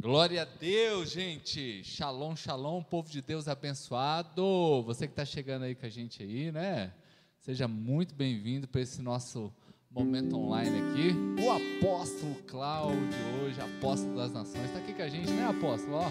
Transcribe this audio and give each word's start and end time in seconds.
Glória 0.00 0.40
a 0.40 0.44
Deus, 0.46 1.10
gente. 1.10 1.84
Shalom, 1.84 2.34
shalom, 2.34 2.82
povo 2.82 3.10
de 3.10 3.20
Deus 3.20 3.46
abençoado. 3.46 4.82
Você 4.84 5.06
que 5.06 5.12
está 5.12 5.26
chegando 5.26 5.64
aí 5.64 5.74
com 5.74 5.84
a 5.84 5.90
gente 5.90 6.22
aí, 6.22 6.50
né? 6.50 6.90
Seja 7.38 7.68
muito 7.68 8.14
bem-vindo 8.14 8.66
para 8.66 8.80
esse 8.80 9.02
nosso 9.02 9.52
momento 9.90 10.38
online 10.38 10.78
aqui. 10.78 11.42
O 11.42 11.50
apóstolo 11.50 12.34
Cláudio, 12.46 13.18
hoje, 13.44 13.60
apóstolo 13.60 14.16
das 14.16 14.32
nações, 14.32 14.64
está 14.64 14.78
aqui 14.78 14.94
com 14.94 15.02
a 15.02 15.08
gente, 15.08 15.30
né, 15.32 15.46
apóstolo? 15.46 15.96
Ó, 15.96 16.08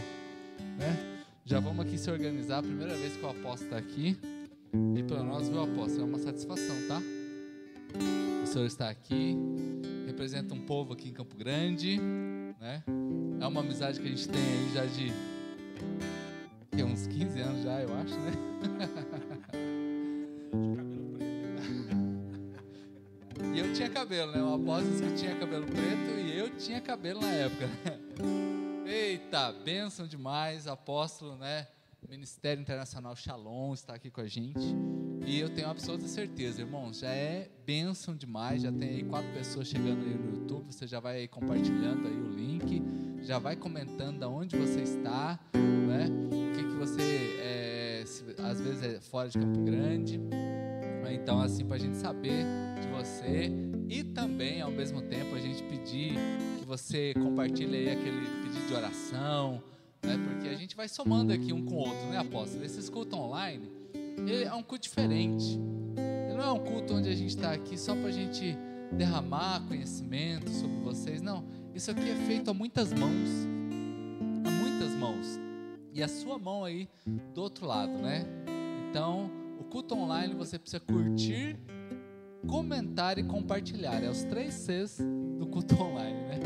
né? 0.77 1.23
Já 1.43 1.59
vamos 1.59 1.83
aqui 1.83 1.97
se 1.97 2.11
organizar. 2.11 2.61
Primeira 2.61 2.95
vez 2.95 3.17
que 3.17 3.25
o 3.25 3.29
apóstolo 3.29 3.75
está 3.75 3.77
aqui. 3.77 4.15
E 4.95 5.01
para 5.01 5.23
nós, 5.23 5.49
viu, 5.49 5.63
apóstolo? 5.63 6.03
É 6.03 6.05
uma 6.05 6.19
satisfação, 6.19 6.75
tá? 6.87 7.01
O 8.43 8.45
senhor 8.45 8.67
está 8.67 8.87
aqui, 8.87 9.35
representa 10.05 10.53
um 10.53 10.61
povo 10.61 10.93
aqui 10.93 11.09
em 11.09 11.13
Campo 11.13 11.35
Grande, 11.35 11.99
né? 12.59 12.83
É 13.39 13.47
uma 13.47 13.61
amizade 13.61 13.99
que 13.99 14.07
a 14.07 14.09
gente 14.09 14.27
tem 14.27 14.41
aí 14.41 14.71
já 14.73 14.85
de 14.85 15.13
uns 16.83 17.07
15 17.07 17.39
anos 17.39 17.63
já, 17.63 17.81
eu 17.81 17.93
acho, 17.95 18.15
né? 18.19 18.31
e 23.55 23.59
eu 23.59 23.73
tinha 23.73 23.89
cabelo, 23.89 24.31
né? 24.31 24.41
O 24.41 24.55
apóstolo 24.55 24.97
que 24.97 25.15
tinha 25.15 25.35
cabelo 25.37 25.65
preto 25.65 26.19
e 26.19 26.37
eu 26.37 26.49
tinha 26.57 26.81
cabelo 26.81 27.21
na 27.21 27.31
época. 27.31 27.67
Né? 27.67 27.99
Eita, 28.85 29.51
bênção 29.51 30.07
demais, 30.07 30.67
apóstolo, 30.67 31.35
né? 31.37 31.67
Ministério 32.07 32.61
Internacional 32.61 33.15
Shalom 33.15 33.73
está 33.73 33.93
aqui 33.93 34.09
com 34.09 34.21
a 34.21 34.27
gente. 34.27 34.75
E 35.25 35.39
eu 35.39 35.49
tenho 35.49 35.69
absoluta 35.69 36.07
certeza, 36.07 36.61
irmãos, 36.61 36.99
já 36.99 37.09
é 37.09 37.49
bênção 37.65 38.15
demais. 38.15 38.61
Já 38.61 38.71
tem 38.71 38.89
aí 38.89 39.03
quatro 39.03 39.31
pessoas 39.31 39.67
chegando 39.67 40.03
aí 40.03 40.15
no 40.15 40.39
YouTube. 40.39 40.65
Você 40.71 40.87
já 40.87 40.99
vai 40.99 41.27
compartilhando 41.27 42.07
aí 42.07 42.17
o 42.17 42.29
link, 42.29 42.81
já 43.23 43.37
vai 43.37 43.55
comentando 43.55 44.23
aonde 44.23 44.57
você 44.57 44.81
está, 44.81 45.39
né? 45.53 46.07
O 46.31 46.55
que, 46.55 46.63
que 46.63 46.75
você, 46.75 47.37
é, 47.41 48.03
se, 48.05 48.23
às 48.41 48.59
vezes 48.59 48.83
é 48.83 48.99
fora 48.99 49.29
de 49.29 49.37
Campo 49.37 49.61
Grande. 49.61 50.19
Então, 51.11 51.41
assim, 51.41 51.65
para 51.65 51.75
a 51.75 51.79
gente 51.79 51.97
saber 51.97 52.45
de 52.81 52.87
você 52.87 53.51
e 53.89 54.03
também, 54.03 54.61
ao 54.61 54.71
mesmo 54.71 55.01
tempo, 55.01 55.35
a 55.35 55.39
gente 55.39 55.61
pedir 55.63 56.13
que 56.59 56.65
você 56.65 57.13
compartilhe 57.13 57.75
aí 57.75 57.89
aquele 57.89 58.25
pedido 58.43 58.67
de 58.67 58.73
oração, 58.73 59.61
né? 60.03 60.17
Porque 60.23 60.47
a 60.47 60.55
gente 60.55 60.75
vai 60.75 60.87
somando 60.87 61.33
aqui 61.33 61.51
um 61.51 61.65
com 61.65 61.75
o 61.75 61.79
outro, 61.79 62.07
né, 62.09 62.17
apóstolo? 62.17 62.63
Esse 62.63 62.89
culto 62.89 63.15
online 63.15 63.78
ele 64.27 64.43
é 64.43 64.53
um 64.53 64.63
culto 64.63 64.83
diferente. 64.83 65.59
Ele 66.27 66.37
não 66.37 66.43
é 66.43 66.51
um 66.51 66.59
culto 66.59 66.93
onde 66.93 67.09
a 67.09 67.15
gente 67.15 67.29
está 67.29 67.53
aqui 67.53 67.77
só 67.77 67.95
para 67.95 68.07
a 68.07 68.11
gente 68.11 68.57
derramar 68.91 69.61
conhecimento 69.67 70.49
sobre 70.49 70.77
vocês. 70.77 71.21
Não, 71.21 71.45
isso 71.73 71.91
aqui 71.91 72.09
é 72.09 72.15
feito 72.15 72.49
a 72.49 72.53
muitas 72.53 72.91
mãos. 72.93 73.29
A 74.45 74.49
muitas 74.49 74.91
mãos. 74.91 75.39
E 75.93 76.03
a 76.03 76.07
sua 76.07 76.37
mão 76.37 76.63
aí 76.63 76.87
do 77.33 77.41
outro 77.41 77.65
lado, 77.65 77.91
né? 77.91 78.25
Então, 78.89 79.29
o 79.59 79.63
culto 79.63 79.95
online 79.95 80.33
você 80.33 80.57
precisa 80.57 80.79
curtir, 80.79 81.57
comentar 82.47 83.17
e 83.17 83.23
compartilhar. 83.23 84.03
É 84.03 84.09
os 84.09 84.23
três 84.23 84.53
Cs 84.53 84.99
do 85.37 85.45
culto 85.47 85.75
online, 85.81 86.19
né? 86.27 86.39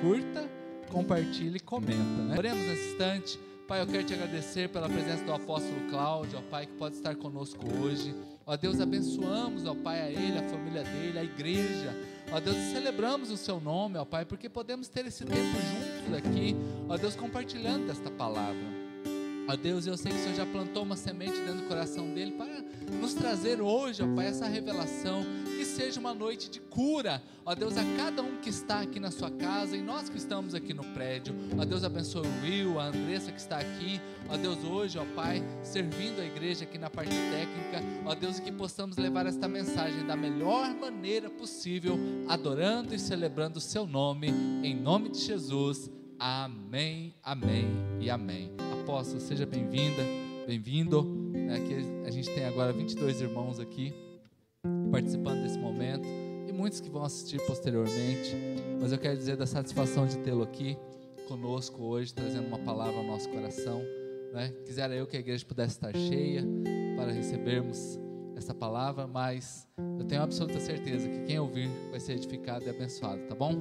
Curta, 0.00 0.48
compartilhe 0.90 1.56
e 1.56 1.60
comenta, 1.60 2.22
né? 2.22 2.36
Oremos 2.36 2.66
nesse 2.66 2.92
instante. 2.92 3.51
Pai, 3.66 3.80
eu 3.80 3.86
quero 3.86 4.04
te 4.04 4.12
agradecer 4.12 4.68
pela 4.68 4.88
presença 4.88 5.24
do 5.24 5.32
apóstolo 5.32 5.88
Cláudio, 5.88 6.38
ó 6.38 6.42
Pai, 6.50 6.66
que 6.66 6.72
pode 6.72 6.96
estar 6.96 7.14
conosco 7.14 7.64
hoje. 7.78 8.14
Ó 8.44 8.56
Deus, 8.56 8.80
abençoamos, 8.80 9.64
ó 9.66 9.74
Pai, 9.74 10.00
a 10.00 10.10
ele, 10.10 10.38
a 10.38 10.48
família 10.48 10.82
dele, 10.82 11.18
a 11.18 11.24
igreja. 11.24 11.94
Ó 12.32 12.40
Deus, 12.40 12.56
celebramos 12.72 13.30
o 13.30 13.36
seu 13.36 13.60
nome, 13.60 13.98
ó 13.98 14.04
Pai, 14.04 14.24
porque 14.24 14.48
podemos 14.48 14.88
ter 14.88 15.06
esse 15.06 15.24
tempo 15.24 15.38
juntos 15.40 16.14
aqui, 16.18 16.56
ó 16.88 16.96
Deus, 16.96 17.14
compartilhando 17.14 17.86
desta 17.86 18.10
palavra. 18.10 18.82
Ó 19.48 19.56
Deus, 19.56 19.86
eu 19.86 19.96
sei 19.96 20.12
que 20.12 20.18
o 20.18 20.22
Senhor 20.22 20.36
já 20.36 20.46
plantou 20.46 20.82
uma 20.82 20.96
semente 20.96 21.38
dentro 21.40 21.62
do 21.62 21.68
coração 21.68 22.12
dele 22.12 22.32
para 22.32 22.62
nos 23.00 23.14
trazer 23.14 23.60
hoje, 23.60 24.02
ó 24.02 24.14
Pai, 24.14 24.26
essa 24.26 24.46
revelação. 24.46 25.24
Que 25.62 25.66
seja 25.66 26.00
uma 26.00 26.12
noite 26.12 26.50
de 26.50 26.58
cura, 26.58 27.22
ó 27.46 27.54
Deus, 27.54 27.76
a 27.76 27.84
cada 27.96 28.20
um 28.20 28.40
que 28.40 28.48
está 28.48 28.80
aqui 28.80 28.98
na 28.98 29.12
sua 29.12 29.30
casa 29.30 29.76
e 29.76 29.80
nós 29.80 30.08
que 30.08 30.16
estamos 30.16 30.56
aqui 30.56 30.74
no 30.74 30.82
prédio. 30.82 31.32
Ó 31.56 31.64
Deus, 31.64 31.84
abençoe 31.84 32.26
o 32.26 32.42
Will, 32.42 32.80
a 32.80 32.86
Andressa 32.86 33.30
que 33.30 33.38
está 33.38 33.58
aqui. 33.58 34.00
Ó 34.28 34.36
Deus, 34.36 34.64
hoje, 34.64 34.98
ó 34.98 35.04
Pai, 35.14 35.40
servindo 35.62 36.20
a 36.20 36.24
igreja 36.24 36.64
aqui 36.64 36.78
na 36.78 36.90
parte 36.90 37.14
técnica. 37.14 37.80
Ó 38.04 38.12
Deus, 38.12 38.40
que 38.40 38.50
possamos 38.50 38.96
levar 38.96 39.24
esta 39.24 39.46
mensagem 39.46 40.04
da 40.04 40.16
melhor 40.16 40.74
maneira 40.74 41.30
possível, 41.30 41.96
adorando 42.26 42.92
e 42.92 42.98
celebrando 42.98 43.58
o 43.58 43.62
Seu 43.62 43.86
nome, 43.86 44.30
em 44.64 44.74
nome 44.74 45.10
de 45.10 45.20
Jesus. 45.20 45.88
Amém, 46.18 47.14
amém 47.22 47.68
e 48.00 48.10
amém. 48.10 48.50
Apóstolo, 48.80 49.20
seja 49.20 49.46
bem-vinda, 49.46 50.02
bem-vindo. 50.44 51.06
Aqui 51.54 52.04
a 52.04 52.10
gente 52.10 52.28
tem 52.30 52.46
agora 52.46 52.72
22 52.72 53.20
irmãos 53.20 53.60
aqui 53.60 53.94
participando 54.90 55.42
desse 55.42 55.58
momento 55.58 56.06
e 56.46 56.52
muitos 56.52 56.80
que 56.80 56.90
vão 56.90 57.02
assistir 57.02 57.40
posteriormente. 57.46 58.36
Mas 58.80 58.92
eu 58.92 58.98
quero 58.98 59.16
dizer 59.16 59.36
da 59.36 59.46
satisfação 59.46 60.06
de 60.06 60.18
tê-lo 60.18 60.42
aqui 60.42 60.76
conosco 61.26 61.82
hoje, 61.82 62.12
trazendo 62.12 62.46
uma 62.46 62.58
palavra 62.58 62.96
ao 62.96 63.04
nosso 63.04 63.28
coração. 63.28 63.82
Né? 64.32 64.52
Quisera 64.64 64.94
eu 64.94 65.06
que 65.06 65.16
a 65.16 65.20
igreja 65.20 65.44
pudesse 65.44 65.74
estar 65.74 65.96
cheia 65.96 66.44
para 66.96 67.10
recebermos 67.10 67.98
essa 68.36 68.54
palavra, 68.54 69.06
mas 69.06 69.68
eu 69.98 70.04
tenho 70.04 70.22
absoluta 70.22 70.58
certeza 70.58 71.08
que 71.08 71.24
quem 71.24 71.38
ouvir 71.38 71.68
vai 71.90 72.00
ser 72.00 72.14
edificado 72.14 72.64
e 72.64 72.70
abençoado, 72.70 73.22
tá 73.28 73.34
bom? 73.34 73.52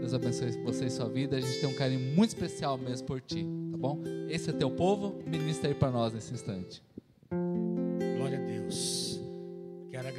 Deus 0.00 0.14
abençoe 0.14 0.50
você 0.62 0.86
e 0.86 0.90
sua 0.90 1.08
vida. 1.08 1.36
A 1.36 1.40
gente 1.40 1.60
tem 1.60 1.68
um 1.68 1.74
carinho 1.74 2.16
muito 2.16 2.30
especial 2.30 2.78
mesmo 2.78 3.06
por 3.06 3.20
ti, 3.20 3.46
tá 3.70 3.76
bom? 3.76 4.00
Esse 4.28 4.50
é 4.50 4.52
teu 4.52 4.70
povo, 4.70 5.18
ministra 5.26 5.68
aí 5.68 5.74
para 5.74 5.90
nós 5.90 6.12
nesse 6.12 6.32
instante. 6.32 6.82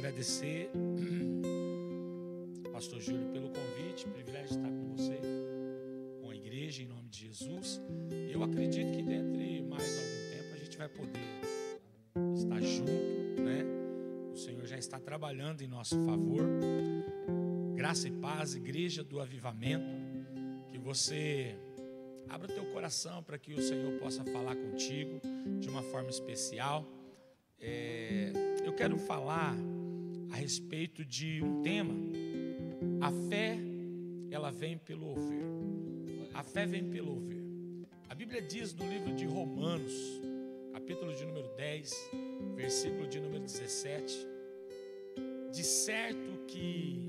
Agradecer, 0.02 0.68
Pastor 2.72 3.00
Júlio, 3.00 3.28
pelo 3.28 3.50
convite, 3.50 4.08
privilégio 4.08 4.56
estar 4.56 4.68
com 4.68 4.96
você, 4.96 5.20
com 6.20 6.28
a 6.28 6.34
igreja, 6.34 6.82
em 6.82 6.86
nome 6.86 7.08
de 7.08 7.28
Jesus. 7.28 7.80
Eu 8.28 8.42
acredito 8.42 8.90
que 8.96 9.02
dentro 9.04 9.38
de 9.38 9.62
mais 9.62 9.96
algum 9.96 10.36
tempo 10.36 10.54
a 10.54 10.58
gente 10.58 10.76
vai 10.76 10.88
poder 10.88 11.20
estar 12.34 12.60
junto, 12.60 13.42
né? 13.42 13.64
O 14.32 14.36
Senhor 14.36 14.66
já 14.66 14.76
está 14.76 14.98
trabalhando 14.98 15.62
em 15.62 15.68
nosso 15.68 15.94
favor. 16.04 16.42
Graça 17.76 18.08
e 18.08 18.10
paz, 18.10 18.56
igreja 18.56 19.04
do 19.04 19.20
avivamento, 19.20 19.86
que 20.68 20.78
você 20.78 21.54
abra 22.28 22.50
o 22.50 22.52
teu 22.52 22.64
coração 22.72 23.22
para 23.22 23.38
que 23.38 23.54
o 23.54 23.62
Senhor 23.62 24.00
possa 24.00 24.24
falar 24.24 24.56
contigo 24.56 25.20
de 25.60 25.68
uma 25.68 25.82
forma 25.84 26.10
especial. 26.10 26.84
É, 27.60 28.32
eu 28.64 28.72
quero 28.72 28.98
falar 28.98 29.54
a 30.32 30.36
respeito 30.36 31.04
de 31.04 31.42
um 31.42 31.62
tema. 31.62 31.94
A 33.00 33.12
fé, 33.28 33.58
ela 34.30 34.50
vem 34.50 34.78
pelo 34.78 35.06
ouvir. 35.06 35.44
A 36.32 36.42
fé 36.42 36.66
vem 36.66 36.88
pelo 36.90 37.12
ouvir. 37.12 37.42
A 38.08 38.14
Bíblia 38.14 38.40
diz 38.40 38.74
no 38.74 38.88
livro 38.88 39.14
de 39.14 39.26
Romanos, 39.26 39.92
capítulo 40.72 41.14
de 41.14 41.24
número 41.26 41.48
10, 41.56 42.10
versículo 42.56 43.06
de 43.06 43.20
número 43.20 43.44
17, 43.44 44.26
de 45.52 45.64
certo 45.64 46.46
que 46.46 47.06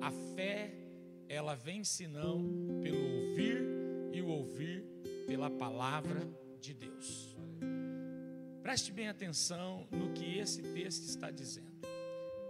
a 0.00 0.10
fé 0.34 0.72
ela 1.28 1.54
vem 1.54 1.84
senão 1.84 2.42
pelo 2.82 3.28
ouvir 3.28 3.62
e 4.12 4.22
o 4.22 4.28
ouvir 4.28 4.82
pela 5.26 5.50
palavra 5.50 6.26
de 6.58 6.72
Deus. 6.72 7.36
Preste 8.62 8.92
bem 8.92 9.08
atenção 9.08 9.86
no 9.90 10.12
que 10.12 10.38
esse 10.38 10.62
texto 10.62 11.04
está 11.04 11.30
dizendo. 11.30 11.67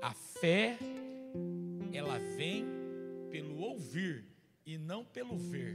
A 0.00 0.12
fé 0.12 0.78
ela 1.92 2.18
vem 2.36 2.64
pelo 3.30 3.58
ouvir 3.58 4.24
e 4.64 4.78
não 4.78 5.04
pelo 5.04 5.36
ver. 5.36 5.74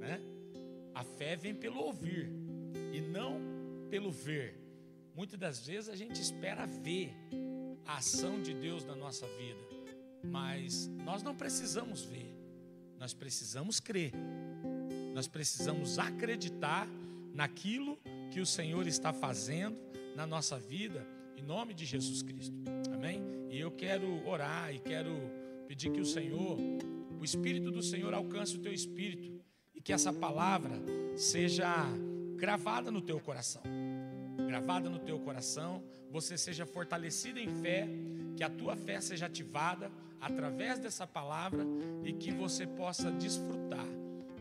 Né? 0.00 0.20
A 0.94 1.04
fé 1.04 1.36
vem 1.36 1.54
pelo 1.54 1.80
ouvir 1.80 2.30
e 2.92 3.00
não 3.00 3.40
pelo 3.90 4.10
ver. 4.10 4.58
Muitas 5.14 5.38
das 5.38 5.66
vezes 5.66 5.88
a 5.88 5.96
gente 5.96 6.20
espera 6.20 6.66
ver 6.66 7.14
a 7.86 7.98
ação 7.98 8.42
de 8.42 8.52
Deus 8.54 8.84
na 8.84 8.96
nossa 8.96 9.26
vida, 9.26 9.60
mas 10.24 10.88
nós 11.04 11.22
não 11.22 11.36
precisamos 11.36 12.02
ver, 12.02 12.34
nós 12.98 13.14
precisamos 13.14 13.78
crer, 13.78 14.12
nós 15.14 15.28
precisamos 15.28 15.98
acreditar 15.98 16.88
naquilo 17.32 17.98
que 18.32 18.40
o 18.40 18.46
Senhor 18.46 18.86
está 18.86 19.12
fazendo 19.12 19.78
na 20.16 20.26
nossa 20.26 20.58
vida, 20.58 21.06
nome 21.44 21.74
de 21.74 21.84
Jesus 21.84 22.22
Cristo, 22.22 22.56
amém? 22.92 23.22
E 23.50 23.60
eu 23.60 23.70
quero 23.70 24.26
orar 24.26 24.74
e 24.74 24.78
quero 24.78 25.10
pedir 25.68 25.90
que 25.90 26.00
o 26.00 26.04
Senhor, 26.04 26.58
o 27.20 27.24
Espírito 27.24 27.70
do 27.70 27.82
Senhor, 27.82 28.12
alcance 28.14 28.56
o 28.56 28.60
teu 28.60 28.72
espírito 28.72 29.40
e 29.74 29.80
que 29.80 29.92
essa 29.92 30.12
palavra 30.12 30.72
seja 31.16 31.72
gravada 32.36 32.90
no 32.90 33.00
teu 33.00 33.20
coração. 33.20 33.62
Gravada 34.46 34.88
no 34.88 34.98
teu 34.98 35.18
coração, 35.20 35.82
você 36.10 36.36
seja 36.36 36.66
fortalecido 36.66 37.38
em 37.38 37.48
fé, 37.62 37.88
que 38.36 38.42
a 38.42 38.50
tua 38.50 38.76
fé 38.76 39.00
seja 39.00 39.26
ativada 39.26 39.90
através 40.20 40.78
dessa 40.78 41.06
palavra 41.06 41.64
e 42.02 42.12
que 42.12 42.32
você 42.32 42.66
possa 42.66 43.10
desfrutar 43.10 43.86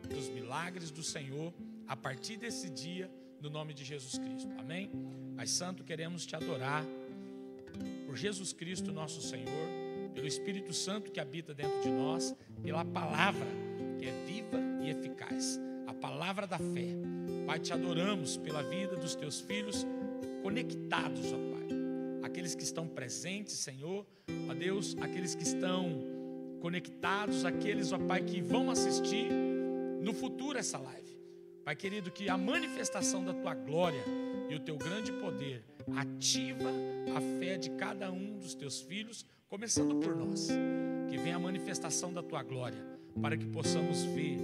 dos 0.10 0.30
milagres 0.30 0.92
do 0.92 1.04
Senhor 1.04 1.54
a 1.88 1.96
partir 1.96 2.38
desse 2.38 2.70
dia, 2.70 3.12
no 3.42 3.50
nome 3.50 3.74
de 3.74 3.84
Jesus 3.84 4.18
Cristo. 4.18 4.50
Amém? 4.58 4.90
Mas, 5.36 5.52
Santo, 5.52 5.84
queremos 5.84 6.26
te 6.26 6.36
adorar 6.36 6.86
por 8.06 8.16
Jesus 8.16 8.54
Cristo, 8.54 8.92
nosso 8.92 9.22
Senhor, 9.22 9.68
pelo 10.14 10.28
Espírito 10.28 10.74
Santo 10.74 11.12
que 11.12 11.20
habita 11.20 11.54
dentro 11.54 11.82
de 11.82 11.90
nós, 11.90 12.36
pela 12.62 12.86
palavra 12.86 13.48
que 14.00 14.06
é 14.06 14.26
viva 14.26 14.60
e 14.82 14.90
eficaz, 14.90 15.60
a 15.88 15.94
palavra 15.94 16.46
da 16.46 16.58
fé. 16.58 16.88
Pai, 17.48 17.60
te 17.60 17.74
adoramos 17.74 18.38
pela 18.38 18.62
vida 18.62 18.96
dos 18.96 19.16
teus 19.16 19.42
filhos 19.42 19.86
conectados, 20.42 21.34
ó 21.34 21.38
Pai. 21.38 21.68
Aqueles 22.24 22.56
que 22.56 22.64
estão 22.64 22.88
presentes, 22.88 23.56
Senhor, 23.56 24.06
ó 24.50 24.54
Deus, 24.54 24.96
aqueles 25.02 25.36
que 25.36 25.44
estão 25.44 26.02
conectados, 26.62 27.44
aqueles, 27.44 27.92
ó 27.92 27.98
Pai, 27.98 28.22
que 28.22 28.42
vão 28.42 28.70
assistir 28.70 29.30
no 30.02 30.14
futuro 30.14 30.58
essa 30.58 30.78
live. 30.78 31.18
Pai 31.66 31.76
querido, 31.76 32.12
que 32.12 32.30
a 32.30 32.38
manifestação 32.38 33.24
da 33.24 33.34
tua 33.34 33.56
glória 33.56 34.04
e 34.54 34.56
o 34.56 34.60
teu 34.60 34.78
grande 34.78 35.12
poder 35.14 35.64
ativa 35.96 36.70
a 37.16 37.40
fé 37.40 37.58
de 37.58 37.72
cada 37.72 38.12
um 38.12 38.38
dos 38.38 38.54
teus 38.54 38.82
filhos, 38.82 39.26
começando 39.50 39.96
por 39.96 40.16
nós. 40.16 40.48
Que 41.10 41.18
venha 41.18 41.38
a 41.38 41.40
manifestação 41.40 42.14
da 42.14 42.22
tua 42.22 42.44
glória, 42.44 42.78
para 43.20 43.36
que 43.36 43.48
possamos 43.48 44.04
ver, 44.04 44.38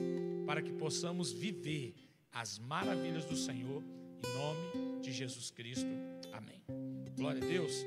para 0.47 0.63
que 0.63 0.73
possamos 0.73 1.31
viver 1.31 1.93
as 2.31 2.57
maravilhas 2.57 3.25
do 3.25 3.35
Senhor, 3.35 3.83
em 3.83 4.33
nome 4.33 5.01
de 5.01 5.11
Jesus 5.11 5.51
Cristo. 5.51 5.89
Amém. 6.33 6.61
Glória 7.15 7.43
a 7.43 7.45
Deus. 7.45 7.85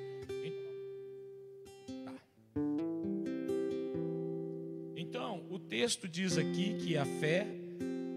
Então, 4.96 5.44
o 5.50 5.58
texto 5.58 6.08
diz 6.08 6.38
aqui 6.38 6.74
que 6.78 6.96
a 6.96 7.04
fé 7.04 7.48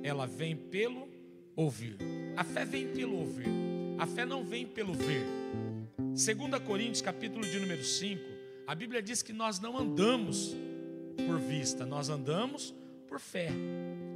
ela 0.03 0.27
vem 0.27 0.55
pelo 0.55 1.07
ouvir. 1.55 1.97
A 2.37 2.43
fé 2.43 2.65
vem 2.65 2.93
pelo 2.93 3.17
ouvir. 3.17 3.74
A 3.97 4.05
fé 4.05 4.25
não 4.25 4.43
vem 4.43 4.65
pelo 4.65 4.93
ver. 4.93 5.25
2 5.97 6.25
Coríntios, 6.65 7.01
capítulo 7.01 7.45
de 7.45 7.59
número 7.59 7.83
5, 7.83 8.21
a 8.67 8.75
Bíblia 8.75 9.01
diz 9.01 9.21
que 9.21 9.31
nós 9.31 9.59
não 9.59 9.77
andamos 9.77 10.55
por 11.25 11.39
vista, 11.39 11.85
nós 11.85 12.09
andamos 12.09 12.73
por 13.07 13.19
fé. 13.19 13.49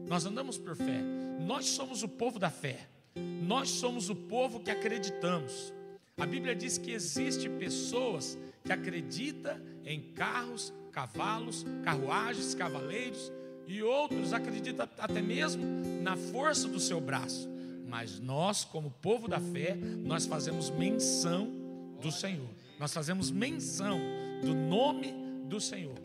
Nós 0.08 0.26
andamos 0.26 0.58
por 0.58 0.76
fé. 0.76 1.02
Nós 1.40 1.66
somos 1.66 2.04
o 2.04 2.10
povo 2.10 2.38
da 2.38 2.50
fé. 2.50 2.88
Nós 3.16 3.70
somos 3.70 4.10
o 4.10 4.16
povo 4.16 4.60
que 4.60 4.70
acreditamos. 4.70 5.74
A 6.18 6.26
Bíblia 6.26 6.54
diz 6.54 6.78
que 6.78 6.92
existe 6.92 7.48
pessoas 7.48 8.38
que 8.64 8.74
acreditam 8.74 9.58
em 9.86 10.02
carros, 10.14 10.74
cavalos, 10.92 11.66
carruagens, 11.84 12.54
cavaleiros, 12.54 13.32
e 13.66 13.82
outros 13.84 14.34
acreditam 14.34 14.90
até 14.98 15.22
mesmo 15.22 15.64
na 16.02 16.18
força 16.18 16.68
do 16.68 16.80
seu 16.80 17.00
braço. 17.00 17.48
Mas 17.90 18.20
nós, 18.20 18.64
como 18.64 18.92
povo 18.92 19.28
da 19.28 19.40
fé, 19.40 19.76
nós 19.76 20.28
fazemos 20.28 20.70
menção 20.70 21.52
do 22.00 22.12
Senhor. 22.12 22.48
Nós 22.80 22.94
fazemos 22.94 23.32
menção 23.32 24.00
do 24.42 24.54
nome 24.54 25.12
do 25.46 25.60
Senhor. 25.60 25.98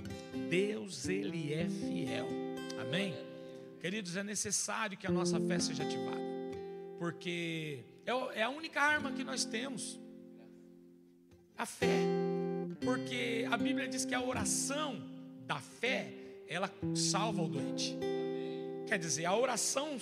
Deus, 0.48 1.06
Ele 1.06 1.52
é 1.52 1.68
fiel. 1.68 2.26
Amém? 2.80 3.14
Queridos, 3.80 4.16
é 4.16 4.22
necessário 4.22 4.96
que 4.96 5.06
a 5.06 5.10
nossa 5.10 5.38
fé 5.38 5.58
seja 5.58 5.82
ativada. 5.82 6.22
Porque 6.98 7.84
é, 8.06 8.40
é 8.40 8.42
a 8.42 8.48
única 8.48 8.80
arma 8.80 9.12
que 9.12 9.22
nós 9.22 9.44
temos. 9.44 10.00
A 11.56 11.66
fé. 11.66 12.00
Porque 12.82 13.46
a 13.50 13.58
Bíblia 13.58 13.86
diz 13.86 14.06
que 14.06 14.14
a 14.14 14.22
oração 14.22 15.02
da 15.46 15.60
fé 15.60 16.12
ela 16.48 16.70
salva 16.94 17.42
o 17.42 17.48
doente. 17.48 17.94
Quer 18.86 18.98
dizer, 18.98 19.24
a 19.24 19.36
oração 19.36 19.98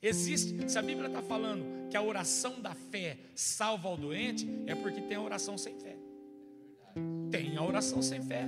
existe. 0.00 0.70
Se 0.70 0.78
a 0.78 0.82
Bíblia 0.82 1.08
está 1.08 1.22
falando 1.22 1.88
que 1.90 1.96
a 1.96 2.02
oração 2.02 2.60
da 2.60 2.74
fé 2.74 3.18
salva 3.34 3.88
o 3.88 3.96
doente, 3.96 4.48
é 4.66 4.74
porque 4.74 5.00
tem 5.00 5.16
a 5.16 5.20
oração 5.20 5.58
sem 5.58 5.78
fé. 5.78 5.96
Tem 7.30 7.56
a 7.56 7.62
oração 7.62 8.02
sem 8.02 8.22
fé. 8.22 8.44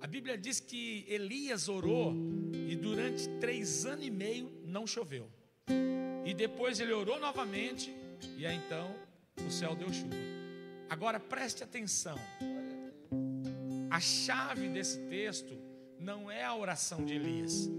A 0.00 0.06
Bíblia 0.06 0.36
diz 0.36 0.60
que 0.60 1.06
Elias 1.08 1.68
orou 1.68 2.14
e 2.68 2.76
durante 2.76 3.26
três 3.40 3.86
anos 3.86 4.06
e 4.06 4.10
meio 4.10 4.52
não 4.66 4.86
choveu. 4.86 5.30
E 6.26 6.34
depois 6.34 6.78
ele 6.78 6.92
orou 6.92 7.18
novamente 7.18 7.90
e 8.36 8.46
aí 8.46 8.56
então 8.56 8.94
o 9.46 9.50
céu 9.50 9.74
deu 9.74 9.90
chuva. 9.92 10.14
Agora 10.90 11.18
preste 11.18 11.64
atenção. 11.64 12.18
A 13.90 14.00
chave 14.00 14.68
desse 14.68 14.98
texto 15.08 15.56
não 16.04 16.30
é 16.30 16.44
a 16.44 16.54
oração 16.54 17.02
de 17.02 17.14
Elias. 17.14 17.70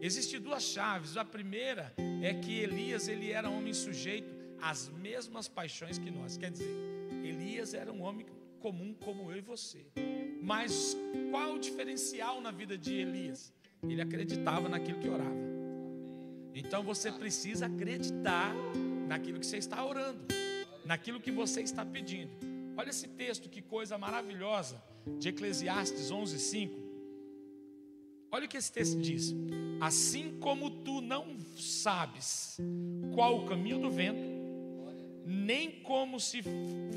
Existem 0.00 0.40
duas 0.40 0.64
chaves. 0.64 1.16
A 1.16 1.24
primeira 1.24 1.94
é 2.20 2.34
que 2.34 2.58
Elias 2.58 3.06
ele 3.06 3.30
era 3.30 3.48
homem 3.48 3.72
sujeito 3.72 4.28
às 4.60 4.88
mesmas 4.88 5.46
paixões 5.46 5.96
que 5.96 6.10
nós. 6.10 6.36
Quer 6.36 6.50
dizer, 6.50 6.68
Elias 7.24 7.72
era 7.72 7.92
um 7.92 8.02
homem 8.02 8.26
comum 8.58 8.92
como 8.94 9.30
eu 9.30 9.38
e 9.38 9.40
você. 9.40 9.86
Mas 10.42 10.96
qual 11.30 11.54
o 11.54 11.58
diferencial 11.58 12.40
na 12.40 12.50
vida 12.50 12.76
de 12.76 12.94
Elias? 12.94 13.52
Ele 13.82 14.02
acreditava 14.02 14.68
naquilo 14.68 14.98
que 14.98 15.08
orava. 15.08 15.48
Então 16.52 16.82
você 16.82 17.12
precisa 17.12 17.66
acreditar 17.66 18.52
naquilo 19.06 19.38
que 19.38 19.46
você 19.46 19.58
está 19.58 19.84
orando, 19.84 20.24
naquilo 20.84 21.20
que 21.20 21.30
você 21.30 21.60
está 21.60 21.86
pedindo. 21.86 22.32
Olha 22.76 22.90
esse 22.90 23.06
texto, 23.06 23.48
que 23.48 23.62
coisa 23.62 23.96
maravilhosa, 23.96 24.82
de 25.18 25.28
Eclesiastes 25.28 26.10
11, 26.10 26.38
5. 26.38 26.87
Olha 28.38 28.46
o 28.46 28.48
que 28.48 28.56
esse 28.56 28.70
texto 28.70 29.00
diz: 29.00 29.34
Assim 29.80 30.38
como 30.38 30.70
tu 30.70 31.00
não 31.00 31.36
sabes 31.56 32.56
qual 33.12 33.36
o 33.36 33.46
caminho 33.46 33.80
do 33.80 33.90
vento, 33.90 34.20
nem 35.26 35.72
como 35.82 36.20
se 36.20 36.40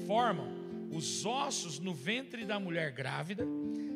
formam 0.06 0.48
os 0.92 1.26
ossos 1.26 1.80
no 1.80 1.96
ventre 1.96 2.46
da 2.46 2.60
mulher 2.60 2.92
grávida, 2.92 3.44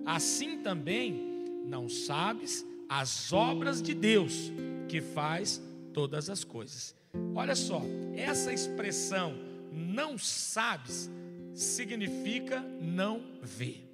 assim 0.07 0.63
também 0.63 1.43
não 1.67 1.87
sabes 1.87 2.65
as 2.89 3.31
obras 3.31 3.79
de 3.79 3.93
Deus 3.93 4.51
que 4.89 4.99
faz 4.99 5.61
todas 5.93 6.31
as 6.31 6.43
coisas. 6.43 6.95
Olha 7.35 7.53
só, 7.53 7.79
essa 8.15 8.51
expressão 8.51 9.35
não 9.71 10.17
sabes 10.17 11.11
significa 11.53 12.59
não 12.81 13.21
ver. 13.39 13.87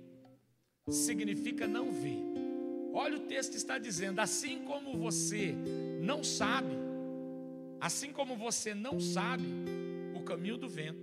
Significa 0.88 1.68
não 1.68 1.92
ver. 1.92 2.40
Olha 2.93 3.17
o 3.17 3.21
texto 3.21 3.55
está 3.55 3.77
dizendo: 3.77 4.19
assim 4.19 4.63
como 4.65 4.97
você 4.97 5.53
não 6.01 6.23
sabe, 6.23 6.75
assim 7.79 8.12
como 8.12 8.36
você 8.36 8.74
não 8.74 9.00
sabe 9.00 9.45
o 10.15 10.21
caminho 10.24 10.57
do 10.57 10.67
vento, 10.67 11.01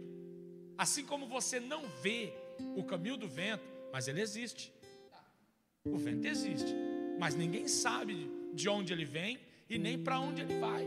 assim 0.76 1.04
como 1.04 1.26
você 1.26 1.58
não 1.58 1.88
vê 2.02 2.32
o 2.76 2.84
caminho 2.84 3.16
do 3.16 3.28
vento, 3.28 3.64
mas 3.92 4.08
ele 4.08 4.20
existe. 4.20 4.72
O 5.84 5.96
vento 5.96 6.26
existe, 6.26 6.74
mas 7.18 7.34
ninguém 7.34 7.66
sabe 7.66 8.30
de 8.52 8.68
onde 8.68 8.92
ele 8.92 9.04
vem 9.04 9.38
e 9.68 9.78
nem 9.78 9.98
para 9.98 10.20
onde 10.20 10.42
ele 10.42 10.58
vai. 10.58 10.84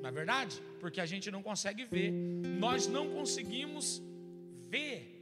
Não 0.00 0.08
é 0.08 0.12
verdade? 0.12 0.60
Porque 0.80 1.00
a 1.00 1.06
gente 1.06 1.30
não 1.30 1.42
consegue 1.42 1.84
ver. 1.84 2.12
Nós 2.12 2.86
não 2.86 3.08
conseguimos 3.10 4.02
ver 4.68 5.14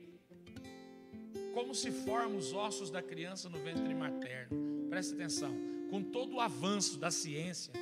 como 1.54 1.74
se 1.74 1.90
formam 1.90 2.36
os 2.36 2.52
ossos 2.52 2.90
da 2.90 3.02
criança 3.02 3.48
no 3.48 3.58
ventre 3.58 3.94
materno. 3.94 4.71
Preste 4.92 5.14
atenção, 5.14 5.56
com 5.88 6.02
todo 6.02 6.34
o 6.34 6.40
avanço 6.40 6.98
da 6.98 7.10
ciência, 7.10 7.72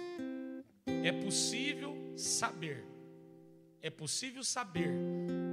é 0.87 1.11
possível 1.11 1.93
saber, 2.17 2.85
é 3.83 3.90
possível 3.90 4.45
saber 4.45 4.93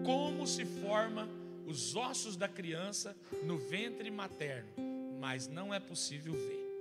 como 0.06 0.46
se 0.46 0.64
forma 0.66 1.28
os 1.66 1.96
ossos 1.96 2.38
da 2.38 2.48
criança 2.48 3.18
no 3.44 3.58
ventre 3.58 4.12
materno, 4.12 4.70
mas 5.20 5.48
não 5.48 5.74
é 5.74 5.80
possível 5.80 6.34
ver. 6.34 6.80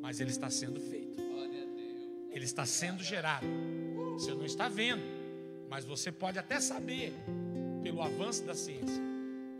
Mas 0.00 0.18
ele 0.18 0.30
está 0.30 0.50
sendo 0.50 0.80
feito. 0.80 1.22
Ele 2.32 2.44
está 2.44 2.66
sendo 2.66 3.04
gerado. 3.04 3.46
Você 4.14 4.34
não 4.34 4.44
está 4.44 4.68
vendo, 4.68 5.04
mas 5.70 5.84
você 5.84 6.10
pode 6.10 6.40
até 6.40 6.58
saber 6.58 7.12
pelo 7.84 8.02
avanço 8.02 8.42
da 8.42 8.54
ciência. 8.56 9.00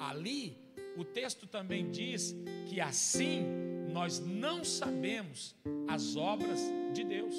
Ali, 0.00 0.58
o 0.96 1.04
texto 1.04 1.46
também 1.46 1.88
diz 1.92 2.34
que 2.68 2.80
assim 2.80 3.61
nós 3.92 4.18
não 4.20 4.64
sabemos 4.64 5.54
as 5.88 6.16
obras 6.16 6.60
de 6.92 7.04
Deus. 7.04 7.34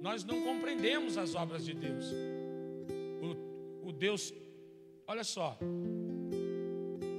Nós 0.00 0.24
não 0.24 0.42
compreendemos 0.42 1.18
as 1.18 1.34
obras 1.34 1.64
de 1.64 1.74
Deus. 1.74 2.06
O, 3.20 3.88
o 3.88 3.92
Deus, 3.92 4.32
olha 5.06 5.24
só, 5.24 5.58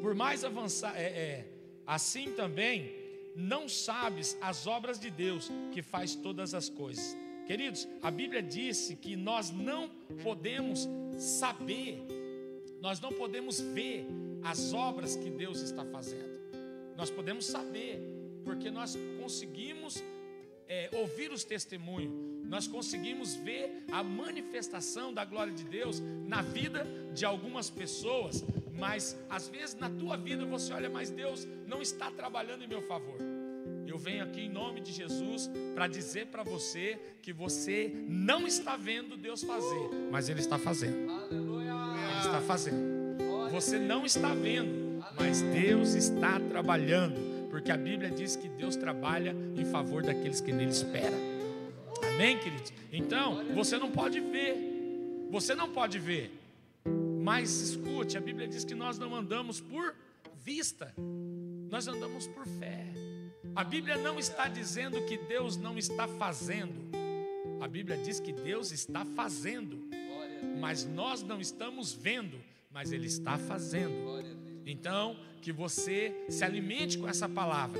por 0.02 0.16
mais 0.16 0.44
avançar, 0.44 1.00
é, 1.00 1.04
é, 1.04 1.48
assim 1.86 2.32
também 2.34 2.96
não 3.36 3.70
sabes 3.70 4.38
as 4.42 4.66
obras 4.66 5.00
de 5.00 5.10
Deus 5.10 5.52
que 5.72 5.82
faz 5.82 6.16
todas 6.16 6.54
as 6.54 6.70
coisas. 6.70 7.16
Queridos, 7.46 7.88
a 8.02 8.10
Bíblia 8.10 8.42
disse 8.42 8.96
que 8.96 9.16
nós 9.16 9.52
não 9.52 9.90
podemos 10.24 10.88
saber 11.18 12.04
nós 12.82 13.00
não 13.00 13.14
podemos 13.14 13.62
ver 13.62 14.08
as 14.44 14.74
obras 14.74 15.16
que 15.16 15.30
Deus 15.30 15.62
está 15.62 15.86
fazendo. 15.86 16.42
Nós 16.98 17.12
podemos 17.12 17.46
saber, 17.46 18.02
porque 18.44 18.70
nós 18.70 18.98
conseguimos 19.22 20.04
é, 20.68 20.90
ouvir 20.94 21.32
os 21.32 21.44
testemunhos, 21.44 22.12
nós 22.46 22.68
conseguimos 22.68 23.36
ver 23.36 23.84
a 23.92 24.04
manifestação 24.04 25.14
da 25.14 25.24
glória 25.24 25.54
de 25.54 25.64
Deus 25.64 26.02
na 26.28 26.42
vida 26.42 26.86
de 27.14 27.26
algumas 27.26 27.70
pessoas, 27.70 28.44
mas 28.78 29.18
às 29.30 29.48
vezes 29.48 29.76
na 29.76 29.90
tua 29.90 30.18
vida 30.18 30.46
você 30.46 30.74
olha, 30.74 30.90
mas 30.90 31.10
Deus 31.10 31.48
não 31.68 31.82
está 31.82 32.10
trabalhando 32.12 32.64
em 32.64 32.68
meu 32.68 32.82
favor. 32.82 33.18
Eu 33.88 33.98
venho 33.98 34.24
aqui 34.24 34.42
em 34.42 34.50
nome 34.50 34.80
de 34.80 34.94
Jesus 34.94 35.50
para 35.76 35.88
dizer 35.88 36.28
para 36.28 36.44
você 36.44 36.98
que 37.22 37.34
você 37.34 37.92
não 38.08 38.48
está 38.48 38.78
vendo 38.78 39.18
Deus 39.18 39.44
fazer, 39.44 39.90
mas 40.10 40.30
Ele 40.30 40.40
está 40.40 40.58
fazendo. 40.58 41.12
Ele 41.30 42.20
está 42.20 42.42
fazendo. 42.42 43.02
Você 43.52 43.78
não 43.78 44.06
está 44.06 44.34
vendo, 44.34 45.04
mas 45.20 45.42
Deus 45.42 45.94
está 45.94 46.40
trabalhando, 46.40 47.16
porque 47.52 47.70
a 47.70 47.78
Bíblia 47.78 48.10
diz 48.10 48.38
que 48.38 48.48
Deus 48.48 48.78
trabalha 48.78 49.36
em 49.58 49.66
favor 49.66 50.02
daqueles 50.02 50.40
que 50.40 50.54
nele 50.54 50.72
esperam. 50.72 51.20
Amém, 52.02 52.40
queridos? 52.40 52.72
Então, 52.92 53.44
você 53.54 53.78
não 53.78 53.92
pode 53.92 54.22
ver, 54.22 54.56
você 55.30 55.54
não 55.54 55.70
pode 55.70 56.00
ver, 56.00 56.32
mas 57.22 57.60
escute: 57.60 58.18
a 58.18 58.22
Bíblia 58.22 58.48
diz 58.48 58.64
que 58.64 58.74
nós 58.74 58.98
não 58.98 59.14
andamos 59.14 59.60
por 59.60 59.94
vista, 60.44 60.94
nós 61.70 61.90
andamos 61.90 62.26
por 62.26 62.48
fé. 62.48 62.88
A 63.54 63.66
Bíblia 63.66 63.98
não 63.98 64.18
está 64.18 64.48
dizendo 64.48 65.02
que 65.06 65.18
Deus 65.18 65.58
não 65.58 65.78
está 65.78 66.08
fazendo. 66.08 66.90
A 67.60 67.68
Bíblia 67.68 67.98
diz 67.98 68.20
que 68.22 68.32
Deus 68.32 68.72
está 68.72 69.04
fazendo. 69.04 69.90
Mas 70.60 70.86
nós 70.86 71.22
não 71.22 71.42
estamos 71.42 71.92
vendo, 71.92 72.40
mas 72.72 72.94
Ele 72.94 73.08
está 73.08 73.38
fazendo. 73.38 73.94
Então, 74.66 75.18
que 75.42 75.52
você 75.52 76.14
se 76.30 76.44
alimente 76.44 76.98
com 76.98 77.08
essa 77.08 77.28
palavra, 77.28 77.80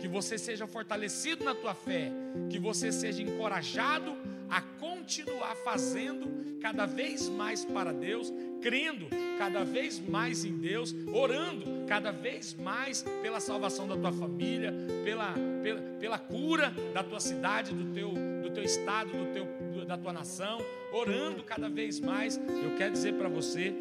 que 0.00 0.08
você 0.08 0.38
seja 0.38 0.66
fortalecido 0.66 1.44
na 1.44 1.54
tua 1.54 1.74
fé, 1.74 2.10
que 2.50 2.58
você 2.58 2.90
seja 2.90 3.22
encorajado 3.22 4.16
a 4.48 4.60
continuar 4.60 5.54
fazendo 5.56 6.58
cada 6.60 6.86
vez 6.86 7.28
mais 7.28 7.64
para 7.64 7.92
Deus, 7.92 8.32
crendo 8.60 9.06
cada 9.38 9.64
vez 9.64 9.98
mais 9.98 10.44
em 10.44 10.56
Deus, 10.56 10.94
orando 11.12 11.86
cada 11.86 12.10
vez 12.10 12.54
mais 12.54 13.02
pela 13.22 13.40
salvação 13.40 13.86
da 13.86 13.96
tua 13.96 14.12
família, 14.12 14.72
pela, 15.04 15.34
pela, 15.62 15.80
pela 15.98 16.18
cura 16.18 16.72
da 16.92 17.02
tua 17.02 17.20
cidade, 17.20 17.74
do 17.74 17.92
teu, 17.92 18.10
do 18.42 18.50
teu 18.50 18.62
estado, 18.62 19.10
do 19.10 19.32
teu, 19.32 19.84
da 19.86 19.96
tua 19.96 20.12
nação, 20.12 20.60
orando 20.92 21.42
cada 21.42 21.68
vez 21.68 22.00
mais. 22.00 22.36
Eu 22.36 22.76
quero 22.76 22.92
dizer 22.92 23.14
para 23.14 23.28
você, 23.28 23.74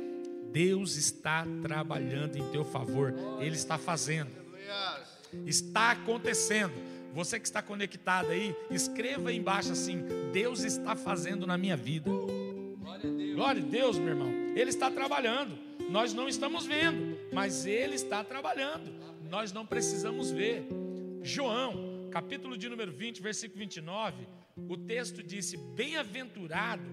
Deus 0.51 0.96
está 0.96 1.46
trabalhando 1.62 2.38
em 2.38 2.51
teu 2.51 2.63
favor, 2.63 3.13
Ele 3.39 3.55
está 3.55 3.77
fazendo, 3.77 4.31
está 5.46 5.91
acontecendo. 5.91 6.74
Você 7.13 7.39
que 7.39 7.46
está 7.46 7.62
conectado 7.62 8.29
aí, 8.29 8.55
escreva 8.70 9.29
aí 9.29 9.38
embaixo 9.38 9.72
assim: 9.72 10.03
Deus 10.31 10.63
está 10.63 10.96
fazendo 10.96 11.46
na 11.46 11.58
minha 11.58 11.75
vida. 11.75 12.10
Glória 13.36 13.62
a 13.62 13.65
Deus, 13.65 13.98
meu 13.98 14.10
irmão. 14.10 14.31
Ele 14.55 14.70
está 14.70 14.89
trabalhando. 14.89 15.58
Nós 15.89 16.13
não 16.13 16.29
estamos 16.29 16.65
vendo, 16.65 17.17
mas 17.34 17.65
Ele 17.65 17.96
está 17.96 18.24
trabalhando. 18.24 18.93
Nós 19.29 19.51
não 19.51 19.65
precisamos 19.65 20.31
ver. 20.31 20.65
João, 21.22 22.08
capítulo 22.12 22.58
de 22.58 22.70
número 22.70 22.91
20, 22.91 23.22
versículo 23.22 23.60
29, 23.60 24.27
o 24.70 24.77
texto 24.77 25.22
disse: 25.22 25.58
Bem-aventurado 25.58 26.84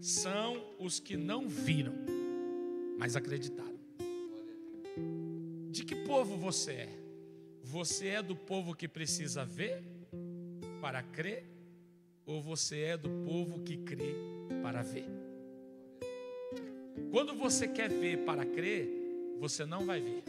são 0.00 0.62
os 0.78 1.00
que 1.00 1.16
não 1.16 1.48
viram, 1.48 1.94
mas 2.98 3.16
acreditaram. 3.16 3.78
De 5.70 5.84
que 5.84 5.94
povo 5.94 6.36
você 6.36 6.72
é? 6.72 6.88
Você 7.62 8.08
é 8.08 8.22
do 8.22 8.36
povo 8.36 8.74
que 8.74 8.86
precisa 8.86 9.44
ver 9.44 9.82
para 10.80 11.02
crer? 11.02 11.44
Ou 12.26 12.40
você 12.40 12.80
é 12.80 12.96
do 12.96 13.10
povo 13.24 13.60
que 13.60 13.76
crê 13.78 14.14
para 14.62 14.82
ver? 14.82 15.06
Quando 17.10 17.34
você 17.34 17.68
quer 17.68 17.88
ver 17.88 18.24
para 18.24 18.44
crer, 18.44 18.88
você 19.38 19.64
não 19.64 19.84
vai 19.84 20.00
ver. 20.00 20.22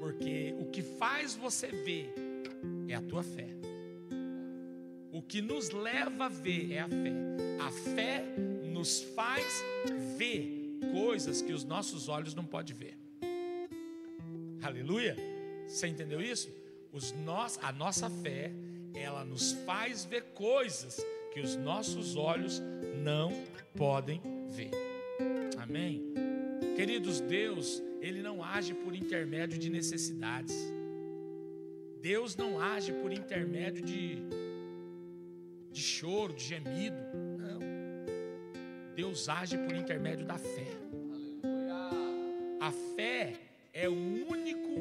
Porque 0.00 0.54
o 0.58 0.66
que 0.70 0.82
faz 0.82 1.34
você 1.34 1.68
ver 1.68 2.12
é 2.88 2.94
a 2.94 3.02
tua 3.02 3.22
fé. 3.22 3.48
O 5.12 5.22
que 5.22 5.40
nos 5.40 5.70
leva 5.70 6.26
a 6.26 6.28
ver 6.28 6.72
é 6.72 6.80
a 6.80 6.88
fé. 6.88 7.12
A 7.60 7.70
fé 7.70 8.24
nos 8.72 9.02
faz 9.02 9.64
ver 10.16 10.59
coisas 10.92 11.42
que 11.42 11.52
os 11.52 11.64
nossos 11.64 12.08
olhos 12.08 12.34
não 12.34 12.44
podem 12.44 12.74
ver. 12.74 12.98
Aleluia. 14.62 15.16
Você 15.66 15.86
entendeu 15.86 16.20
isso? 16.20 16.48
Os 16.92 17.12
nós, 17.24 17.58
a 17.62 17.72
nossa 17.72 18.10
fé, 18.10 18.52
ela 18.94 19.24
nos 19.24 19.52
faz 19.64 20.04
ver 20.04 20.24
coisas 20.34 21.04
que 21.32 21.40
os 21.40 21.56
nossos 21.56 22.16
olhos 22.16 22.60
não 23.02 23.32
podem 23.76 24.20
ver. 24.48 24.70
Amém? 25.58 26.12
Queridos, 26.76 27.20
Deus, 27.20 27.82
Ele 28.00 28.20
não 28.22 28.42
age 28.42 28.74
por 28.74 28.94
intermédio 28.94 29.58
de 29.58 29.70
necessidades. 29.70 30.56
Deus 32.00 32.34
não 32.34 32.58
age 32.58 32.92
por 32.92 33.12
intermédio 33.12 33.82
de, 33.84 34.16
de 35.70 35.82
choro, 35.82 36.32
de 36.32 36.44
gemido. 36.44 36.96
Deus 39.00 39.30
age 39.30 39.56
por 39.56 39.74
intermédio 39.74 40.26
da 40.26 40.36
fé. 40.36 40.66
A 42.60 42.70
fé 42.94 43.32
é 43.72 43.88
o 43.88 43.94
único 43.94 44.72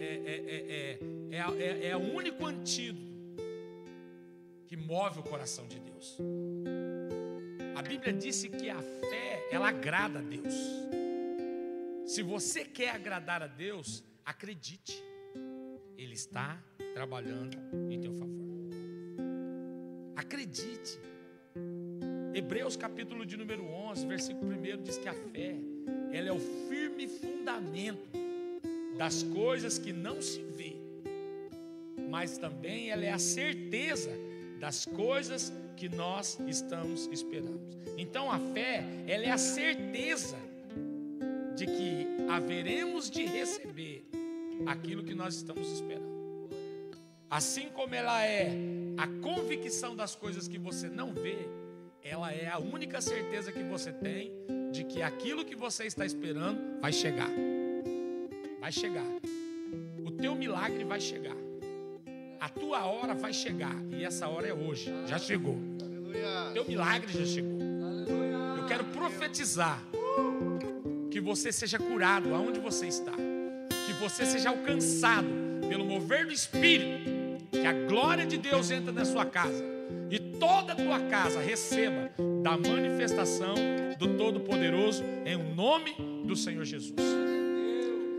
é, 0.00 0.14
é, 0.46 0.98
é, 1.82 1.88
é 1.88 1.94
o 1.94 2.14
único 2.14 2.46
antídoto 2.46 3.06
que 4.66 4.74
move 4.74 5.20
o 5.20 5.22
coração 5.22 5.66
de 5.66 5.78
Deus. 5.80 6.16
A 7.76 7.82
Bíblia 7.82 8.10
disse 8.10 8.48
que 8.48 8.70
a 8.70 8.80
fé, 8.80 9.46
ela 9.52 9.68
agrada 9.68 10.20
a 10.20 10.22
Deus. 10.22 10.54
Se 12.06 12.22
você 12.22 12.64
quer 12.64 12.92
agradar 12.94 13.42
a 13.42 13.46
Deus, 13.46 14.02
acredite, 14.24 15.04
Ele 15.98 16.14
está 16.14 16.58
trabalhando 16.94 17.58
em 17.90 18.00
teu 18.00 18.14
favor. 18.14 18.38
Acredite. 20.16 20.98
Hebreus 22.34 22.76
capítulo 22.76 23.24
de 23.24 23.36
número 23.36 23.64
11, 23.64 24.06
versículo 24.06 24.52
1 24.52 24.82
diz 24.82 24.98
que 24.98 25.08
a 25.08 25.14
fé, 25.14 25.56
ela 26.12 26.28
é 26.28 26.32
o 26.32 26.38
firme 26.38 27.08
fundamento 27.08 28.08
das 28.96 29.22
coisas 29.22 29.78
que 29.78 29.92
não 29.92 30.20
se 30.20 30.42
vê, 30.42 30.76
mas 32.10 32.38
também 32.38 32.90
ela 32.90 33.04
é 33.04 33.10
a 33.10 33.18
certeza 33.18 34.10
das 34.60 34.84
coisas 34.84 35.52
que 35.76 35.88
nós 35.88 36.38
estamos 36.46 37.08
esperando. 37.12 37.60
Então 37.96 38.30
a 38.30 38.38
fé, 38.38 38.84
ela 39.06 39.24
é 39.24 39.30
a 39.30 39.38
certeza 39.38 40.36
de 41.56 41.66
que 41.66 42.06
haveremos 42.28 43.10
de 43.10 43.24
receber 43.24 44.08
aquilo 44.66 45.02
que 45.02 45.14
nós 45.14 45.34
estamos 45.34 45.70
esperando. 45.70 46.18
Assim 47.30 47.68
como 47.68 47.94
ela 47.94 48.24
é 48.24 48.52
a 48.96 49.06
convicção 49.22 49.94
das 49.94 50.14
coisas 50.14 50.48
que 50.48 50.58
você 50.58 50.88
não 50.88 51.12
vê, 51.12 51.38
ela 52.02 52.32
é 52.32 52.48
a 52.48 52.58
única 52.58 53.00
certeza 53.00 53.52
que 53.52 53.62
você 53.62 53.92
tem 53.92 54.32
de 54.72 54.84
que 54.84 55.02
aquilo 55.02 55.44
que 55.44 55.54
você 55.54 55.84
está 55.84 56.04
esperando 56.04 56.80
vai 56.80 56.92
chegar. 56.92 57.30
Vai 58.60 58.72
chegar. 58.72 59.04
O 60.04 60.10
teu 60.10 60.34
milagre 60.34 60.84
vai 60.84 61.00
chegar. 61.00 61.36
A 62.40 62.48
tua 62.48 62.84
hora 62.84 63.14
vai 63.14 63.32
chegar. 63.32 63.74
E 63.92 64.04
essa 64.04 64.28
hora 64.28 64.46
é 64.48 64.52
hoje. 64.52 64.92
Já 65.06 65.18
chegou. 65.18 65.56
O 65.56 66.52
teu 66.52 66.64
milagre 66.64 67.12
já 67.12 67.26
chegou. 67.26 67.58
Eu 68.56 68.66
quero 68.66 68.84
profetizar 68.84 69.82
que 71.10 71.20
você 71.20 71.50
seja 71.52 71.78
curado 71.78 72.34
aonde 72.34 72.60
você 72.60 72.86
está. 72.86 73.12
Que 73.86 73.92
você 73.94 74.24
seja 74.24 74.50
alcançado 74.50 75.28
pelo 75.68 75.84
mover 75.84 76.26
do 76.26 76.32
Espírito. 76.32 77.10
Que 77.50 77.66
a 77.66 77.72
glória 77.72 78.26
de 78.26 78.38
Deus 78.38 78.70
entre 78.70 78.92
na 78.92 79.04
sua 79.04 79.24
casa. 79.26 79.77
Toda 80.38 80.72
a 80.72 80.76
tua 80.76 81.00
casa 81.08 81.40
receba 81.40 82.10
da 82.42 82.56
manifestação 82.56 83.54
do 83.98 84.16
Todo-Poderoso 84.16 85.02
em 85.24 85.36
o 85.36 85.54
nome 85.54 85.94
do 86.24 86.36
Senhor 86.36 86.64
Jesus. 86.64 87.00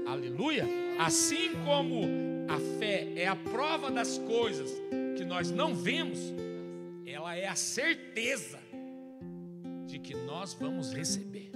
Aleluia. 0.05 0.65
Assim 0.97 1.51
como 1.63 2.03
a 2.49 2.57
fé 2.79 3.07
é 3.15 3.27
a 3.27 3.35
prova 3.35 3.89
das 3.89 4.17
coisas 4.17 4.71
que 5.15 5.23
nós 5.23 5.51
não 5.51 5.73
vemos, 5.73 6.19
ela 7.05 7.35
é 7.35 7.47
a 7.47 7.55
certeza 7.55 8.59
de 9.85 9.99
que 9.99 10.15
nós 10.15 10.53
vamos 10.53 10.91
receber. 10.93 11.51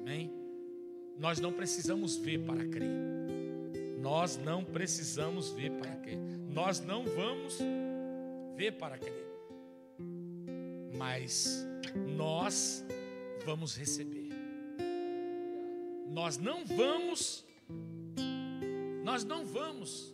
Amém? 0.00 0.30
Nós 1.18 1.40
não 1.40 1.52
precisamos 1.52 2.16
ver 2.16 2.40
para 2.40 2.64
crer. 2.66 2.90
Nós 4.00 4.38
não 4.38 4.64
precisamos 4.64 5.50
ver 5.50 5.70
para 5.72 5.94
crer. 5.96 6.18
Nós 6.48 6.80
não 6.80 7.04
vamos 7.04 7.58
ver 8.60 8.72
para 8.72 8.98
crer. 8.98 9.26
Mas 10.96 11.66
nós 12.16 12.84
vamos 13.44 13.76
receber 13.76 14.30
nós 16.10 16.36
não 16.36 16.64
vamos, 16.66 17.46
nós 19.04 19.24
não 19.24 19.46
vamos 19.46 20.12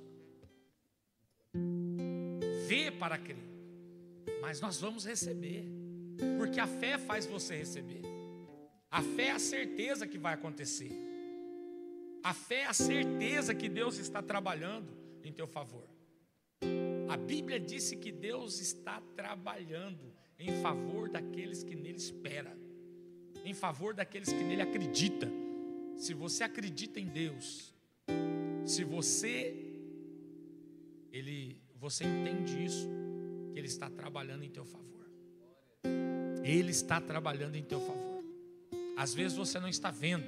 ver 2.69 2.93
para 2.99 3.17
crer. 3.17 3.45
Mas 4.43 4.61
nós 4.61 4.79
vamos 4.79 5.07
receber, 5.07 5.65
porque 6.39 6.61
a 6.61 6.67
fé 6.67 6.99
faz 6.99 7.25
você 7.25 7.57
receber. 7.57 8.03
A 8.91 9.03
fé 9.03 9.29
é 9.29 9.31
a 9.33 9.39
certeza 9.39 10.07
que 10.07 10.19
vai 10.19 10.35
acontecer. 10.35 10.93
A 12.23 12.35
fé 12.35 12.61
é 12.61 12.67
a 12.67 12.75
certeza 12.75 13.55
que 13.55 13.69
Deus 13.69 13.99
está 13.99 14.23
trabalhando 14.23 14.93
em 15.25 15.33
teu 15.33 15.47
favor. 15.47 15.89
A 17.09 17.17
Bíblia 17.17 17.61
disse 17.61 17.97
que 17.97 18.11
Deus 18.11 18.61
está 18.61 19.01
trabalhando 19.15 20.13
em 20.39 20.61
favor 20.61 21.09
daqueles 21.09 21.63
que 21.63 21.75
nele 21.75 21.97
espera, 21.97 22.57
em 23.45 23.55
favor 23.55 23.95
daqueles 23.95 24.33
que 24.33 24.43
nele 24.43 24.63
acredita. 24.63 25.29
Se 25.97 26.13
você 26.13 26.45
acredita 26.45 27.01
em 27.01 27.07
Deus, 27.07 27.75
se 28.65 28.85
você 28.85 29.55
ele 31.13 31.57
você 31.79 32.05
entende 32.05 32.65
isso, 32.65 32.89
que 33.53 33.59
ele 33.59 33.69
está 33.69 33.89
trabalhando 33.89 34.45
em 34.45 34.51
teu 34.51 34.65
favor. 34.65 35.07
Ele 36.43 36.71
está 36.71 37.01
trabalhando 37.01 37.57
em 37.57 37.63
teu 37.63 37.81
favor. 37.81 38.25
Às 38.97 39.15
vezes 39.15 39.37
você 39.37 39.59
não 39.61 39.69
está 39.69 39.91
vendo, 39.91 40.27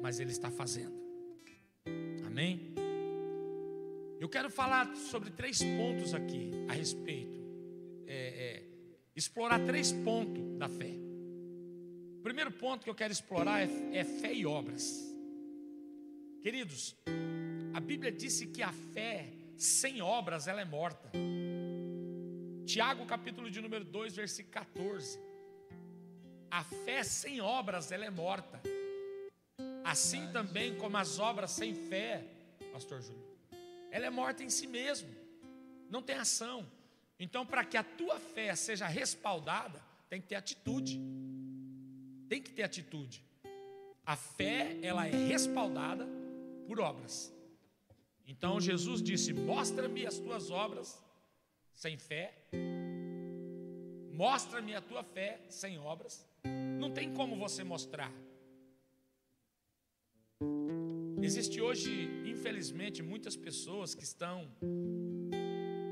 mas 0.00 0.18
ele 0.18 0.30
está 0.30 0.50
fazendo. 0.50 0.96
Amém? 2.26 2.77
Eu 4.20 4.28
quero 4.28 4.50
falar 4.50 4.96
sobre 4.96 5.30
três 5.30 5.62
pontos 5.62 6.12
aqui 6.12 6.50
a 6.68 6.72
respeito, 6.72 7.40
é, 8.04 8.16
é, 8.16 8.64
explorar 9.14 9.64
três 9.64 9.92
pontos 9.92 10.42
da 10.58 10.68
fé. 10.68 10.92
O 12.18 12.22
primeiro 12.22 12.50
ponto 12.50 12.82
que 12.82 12.90
eu 12.90 12.96
quero 12.96 13.12
explorar 13.12 13.60
é, 13.60 13.68
é 13.92 14.04
fé 14.04 14.34
e 14.34 14.44
obras. 14.44 15.06
Queridos, 16.42 16.96
a 17.72 17.78
Bíblia 17.78 18.10
disse 18.10 18.48
que 18.48 18.60
a 18.60 18.72
fé 18.72 19.32
sem 19.56 20.02
obras 20.02 20.48
ela 20.48 20.60
é 20.60 20.64
morta. 20.64 21.10
Tiago, 22.66 23.06
capítulo 23.06 23.48
de 23.48 23.60
número 23.60 23.84
2, 23.84 24.16
versículo 24.16 24.52
14. 24.52 25.18
A 26.50 26.64
fé 26.64 27.04
sem 27.04 27.40
obras 27.40 27.92
ela 27.92 28.04
é 28.04 28.10
morta. 28.10 28.60
Assim 29.84 30.26
também 30.32 30.76
como 30.76 30.96
as 30.96 31.20
obras 31.20 31.52
sem 31.52 31.72
fé, 31.72 32.24
pastor 32.72 33.00
Júlio, 33.00 33.27
ela 33.90 34.06
é 34.06 34.10
morta 34.10 34.42
em 34.42 34.50
si 34.50 34.66
mesmo. 34.66 35.08
Não 35.90 36.02
tem 36.02 36.16
ação. 36.16 36.66
Então, 37.18 37.44
para 37.44 37.64
que 37.64 37.76
a 37.76 37.82
tua 37.82 38.18
fé 38.20 38.54
seja 38.54 38.86
respaldada, 38.86 39.82
tem 40.08 40.20
que 40.20 40.28
ter 40.28 40.36
atitude. 40.36 41.00
Tem 42.28 42.40
que 42.40 42.50
ter 42.50 42.62
atitude. 42.62 43.24
A 44.04 44.16
fé, 44.16 44.78
ela 44.82 45.06
é 45.06 45.10
respaldada 45.10 46.06
por 46.66 46.80
obras. 46.80 47.32
Então 48.28 48.60
Jesus 48.60 49.02
disse: 49.02 49.32
Mostra-me 49.32 50.06
as 50.06 50.18
tuas 50.18 50.50
obras 50.50 51.02
sem 51.74 51.96
fé, 51.96 52.34
mostra-me 54.12 54.74
a 54.74 54.82
tua 54.82 55.02
fé 55.02 55.40
sem 55.48 55.78
obras. 55.78 56.26
Não 56.78 56.90
tem 56.90 57.12
como 57.14 57.36
você 57.36 57.64
mostrar. 57.64 58.12
Existe 61.20 61.60
hoje, 61.60 62.08
infelizmente, 62.24 63.02
muitas 63.02 63.36
pessoas 63.36 63.94
que 63.94 64.04
estão 64.04 64.48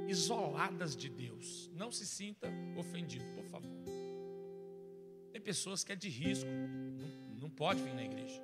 isoladas 0.09 0.97
de 0.97 1.09
Deus. 1.09 1.71
Não 1.75 1.90
se 1.90 2.06
sinta 2.06 2.49
ofendido, 2.76 3.25
por 3.35 3.45
favor. 3.45 3.71
Tem 5.33 5.40
pessoas 5.40 5.83
que 5.83 5.92
é 5.92 5.97
de 5.97 6.09
risco, 6.09 6.49
não, 6.49 7.09
não 7.40 7.50
pode 7.50 7.83
vir 7.83 7.95
na 7.95 8.04
igreja. 8.04 8.40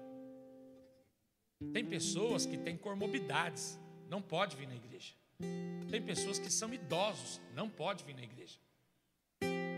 Tem 1.72 1.84
pessoas 1.84 2.44
que 2.44 2.58
têm 2.58 2.76
comorbidades, 2.76 3.78
não 4.10 4.20
pode 4.20 4.56
vir 4.56 4.66
na 4.66 4.74
igreja. 4.74 5.14
Tem 5.88 6.02
pessoas 6.02 6.38
que 6.38 6.50
são 6.50 6.72
idosos, 6.74 7.40
não 7.54 7.68
pode 7.68 8.04
vir 8.04 8.14
na 8.14 8.22
igreja. 8.22 8.58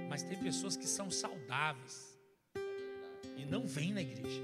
Mas 0.09 0.23
tem 0.23 0.39
pessoas 0.39 0.77
que 0.77 0.87
são 0.87 1.11
saudáveis 1.11 2.19
e 3.37 3.45
não 3.45 3.67
vêm 3.67 3.93
na 3.93 4.01
igreja. 4.01 4.41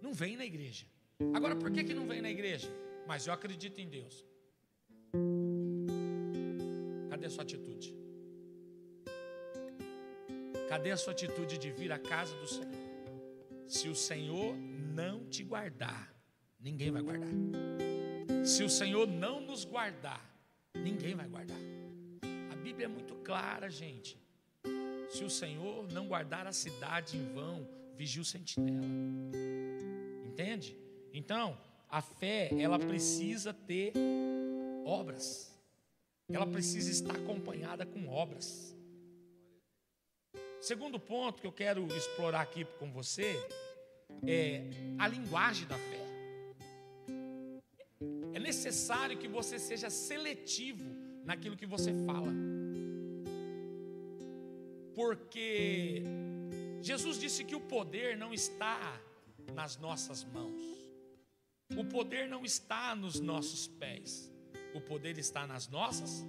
Não 0.00 0.12
vêm 0.12 0.36
na 0.36 0.44
igreja. 0.44 0.86
Agora, 1.32 1.54
por 1.54 1.70
que, 1.70 1.84
que 1.84 1.94
não 1.94 2.06
vem 2.06 2.20
na 2.20 2.30
igreja? 2.30 2.68
Mas 3.06 3.26
eu 3.26 3.32
acredito 3.32 3.80
em 3.80 3.88
Deus. 3.88 4.24
Cadê 7.10 7.26
a 7.26 7.30
sua 7.30 7.42
atitude? 7.42 7.94
Cadê 10.68 10.90
a 10.90 10.96
sua 10.96 11.12
atitude 11.12 11.58
de 11.58 11.70
vir 11.70 11.92
à 11.92 11.98
casa 11.98 12.34
do 12.36 12.46
Senhor? 12.46 12.84
Se 13.66 13.88
o 13.88 13.94
Senhor 13.94 14.56
não 14.94 15.24
te 15.26 15.44
guardar, 15.44 16.14
ninguém 16.58 16.90
vai 16.90 17.02
guardar. 17.02 17.30
Se 18.44 18.62
o 18.62 18.68
Senhor 18.68 19.06
não 19.06 19.40
nos 19.40 19.64
guardar, 19.64 20.22
ninguém 20.74 21.14
vai 21.14 21.28
guardar. 21.28 21.56
A 22.50 22.56
Bíblia 22.56 22.86
é 22.86 22.88
muito 22.88 23.14
clara, 23.16 23.70
gente. 23.70 24.18
Se 25.08 25.22
o 25.22 25.30
Senhor 25.30 25.86
não 25.92 26.08
guardar 26.08 26.46
a 26.46 26.52
cidade 26.52 27.16
em 27.16 27.32
vão, 27.32 27.68
vigia 27.94 28.20
o 28.20 28.24
sentinela. 28.24 28.84
Entende? 30.26 30.76
Então, 31.16 31.56
a 31.88 32.02
fé, 32.02 32.50
ela 32.58 32.76
precisa 32.76 33.54
ter 33.54 33.92
obras. 34.84 35.56
Ela 36.28 36.44
precisa 36.44 36.90
estar 36.90 37.14
acompanhada 37.14 37.86
com 37.86 38.08
obras. 38.08 38.76
Segundo 40.60 40.98
ponto 40.98 41.40
que 41.40 41.46
eu 41.46 41.52
quero 41.52 41.86
explorar 41.96 42.40
aqui 42.40 42.64
com 42.80 42.90
você 42.90 43.36
é 44.26 44.62
a 44.98 45.06
linguagem 45.06 45.68
da 45.68 45.76
fé. 45.76 46.04
É 48.32 48.40
necessário 48.40 49.16
que 49.16 49.28
você 49.28 49.56
seja 49.56 49.88
seletivo 49.88 50.84
naquilo 51.24 51.56
que 51.56 51.66
você 51.66 51.92
fala. 52.04 52.32
Porque 54.96 56.02
Jesus 56.82 57.20
disse 57.20 57.44
que 57.44 57.54
o 57.54 57.60
poder 57.60 58.16
não 58.16 58.34
está 58.34 59.00
nas 59.52 59.76
nossas 59.76 60.24
mãos. 60.24 60.83
O 61.72 61.84
poder 61.84 62.28
não 62.28 62.44
está 62.44 62.94
nos 62.94 63.20
nossos 63.20 63.66
pés, 63.66 64.30
o 64.74 64.80
poder 64.80 65.18
está 65.18 65.46
nas 65.46 65.66
nossas 65.68 66.26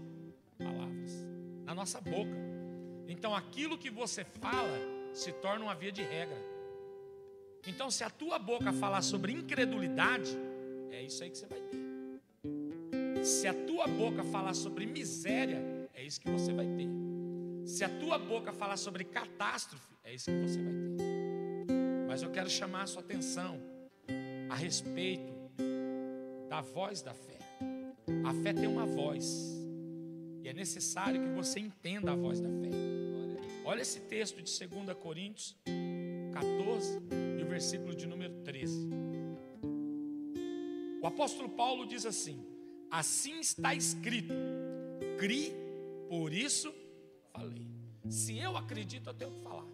palavras, 0.57 1.11
na 1.65 1.75
nossa 1.75 1.99
boca. 1.99 2.35
Então 3.07 3.35
aquilo 3.35 3.77
que 3.77 3.89
você 3.89 4.23
fala 4.23 4.79
se 5.13 5.31
torna 5.33 5.65
uma 5.65 5.75
via 5.75 5.91
de 5.91 6.01
regra. 6.01 6.37
Então, 7.67 7.89
se 7.89 8.03
a 8.03 8.09
tua 8.09 8.37
boca 8.37 8.71
falar 8.71 9.01
sobre 9.01 9.31
incredulidade, 9.31 10.37
é 10.91 11.01
isso 11.01 11.23
aí 11.23 11.31
que 11.31 11.37
você 11.37 11.47
vai 11.47 11.59
ter. 11.61 13.25
Se 13.25 13.47
a 13.47 13.53
tua 13.53 13.87
boca 13.87 14.23
falar 14.23 14.53
sobre 14.53 14.85
miséria, 14.85 15.89
é 15.93 16.03
isso 16.03 16.21
que 16.21 16.29
você 16.29 16.53
vai 16.53 16.67
ter. 16.67 16.87
Se 17.65 17.83
a 17.83 17.89
tua 17.89 18.19
boca 18.19 18.53
falar 18.53 18.77
sobre 18.77 19.03
catástrofe, 19.03 19.95
é 20.03 20.13
isso 20.13 20.25
que 20.25 20.41
você 20.41 20.61
vai 20.61 20.73
ter. 20.73 21.73
Mas 22.07 22.21
eu 22.21 22.31
quero 22.31 22.49
chamar 22.49 22.83
a 22.83 22.87
sua 22.87 23.01
atenção 23.01 23.59
a 24.55 24.57
respeito 24.57 25.33
da 26.47 26.61
voz 26.61 27.01
da 27.01 27.13
fé. 27.13 27.37
A 28.23 28.33
fé 28.35 28.53
tem 28.53 28.67
uma 28.67 28.85
voz. 28.85 29.53
E 30.41 30.47
é 30.47 30.53
necessário 30.53 31.21
que 31.21 31.27
você 31.35 31.59
entenda 31.59 32.13
a 32.13 32.15
voz 32.15 32.39
da 32.39 32.47
fé. 32.47 32.69
Olha 33.65 33.81
esse 33.81 33.99
texto 33.99 34.41
de 34.41 34.67
2 34.67 34.97
Coríntios 34.97 35.57
14 36.31 37.01
e 37.37 37.43
o 37.43 37.45
versículo 37.47 37.93
de 37.93 38.07
número 38.07 38.33
13. 38.45 38.87
O 41.01 41.05
apóstolo 41.05 41.49
Paulo 41.49 41.85
diz 41.85 42.05
assim: 42.05 42.41
Assim 42.89 43.41
está 43.41 43.75
escrito: 43.75 44.33
Cri, 45.17 45.53
por 46.07 46.31
isso 46.31 46.73
falei. 47.33 47.67
Se 48.07 48.37
eu 48.37 48.55
acredito, 48.55 49.09
eu 49.09 49.13
tenho 49.13 49.31
que 49.31 49.41
falar. 49.41 49.67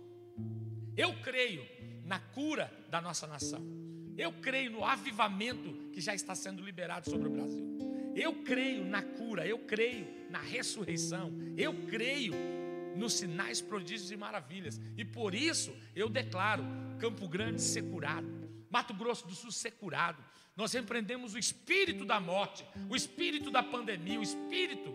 Eu 0.97 1.13
creio 1.21 1.63
na 2.03 2.19
cura 2.19 2.71
da 2.89 2.99
nossa 2.99 3.27
nação. 3.27 3.80
Eu 4.17 4.31
creio 4.33 4.71
no 4.71 4.83
avivamento 4.83 5.73
que 5.91 6.01
já 6.01 6.13
está 6.13 6.35
sendo 6.35 6.63
liberado 6.63 7.09
sobre 7.09 7.27
o 7.27 7.31
Brasil. 7.31 7.71
Eu 8.15 8.43
creio 8.43 8.83
na 8.85 9.01
cura, 9.01 9.47
eu 9.47 9.59
creio 9.59 10.05
na 10.29 10.39
ressurreição, 10.39 11.31
eu 11.57 11.73
creio 11.87 12.33
nos 12.95 13.13
sinais, 13.13 13.61
prodígios 13.61 14.11
e 14.11 14.17
maravilhas. 14.17 14.79
E 14.97 15.05
por 15.05 15.33
isso 15.33 15.73
eu 15.95 16.09
declaro 16.09 16.63
Campo 16.99 17.27
Grande 17.27 17.61
ser 17.61 17.83
curado, 17.83 18.27
Mato 18.69 18.93
Grosso 18.93 19.25
do 19.27 19.33
Sul 19.33 19.51
ser 19.51 19.71
curado. 19.71 20.23
Nós 20.55 20.73
repreendemos 20.73 21.33
o 21.33 21.39
espírito 21.39 22.05
da 22.05 22.19
morte, 22.19 22.65
o 22.89 22.95
espírito 22.95 23.49
da 23.49 23.63
pandemia, 23.63 24.19
o 24.19 24.23
espírito 24.23 24.93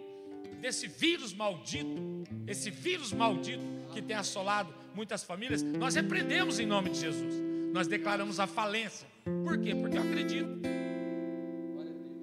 desse 0.60 0.86
vírus 0.86 1.32
maldito, 1.32 2.24
esse 2.46 2.70
vírus 2.70 3.12
maldito 3.12 3.64
que 3.92 4.02
tem 4.02 4.16
assolado 4.16 4.72
muitas 4.94 5.24
famílias. 5.24 5.62
Nós 5.62 5.94
repreendemos 5.94 6.58
em 6.58 6.66
nome 6.66 6.90
de 6.90 7.00
Jesus 7.00 7.45
nós 7.76 7.86
declaramos 7.86 8.40
a 8.40 8.46
falência. 8.46 9.06
Por 9.44 9.58
quê? 9.58 9.74
Porque 9.74 9.98
eu 9.98 10.02
acredito. 10.02 10.48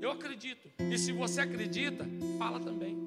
Eu 0.01 0.09
acredito. 0.09 0.67
E 0.79 0.97
se 0.97 1.11
você 1.11 1.41
acredita, 1.41 2.07
fala 2.39 2.59
também. 2.59 2.97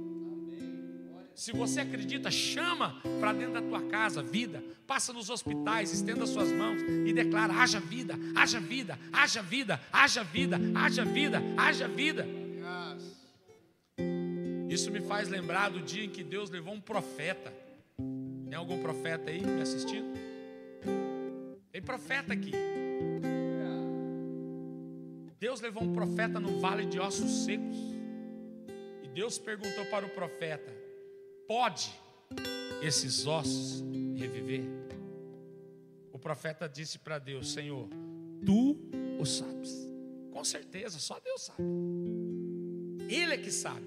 Se 1.34 1.50
você 1.50 1.80
acredita, 1.80 2.30
chama 2.30 3.02
para 3.18 3.32
dentro 3.32 3.54
da 3.54 3.62
tua 3.62 3.82
casa 3.88 4.22
vida, 4.22 4.62
passa 4.86 5.12
nos 5.12 5.28
hospitais, 5.28 5.92
estenda 5.92 6.24
suas 6.24 6.52
mãos 6.52 6.80
e 6.82 7.12
declara: 7.12 7.52
haja 7.52 7.80
vida, 7.80 8.14
haja 8.36 8.60
vida, 8.60 8.96
haja 9.12 9.42
vida, 9.42 9.80
haja 9.92 10.22
vida, 10.22 10.60
haja 10.72 11.04
vida, 11.04 11.42
haja 11.56 11.88
vida. 11.88 12.26
Isso 14.68 14.88
me 14.92 15.00
faz 15.00 15.28
lembrar 15.28 15.70
do 15.70 15.80
dia 15.80 16.04
em 16.04 16.10
que 16.10 16.22
Deus 16.22 16.48
levou 16.48 16.72
um 16.72 16.80
profeta. 16.80 17.52
Tem 18.48 18.54
algum 18.56 18.80
profeta 18.80 19.30
aí 19.30 19.44
me 19.44 19.60
assistindo? 19.60 20.25
Tem 21.76 21.82
profeta 21.82 22.32
aqui. 22.32 22.52
Deus 25.38 25.60
levou 25.60 25.82
um 25.82 25.92
profeta 25.92 26.40
no 26.40 26.58
vale 26.58 26.86
de 26.86 26.98
ossos 26.98 27.44
secos. 27.44 27.76
E 29.02 29.08
Deus 29.08 29.36
perguntou 29.36 29.84
para 29.90 30.06
o 30.06 30.08
profeta: 30.08 30.72
Pode 31.46 31.92
esses 32.80 33.26
ossos 33.26 33.84
reviver? 34.14 34.64
O 36.14 36.18
profeta 36.18 36.66
disse 36.66 36.98
para 36.98 37.18
Deus: 37.18 37.52
Senhor, 37.52 37.90
tu 38.46 38.78
o 39.20 39.26
sabes. 39.26 39.86
Com 40.32 40.42
certeza, 40.44 40.98
só 40.98 41.20
Deus 41.20 41.42
sabe. 41.42 41.62
Ele 43.06 43.34
é 43.34 43.36
que 43.36 43.50
sabe. 43.50 43.86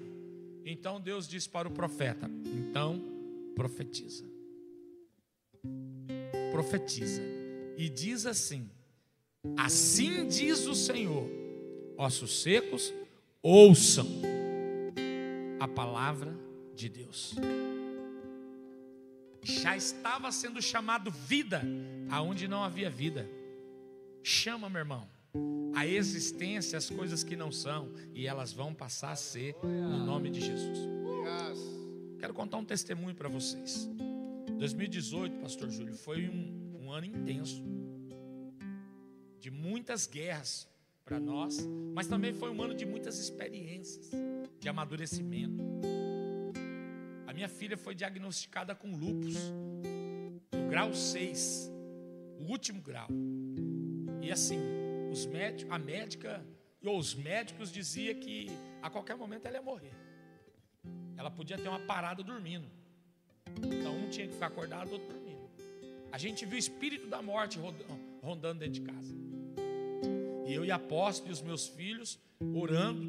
Então 0.64 1.00
Deus 1.00 1.26
disse 1.26 1.48
para 1.48 1.66
o 1.66 1.72
profeta: 1.72 2.30
Então 2.44 3.02
profetiza. 3.56 4.24
Profetiza. 6.52 7.39
E 7.80 7.88
diz 7.88 8.26
assim: 8.26 8.68
Assim 9.56 10.28
diz 10.28 10.66
o 10.66 10.74
Senhor: 10.74 11.26
ossos 11.96 12.42
secos, 12.42 12.92
ouçam 13.42 14.06
a 15.58 15.66
palavra 15.66 16.36
de 16.76 16.90
Deus. 16.90 17.34
Já 19.42 19.78
estava 19.78 20.30
sendo 20.30 20.60
chamado 20.60 21.10
vida 21.10 21.62
aonde 22.10 22.46
não 22.46 22.62
havia 22.62 22.90
vida. 22.90 23.26
Chama, 24.22 24.68
meu 24.68 24.80
irmão, 24.80 25.08
a 25.74 25.86
existência 25.86 26.76
as 26.76 26.90
coisas 26.90 27.24
que 27.24 27.34
não 27.34 27.50
são 27.50 27.94
e 28.12 28.26
elas 28.26 28.52
vão 28.52 28.74
passar 28.74 29.12
a 29.12 29.16
ser 29.16 29.56
no 29.62 30.04
nome 30.04 30.28
de 30.28 30.42
Jesus. 30.42 30.78
Quero 32.18 32.34
contar 32.34 32.58
um 32.58 32.64
testemunho 32.64 33.14
para 33.14 33.30
vocês. 33.30 33.88
2018, 34.58 35.38
Pastor 35.38 35.70
Júlio, 35.70 35.96
foi 35.96 36.28
um, 36.28 36.59
ano 36.92 37.06
intenso 37.06 37.62
de 39.38 39.50
muitas 39.50 40.06
guerras 40.06 40.68
para 41.04 41.18
nós, 41.18 41.66
mas 41.94 42.06
também 42.06 42.32
foi 42.32 42.50
um 42.50 42.62
ano 42.62 42.74
de 42.74 42.86
muitas 42.86 43.18
experiências, 43.18 44.10
de 44.58 44.68
amadurecimento. 44.68 45.62
A 47.26 47.32
minha 47.32 47.48
filha 47.48 47.76
foi 47.76 47.94
diagnosticada 47.94 48.74
com 48.74 48.94
lupus, 48.94 49.36
no 50.52 50.68
grau 50.68 50.92
6, 50.94 51.72
o 52.38 52.50
último 52.50 52.80
grau. 52.80 53.08
E 54.22 54.30
assim, 54.30 54.58
os 55.10 55.26
médicos, 55.26 55.72
a 55.72 55.78
médica 55.78 56.44
ou 56.84 56.98
os 56.98 57.14
médicos 57.14 57.72
dizia 57.72 58.14
que 58.14 58.46
a 58.82 58.88
qualquer 58.88 59.16
momento 59.16 59.46
ela 59.46 59.56
ia 59.56 59.62
morrer. 59.62 59.94
Ela 61.16 61.30
podia 61.30 61.58
ter 61.58 61.68
uma 61.68 61.80
parada 61.80 62.22
dormindo. 62.22 62.66
Então 63.58 63.96
um 63.96 64.08
tinha 64.08 64.26
que 64.26 64.34
ficar 64.34 64.46
acordado, 64.46 64.92
outro 64.92 65.08
dormindo. 65.08 65.29
A 66.12 66.18
gente 66.18 66.44
viu 66.44 66.56
o 66.56 66.58
espírito 66.58 67.06
da 67.06 67.22
morte 67.22 67.58
rondando 68.22 68.60
dentro 68.60 68.74
de 68.74 68.80
casa. 68.82 69.14
E 70.46 70.52
eu 70.52 70.64
e 70.64 70.70
a 70.70 70.76
apóstolo 70.76 71.30
e 71.30 71.32
os 71.32 71.42
meus 71.42 71.68
filhos 71.68 72.18
orando 72.54 73.02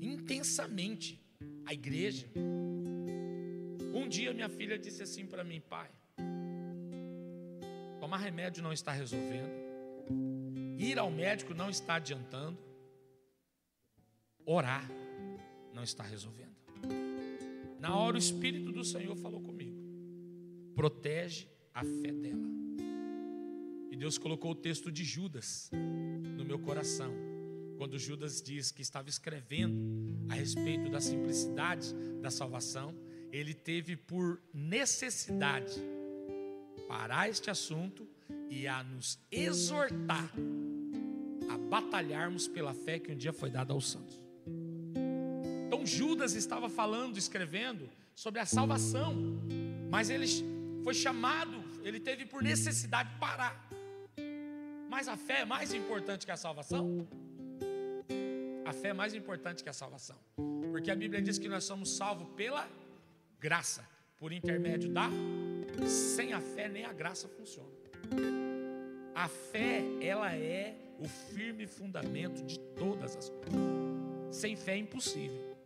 intensamente. 0.00 1.20
A 1.66 1.72
igreja. 1.72 2.26
Um 3.94 4.08
dia 4.08 4.32
minha 4.32 4.48
filha 4.48 4.78
disse 4.78 5.02
assim 5.02 5.26
para 5.26 5.44
mim, 5.44 5.60
pai, 5.60 5.90
tomar 8.00 8.18
remédio 8.18 8.62
não 8.62 8.72
está 8.72 8.92
resolvendo, 8.92 9.50
ir 10.78 10.98
ao 10.98 11.10
médico 11.10 11.54
não 11.54 11.70
está 11.70 11.94
adiantando, 11.94 12.58
orar 14.44 14.90
não 15.72 15.84
está 15.84 16.02
resolvendo. 16.02 16.56
Na 17.78 17.96
hora 17.96 18.16
o 18.16 18.18
Espírito 18.18 18.72
do 18.72 18.84
Senhor 18.84 19.14
falou 19.16 19.40
comigo, 19.40 19.76
protege 20.74 21.48
a 21.74 21.84
fé 21.84 22.12
dela. 22.12 22.48
E 23.90 23.96
Deus 23.96 24.18
colocou 24.18 24.52
o 24.52 24.54
texto 24.54 24.90
de 24.90 25.04
Judas 25.04 25.70
no 26.36 26.44
meu 26.44 26.58
coração, 26.58 27.12
quando 27.76 27.98
Judas 27.98 28.40
diz 28.42 28.70
que 28.70 28.82
estava 28.82 29.08
escrevendo 29.08 30.28
a 30.28 30.34
respeito 30.34 30.90
da 30.90 31.00
simplicidade 31.00 31.94
da 32.20 32.30
salvação 32.30 32.94
ele 33.32 33.54
teve 33.54 33.96
por 33.96 34.40
necessidade 34.52 35.74
parar 36.88 37.28
este 37.28 37.50
assunto 37.50 38.08
e 38.48 38.66
a 38.66 38.82
nos 38.82 39.18
exortar 39.30 40.32
a 41.48 41.56
batalharmos 41.56 42.48
pela 42.48 42.74
fé 42.74 42.98
que 42.98 43.12
um 43.12 43.16
dia 43.16 43.32
foi 43.32 43.50
dada 43.50 43.72
aos 43.72 43.90
santos. 43.90 44.20
Então 45.66 45.86
Judas 45.86 46.34
estava 46.34 46.68
falando, 46.68 47.16
escrevendo 47.16 47.88
sobre 48.14 48.40
a 48.40 48.46
salvação, 48.46 49.14
mas 49.88 50.10
ele 50.10 50.26
foi 50.82 50.94
chamado, 50.94 51.59
ele 51.82 52.00
teve 52.00 52.26
por 52.26 52.42
necessidade 52.42 53.10
parar. 53.18 53.68
Mas 54.88 55.08
a 55.08 55.16
fé 55.16 55.40
é 55.40 55.44
mais 55.44 55.72
importante 55.72 56.26
que 56.26 56.32
a 56.32 56.36
salvação? 56.36 57.06
A 58.64 58.72
fé 58.72 58.88
é 58.88 58.92
mais 58.92 59.14
importante 59.14 59.62
que 59.62 59.68
a 59.68 59.72
salvação, 59.72 60.16
porque 60.70 60.90
a 60.90 60.94
Bíblia 60.96 61.20
diz 61.20 61.38
que 61.38 61.48
nós 61.48 61.64
somos 61.64 61.96
salvos 61.96 62.28
pela 62.36 62.68
graça, 63.38 63.84
por 64.18 64.32
intermédio 64.32 64.90
da. 64.90 65.08
Sem 65.86 66.32
a 66.32 66.40
fé, 66.40 66.68
nem 66.68 66.84
a 66.84 66.92
graça 66.92 67.28
funciona. 67.28 67.70
A 69.14 69.28
fé, 69.28 69.82
ela 70.00 70.32
é 70.34 70.76
o 70.98 71.08
firme 71.08 71.66
fundamento 71.66 72.44
de 72.44 72.58
todas 72.76 73.16
as 73.16 73.28
coisas. 73.28 73.60
Sem 74.30 74.56
fé 74.56 74.74
é 74.74 74.78
impossível. 74.78 75.56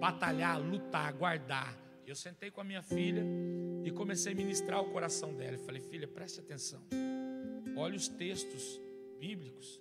Batalhar, 0.00 0.60
lutar, 0.60 1.12
guardar. 1.12 1.76
Eu 2.06 2.16
sentei 2.16 2.50
com 2.50 2.60
a 2.60 2.64
minha 2.64 2.82
filha 2.82 3.22
e 3.84 3.90
comecei 3.90 4.32
a 4.32 4.36
ministrar 4.36 4.80
o 4.80 4.90
coração 4.90 5.34
dela. 5.34 5.56
Eu 5.56 5.60
falei, 5.60 5.80
filha, 5.80 6.06
preste 6.06 6.40
atenção. 6.40 6.80
Olha 7.76 7.96
os 7.96 8.08
textos 8.08 8.80
bíblicos. 9.20 9.80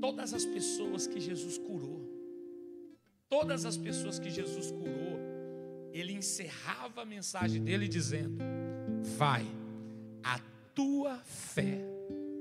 Todas 0.00 0.34
as 0.34 0.44
pessoas 0.44 1.06
que 1.06 1.20
Jesus 1.20 1.58
curou, 1.58 2.04
todas 3.28 3.64
as 3.64 3.76
pessoas 3.76 4.18
que 4.18 4.30
Jesus 4.30 4.70
curou, 4.70 5.18
ele 5.92 6.12
encerrava 6.12 7.02
a 7.02 7.04
mensagem 7.04 7.62
dele 7.62 7.88
dizendo: 7.88 8.38
Vai, 9.16 9.46
a 10.22 10.38
tua 10.74 11.16
fé 11.24 11.80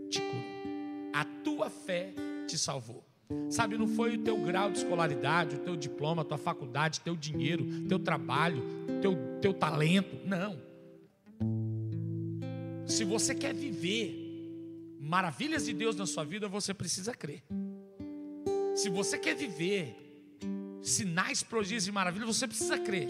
te 0.09 0.19
curou, 0.19 1.11
a 1.13 1.25
tua 1.43 1.69
fé 1.69 2.13
te 2.47 2.57
salvou. 2.57 3.03
Sabe, 3.49 3.77
não 3.77 3.87
foi 3.87 4.17
o 4.17 4.23
teu 4.23 4.37
grau 4.37 4.69
de 4.69 4.79
escolaridade, 4.79 5.55
o 5.55 5.59
teu 5.59 5.75
diploma, 5.75 6.21
a 6.21 6.25
tua 6.25 6.37
faculdade, 6.37 7.01
teu 7.01 7.15
dinheiro, 7.15 7.65
teu 7.87 7.97
trabalho, 7.97 8.63
teu, 9.01 9.15
teu 9.45 9.53
talento. 9.53 10.17
Não. 10.25 10.59
Se 12.87 13.03
você 13.03 13.35
quer 13.35 13.53
viver 13.53 14.97
maravilhas 14.99 15.65
de 15.65 15.73
Deus 15.73 15.95
na 15.95 16.07
sua 16.07 16.23
vida, 16.23 16.47
você 16.47 16.73
precisa 16.73 17.13
crer. 17.13 17.43
Se 18.75 18.89
você 18.89 19.19
quer 19.19 19.35
viver 19.35 19.95
sinais, 20.81 21.43
prodígios 21.43 21.87
e 21.87 21.91
maravilhas, 21.91 22.27
você 22.27 22.47
precisa 22.47 22.79
crer. 22.79 23.07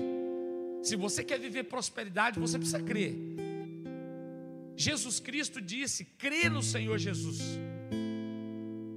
Se 0.84 0.98
você 0.98 1.24
quer 1.24 1.40
viver 1.40 1.64
prosperidade, 1.64 2.38
você 2.38 2.58
precisa 2.58 2.82
crer. 2.84 3.16
Jesus 4.76 5.22
Cristo 5.22 5.62
disse: 5.62 6.04
crê 6.18 6.50
no 6.50 6.62
Senhor 6.62 6.98
Jesus. 6.98 7.40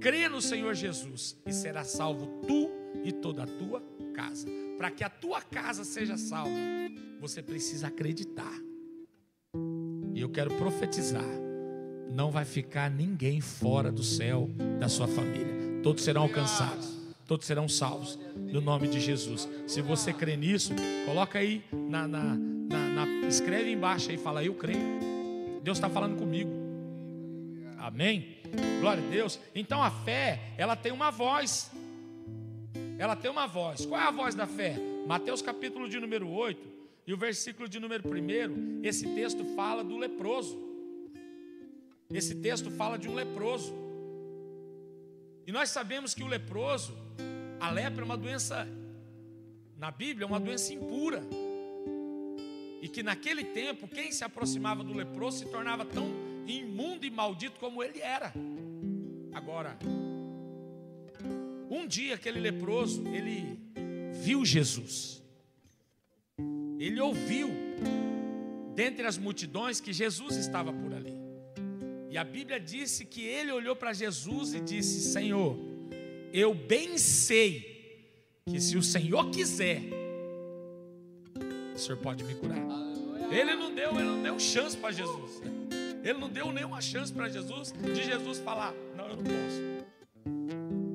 Crê 0.01 0.27
no 0.27 0.41
Senhor 0.41 0.73
Jesus 0.73 1.37
e 1.45 1.53
será 1.53 1.85
salvo 1.85 2.41
tu 2.45 2.69
e 3.05 3.13
toda 3.13 3.43
a 3.43 3.47
tua 3.47 3.81
casa. 4.13 4.45
Para 4.77 4.91
que 4.91 5.05
a 5.05 5.09
tua 5.09 5.41
casa 5.41 5.85
seja 5.85 6.17
salva, 6.17 6.51
você 7.19 7.41
precisa 7.41 7.87
acreditar. 7.87 8.53
E 10.13 10.21
eu 10.21 10.29
quero 10.29 10.55
profetizar: 10.55 11.25
não 12.09 12.31
vai 12.31 12.45
ficar 12.45 12.89
ninguém 12.89 13.41
fora 13.41 13.91
do 13.91 14.03
céu 14.03 14.49
da 14.79 14.87
sua 14.87 15.07
família. 15.07 15.81
Todos 15.83 16.03
serão 16.03 16.23
alcançados, 16.23 16.97
todos 17.27 17.45
serão 17.45 17.67
salvos 17.67 18.17
no 18.35 18.61
nome 18.61 18.87
de 18.87 18.99
Jesus. 18.99 19.47
Se 19.67 19.81
você 19.81 20.13
crê 20.13 20.35
nisso, 20.35 20.73
coloca 21.05 21.39
aí 21.39 21.63
na, 21.71 22.07
na, 22.07 22.35
na, 22.35 23.05
na 23.05 23.27
escreve 23.27 23.71
embaixo 23.71 24.09
aí, 24.09 24.17
fala 24.17 24.43
eu 24.43 24.53
creio. 24.53 24.79
Deus 25.61 25.77
está 25.77 25.89
falando 25.89 26.17
comigo. 26.17 26.49
Amém. 27.77 28.37
Glória 28.79 29.03
a 29.03 29.09
Deus. 29.09 29.39
Então 29.53 29.83
a 29.83 29.91
fé, 29.91 30.53
ela 30.57 30.75
tem 30.75 30.91
uma 30.91 31.11
voz. 31.11 31.71
Ela 32.97 33.15
tem 33.15 33.31
uma 33.31 33.47
voz. 33.47 33.85
Qual 33.85 33.99
é 33.99 34.03
a 34.03 34.11
voz 34.11 34.35
da 34.35 34.45
fé? 34.45 34.75
Mateus 35.07 35.41
capítulo 35.41 35.87
de 35.87 35.99
número 35.99 36.29
8 36.29 36.78
e 37.09 37.13
o 37.13 37.17
versículo 37.17 37.67
de 37.67 37.79
número 37.79 38.03
1, 38.07 38.81
esse 38.83 39.15
texto 39.15 39.43
fala 39.55 39.83
do 39.83 39.97
leproso. 39.97 40.55
Esse 42.13 42.35
texto 42.35 42.69
fala 42.69 42.99
de 42.99 43.09
um 43.09 43.15
leproso. 43.15 43.73
E 45.47 45.51
nós 45.51 45.69
sabemos 45.71 46.13
que 46.13 46.21
o 46.21 46.27
leproso, 46.27 46.95
a 47.59 47.71
lepra 47.71 48.03
é 48.03 48.05
uma 48.05 48.15
doença, 48.15 48.67
na 49.75 49.89
Bíblia, 49.89 50.23
é 50.23 50.27
uma 50.27 50.39
doença 50.39 50.71
impura. 50.71 51.23
E 52.79 52.87
que 52.87 53.01
naquele 53.01 53.43
tempo, 53.43 53.87
quem 53.87 54.11
se 54.11 54.23
aproximava 54.23 54.83
do 54.83 54.93
leproso 54.93 55.39
se 55.39 55.45
tornava 55.47 55.85
tão 55.85 56.05
imundo 56.45 57.07
e 57.07 57.09
maldito 57.09 57.59
como 57.59 57.81
ele 57.81 57.99
era. 58.01 58.31
Agora, 59.33 59.79
Um 61.71 61.87
dia 61.87 62.13
aquele 62.13 62.39
leproso, 62.39 63.03
ele 63.07 63.59
viu 64.21 64.45
Jesus. 64.45 65.19
Ele 66.79 67.01
ouviu 67.01 67.49
dentre 68.73 69.05
as 69.05 69.17
multidões 69.17 69.81
que 69.81 69.91
Jesus 69.91 70.37
estava 70.37 70.71
por 70.71 70.93
ali. 70.93 71.13
E 72.09 72.17
a 72.17 72.23
Bíblia 72.23 72.57
disse 72.57 73.03
que 73.03 73.21
ele 73.21 73.51
olhou 73.51 73.75
para 73.75 73.91
Jesus 73.91 74.53
e 74.53 74.61
disse: 74.61 75.01
Senhor, 75.01 75.59
eu 76.31 76.53
bem 76.53 76.97
sei 76.97 78.07
que 78.49 78.61
se 78.61 78.77
o 78.77 78.81
Senhor 78.81 79.29
quiser, 79.29 79.81
o 81.75 81.77
Senhor 81.77 81.97
pode 81.97 82.23
me 82.23 82.33
curar. 82.33 82.57
Ele 83.29 83.53
não 83.55 83.75
deu, 83.75 83.91
ele 83.91 84.03
não 84.03 84.23
deu 84.23 84.39
chance 84.39 84.77
para 84.77 84.91
Jesus. 84.91 85.41
Ele 86.01 86.17
não 86.17 86.29
deu 86.29 86.49
nenhuma 86.53 86.81
chance 86.81 87.11
para 87.11 87.27
Jesus 87.27 87.73
de 87.73 88.03
Jesus 88.03 88.39
falar: 88.39 88.73
Não, 88.95 89.09
eu 89.09 89.17
não 89.17 89.23
posso. 89.23 89.61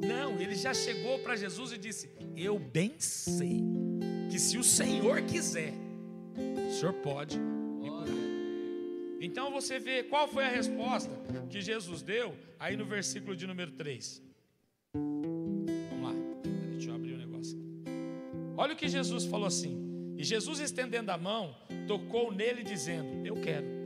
Não, 0.08 0.40
ele 0.40 0.54
já 0.54 0.72
chegou 0.72 1.18
para 1.18 1.36
Jesus 1.36 1.72
e 1.72 1.78
disse: 1.78 2.10
Eu 2.34 2.58
bem 2.58 2.94
sei 2.98 3.83
que 4.30 4.38
se 4.38 4.58
o 4.58 4.64
Senhor 4.64 5.22
quiser, 5.22 5.72
o 6.68 6.72
Senhor 6.72 6.92
pode 6.94 7.38
me 7.38 7.90
curar. 7.90 8.14
Então 9.20 9.50
você 9.50 9.78
vê 9.78 10.02
qual 10.02 10.28
foi 10.28 10.44
a 10.44 10.48
resposta 10.48 11.10
que 11.50 11.60
Jesus 11.60 12.02
deu 12.02 12.34
aí 12.58 12.76
no 12.76 12.84
versículo 12.84 13.36
de 13.36 13.46
número 13.46 13.72
3. 13.72 14.22
Vamos 14.94 16.02
lá, 16.02 16.14
deixa 16.72 16.90
eu 16.90 16.94
abrir 16.94 17.12
o 17.12 17.14
um 17.16 17.18
negócio. 17.18 17.58
Olha 18.56 18.74
o 18.74 18.76
que 18.76 18.88
Jesus 18.88 19.24
falou 19.24 19.46
assim. 19.46 20.14
E 20.16 20.22
Jesus, 20.22 20.60
estendendo 20.60 21.10
a 21.10 21.18
mão, 21.18 21.56
tocou 21.88 22.32
nele, 22.32 22.62
dizendo: 22.62 23.26
Eu 23.26 23.40
quero. 23.40 23.84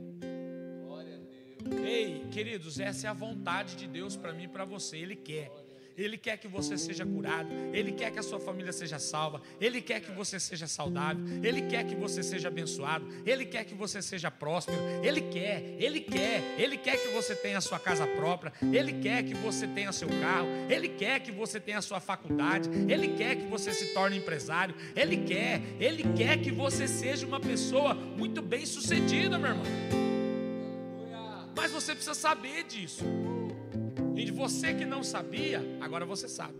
Ei, 1.85 2.25
queridos, 2.31 2.79
essa 2.79 3.07
é 3.07 3.09
a 3.09 3.13
vontade 3.13 3.75
de 3.75 3.87
Deus 3.87 4.15
para 4.15 4.31
mim 4.31 4.43
e 4.43 4.47
para 4.47 4.65
você. 4.65 4.97
Ele 4.97 5.15
quer. 5.15 5.51
Ele 5.99 6.17
quer 6.17 6.37
que 6.37 6.47
você 6.47 6.77
seja 6.77 7.05
curado, 7.05 7.49
Ele 7.73 7.91
quer 7.91 8.11
que 8.11 8.19
a 8.19 8.23
sua 8.23 8.39
família 8.39 8.71
seja 8.71 8.97
salva, 8.97 9.41
Ele 9.59 9.81
quer 9.81 9.99
que 9.99 10.11
você 10.11 10.39
seja 10.39 10.65
saudável, 10.65 11.23
Ele 11.43 11.63
quer 11.63 11.83
que 11.85 11.95
você 11.95 12.23
seja 12.23 12.47
abençoado, 12.47 13.05
Ele 13.25 13.45
quer 13.45 13.65
que 13.65 13.73
você 13.73 14.01
seja 14.01 14.31
próspero, 14.31 14.79
Ele 15.03 15.21
quer, 15.21 15.75
Ele 15.77 15.99
quer, 15.99 16.55
Ele 16.57 16.77
quer 16.77 16.97
que 16.97 17.09
você 17.09 17.35
tenha 17.35 17.57
a 17.57 17.61
sua 17.61 17.79
casa 17.79 18.07
própria, 18.07 18.53
Ele 18.61 18.93
quer 18.93 19.23
que 19.23 19.33
você 19.33 19.67
tenha 19.67 19.91
seu 19.91 20.07
carro, 20.07 20.47
Ele 20.69 20.87
quer 20.87 21.19
que 21.19 21.31
você 21.31 21.59
tenha 21.59 21.79
a 21.79 21.81
sua 21.81 21.99
faculdade, 21.99 22.69
Ele 22.87 23.09
quer 23.09 23.35
que 23.35 23.47
você 23.47 23.73
se 23.73 23.93
torne 23.93 24.17
empresário, 24.17 24.75
Ele 24.95 25.17
quer, 25.17 25.61
Ele 25.79 26.03
quer 26.15 26.39
que 26.39 26.51
você 26.51 26.87
seja 26.87 27.27
uma 27.27 27.39
pessoa 27.39 27.93
muito 27.93 28.41
bem 28.41 28.65
sucedida, 28.65 29.37
meu 29.37 29.51
irmão. 29.51 29.65
Mas 31.55 31.71
você 31.71 31.93
precisa 31.93 32.13
saber 32.13 32.63
disso. 32.63 33.03
E 34.19 34.25
de 34.25 34.33
você 34.33 34.73
que 34.73 34.83
não 34.83 35.01
sabia, 35.01 35.61
agora 35.79 36.05
você 36.05 36.27
sabe. 36.27 36.59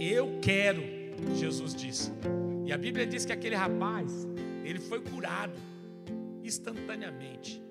Eu 0.00 0.40
quero, 0.42 0.82
Jesus 1.36 1.76
disse. 1.76 2.10
E 2.66 2.72
a 2.72 2.76
Bíblia 2.76 3.06
diz 3.06 3.24
que 3.24 3.32
aquele 3.32 3.54
rapaz, 3.54 4.26
ele 4.64 4.80
foi 4.80 5.00
curado 5.00 5.54
instantaneamente. 6.42 7.62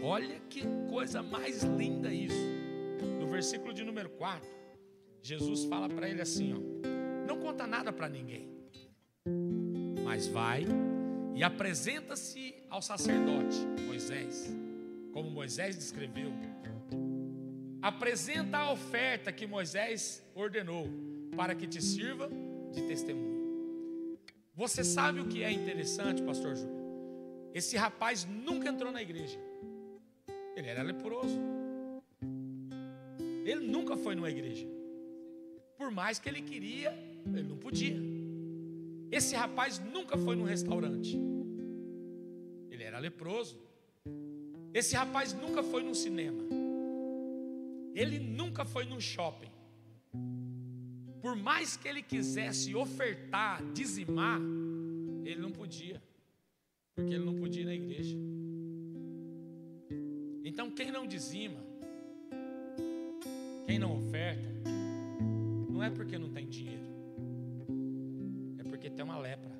Olha 0.00 0.38
que 0.48 0.62
coisa 0.88 1.24
mais 1.24 1.64
linda 1.64 2.14
isso. 2.14 2.46
No 3.18 3.26
versículo 3.26 3.74
de 3.74 3.82
número 3.82 4.10
4, 4.10 4.48
Jesus 5.22 5.64
fala 5.64 5.88
para 5.88 6.08
ele 6.08 6.22
assim, 6.22 6.52
ó: 6.52 7.26
Não 7.26 7.40
conta 7.40 7.66
nada 7.66 7.92
para 7.92 8.08
ninguém. 8.08 8.48
Mas 10.04 10.28
vai 10.28 10.64
e 11.34 11.42
apresenta-se 11.42 12.54
ao 12.70 12.80
sacerdote 12.80 13.58
Moisés 13.88 14.54
como 15.14 15.30
Moisés 15.30 15.76
descreveu, 15.76 16.32
apresenta 17.80 18.58
a 18.58 18.72
oferta 18.72 19.32
que 19.32 19.46
Moisés 19.46 20.20
ordenou 20.34 20.88
para 21.36 21.54
que 21.54 21.68
te 21.68 21.80
sirva 21.80 22.28
de 22.72 22.82
testemunho. 22.82 24.18
Você 24.56 24.82
sabe 24.82 25.20
o 25.20 25.28
que 25.28 25.44
é 25.44 25.52
interessante, 25.52 26.20
pastor 26.20 26.56
Júlio? 26.56 26.74
Esse 27.54 27.76
rapaz 27.76 28.24
nunca 28.24 28.68
entrou 28.68 28.90
na 28.90 29.00
igreja. 29.00 29.38
Ele 30.56 30.66
era 30.66 30.82
leproso. 30.82 31.38
Ele 33.44 33.60
nunca 33.60 33.96
foi 33.96 34.16
numa 34.16 34.30
igreja. 34.30 34.66
Por 35.78 35.92
mais 35.92 36.18
que 36.18 36.28
ele 36.28 36.42
queria, 36.42 36.92
ele 37.32 37.44
não 37.44 37.56
podia. 37.56 38.00
Esse 39.12 39.36
rapaz 39.36 39.78
nunca 39.78 40.18
foi 40.18 40.34
num 40.34 40.44
restaurante. 40.44 41.16
Ele 42.68 42.82
era 42.82 42.98
leproso. 42.98 43.73
Esse 44.74 44.96
rapaz 44.96 45.32
nunca 45.32 45.62
foi 45.62 45.84
num 45.84 45.94
cinema. 45.94 46.42
Ele 47.94 48.18
nunca 48.18 48.64
foi 48.64 48.84
num 48.84 49.00
shopping. 49.00 49.52
Por 51.22 51.36
mais 51.36 51.76
que 51.76 51.86
ele 51.86 52.02
quisesse 52.02 52.74
ofertar, 52.74 53.62
dizimar, 53.72 54.40
ele 55.24 55.40
não 55.40 55.52
podia. 55.52 56.02
Porque 56.92 57.14
ele 57.14 57.24
não 57.24 57.36
podia 57.36 57.62
ir 57.62 57.66
na 57.66 57.74
igreja. 57.74 58.16
Então, 60.44 60.68
quem 60.70 60.90
não 60.90 61.06
dizima, 61.06 61.60
quem 63.66 63.78
não 63.78 63.96
oferta, 63.96 64.48
não 65.70 65.82
é 65.82 65.88
porque 65.88 66.18
não 66.18 66.30
tem 66.30 66.48
dinheiro, 66.48 66.84
é 68.58 68.64
porque 68.64 68.90
tem 68.90 69.04
uma 69.04 69.18
lepra. 69.18 69.53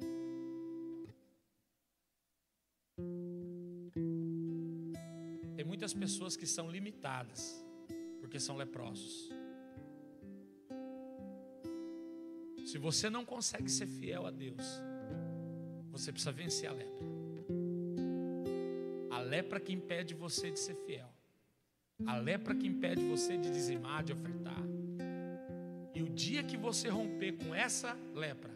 Muitas 5.84 5.92
pessoas 5.92 6.34
que 6.34 6.46
são 6.46 6.70
limitadas 6.70 7.62
porque 8.18 8.40
são 8.40 8.56
leprosos. 8.56 9.28
Se 12.64 12.78
você 12.78 13.10
não 13.10 13.22
consegue 13.22 13.70
ser 13.70 13.86
fiel 13.86 14.26
a 14.26 14.30
Deus, 14.30 14.64
você 15.90 16.10
precisa 16.10 16.32
vencer 16.32 16.70
a 16.70 16.72
lepra. 16.72 17.06
A 19.10 19.18
lepra 19.20 19.60
que 19.60 19.74
impede 19.74 20.14
você 20.14 20.50
de 20.50 20.58
ser 20.58 20.74
fiel. 20.86 21.12
A 22.06 22.16
lepra 22.16 22.54
que 22.54 22.66
impede 22.66 23.06
você 23.06 23.36
de 23.36 23.50
dizimar, 23.50 24.02
de 24.02 24.14
ofertar. 24.14 24.64
E 25.94 26.02
o 26.02 26.08
dia 26.08 26.42
que 26.42 26.56
você 26.56 26.88
romper 26.88 27.32
com 27.32 27.54
essa 27.54 27.94
lepra, 28.14 28.54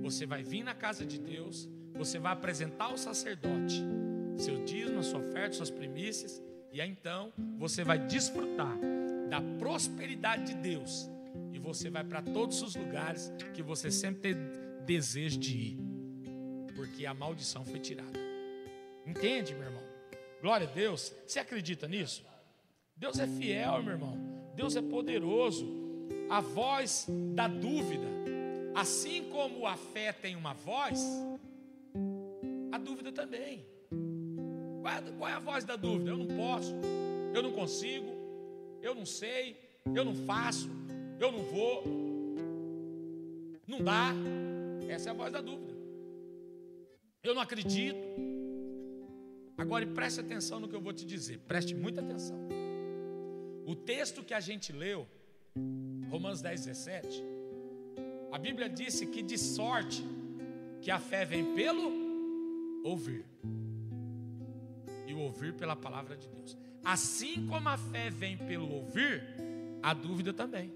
você 0.00 0.24
vai 0.24 0.42
vir 0.42 0.62
na 0.62 0.74
casa 0.74 1.04
de 1.04 1.18
Deus, 1.18 1.68
você 1.92 2.18
vai 2.18 2.32
apresentar 2.32 2.86
ao 2.86 2.96
sacerdote 2.96 3.84
seu 4.36 4.64
dízimo, 4.64 5.02
sua 5.02 5.20
oferta, 5.20 5.56
suas 5.56 5.70
primícias, 5.70 6.42
e 6.72 6.80
aí 6.80 6.90
então 6.90 7.32
você 7.58 7.84
vai 7.84 7.98
desfrutar 7.98 8.78
da 9.28 9.40
prosperidade 9.58 10.52
de 10.52 10.54
Deus, 10.54 11.08
e 11.52 11.58
você 11.58 11.90
vai 11.90 12.04
para 12.04 12.22
todos 12.22 12.62
os 12.62 12.74
lugares 12.74 13.32
que 13.54 13.62
você 13.62 13.90
sempre 13.90 14.34
tem 14.34 14.36
desejo 14.84 15.38
de 15.38 15.56
ir, 15.56 15.78
porque 16.74 17.06
a 17.06 17.14
maldição 17.14 17.64
foi 17.64 17.80
tirada. 17.80 18.18
Entende, 19.06 19.54
meu 19.54 19.64
irmão? 19.64 19.82
Glória 20.40 20.68
a 20.68 20.70
Deus. 20.70 21.14
Você 21.26 21.38
acredita 21.38 21.88
nisso? 21.88 22.24
Deus 22.96 23.18
é 23.18 23.26
fiel, 23.26 23.82
meu 23.82 23.92
irmão. 23.92 24.18
Deus 24.54 24.76
é 24.76 24.82
poderoso. 24.82 25.66
A 26.30 26.40
voz 26.40 27.06
da 27.34 27.48
dúvida, 27.48 28.06
assim 28.74 29.28
como 29.30 29.66
a 29.66 29.76
fé 29.76 30.12
tem 30.12 30.36
uma 30.36 30.54
voz, 30.54 31.00
a 32.72 32.78
dúvida 32.78 33.12
também. 33.12 33.66
Qual 35.16 35.30
é, 35.30 35.32
a 35.32 35.38
voz 35.38 35.64
da 35.64 35.76
dúvida? 35.76 36.10
Eu 36.10 36.18
não 36.18 36.26
posso, 36.26 36.74
eu 37.34 37.42
não 37.42 37.52
consigo, 37.52 38.06
eu 38.82 38.94
não 38.94 39.06
sei, 39.06 39.56
eu 39.94 40.04
não 40.04 40.14
faço, 40.14 40.68
eu 41.18 41.32
não 41.32 41.42
vou, 41.42 41.82
não 43.66 43.82
dá. 43.82 44.12
Essa 44.86 45.08
é 45.08 45.10
a 45.10 45.14
voz 45.14 45.32
da 45.32 45.40
dúvida. 45.40 45.72
Eu 47.22 47.34
não 47.34 47.40
acredito. 47.40 47.96
Agora 49.56 49.86
preste 49.86 50.20
atenção 50.20 50.60
no 50.60 50.68
que 50.68 50.76
eu 50.76 50.82
vou 50.82 50.92
te 50.92 51.06
dizer, 51.06 51.38
preste 51.38 51.74
muita 51.74 52.02
atenção. 52.02 52.36
O 53.64 53.74
texto 53.74 54.22
que 54.22 54.34
a 54.34 54.40
gente 54.40 54.70
leu, 54.70 55.08
Romanos 56.10 56.42
10, 56.42 56.66
17, 56.66 57.24
a 58.30 58.38
Bíblia 58.38 58.68
disse 58.68 59.06
que 59.06 59.22
de 59.22 59.38
sorte 59.38 60.04
que 60.82 60.90
a 60.90 60.98
fé 60.98 61.24
vem 61.24 61.54
pelo 61.54 61.90
ouvir 62.84 63.24
o 65.14 65.20
ouvir 65.20 65.54
pela 65.54 65.76
palavra 65.76 66.16
de 66.16 66.28
Deus. 66.28 66.56
Assim 66.84 67.46
como 67.46 67.68
a 67.68 67.76
fé 67.76 68.10
vem 68.10 68.36
pelo 68.36 68.70
ouvir, 68.70 69.22
a 69.82 69.94
dúvida 69.94 70.32
também. 70.32 70.72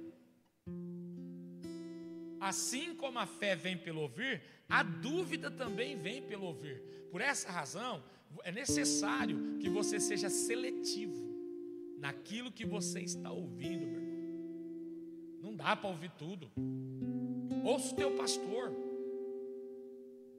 Assim 2.40 2.94
como 2.94 3.18
a 3.18 3.26
fé 3.26 3.56
vem 3.56 3.76
pelo 3.76 4.02
ouvir, 4.02 4.40
a 4.68 4.82
dúvida 4.82 5.50
também 5.50 5.96
vem 5.96 6.22
pelo 6.22 6.46
ouvir. 6.46 6.80
Por 7.10 7.20
essa 7.20 7.50
razão, 7.50 8.02
é 8.44 8.52
necessário 8.52 9.58
que 9.58 9.68
você 9.68 9.98
seja 9.98 10.28
seletivo 10.28 11.26
naquilo 11.98 12.52
que 12.52 12.64
você 12.64 13.00
está 13.00 13.30
ouvindo, 13.30 13.86
meu 13.86 14.00
irmão. 14.00 14.18
Não 15.42 15.56
dá 15.56 15.74
para 15.74 15.90
ouvir 15.90 16.10
tudo. 16.12 16.50
Ouça 17.64 17.92
o 17.92 17.96
teu 17.96 18.16
pastor. 18.16 18.72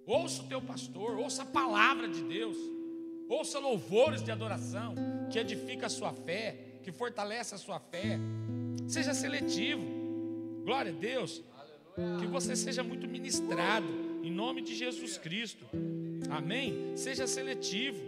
Ouça 0.06 0.42
o 0.42 0.48
teu 0.48 0.60
pastor, 0.60 1.18
ouça 1.18 1.44
a 1.44 1.46
palavra 1.46 2.08
de 2.08 2.24
Deus. 2.24 2.58
Ouça 3.30 3.60
louvores 3.60 4.24
de 4.24 4.32
adoração 4.32 4.96
que 5.32 5.38
edifica 5.38 5.86
a 5.86 5.90
sua 5.90 6.12
fé, 6.12 6.58
que 6.82 6.92
fortalece 6.92 7.54
a 7.54 7.60
sua 7.60 7.80
fé. 7.80 8.18
Seja 8.88 9.14
seletivo. 9.14 9.84
Glória 10.66 10.92
a 10.92 10.96
Deus. 10.96 11.44
Que 12.20 12.26
você 12.26 12.56
seja 12.56 12.82
muito 12.82 13.08
ministrado 13.08 13.86
em 14.24 14.32
nome 14.32 14.64
de 14.64 14.76
Jesus 14.76 15.16
Cristo. 15.20 15.64
Amém? 16.32 16.98
Seja 16.98 17.28
seletivo. 17.28 18.02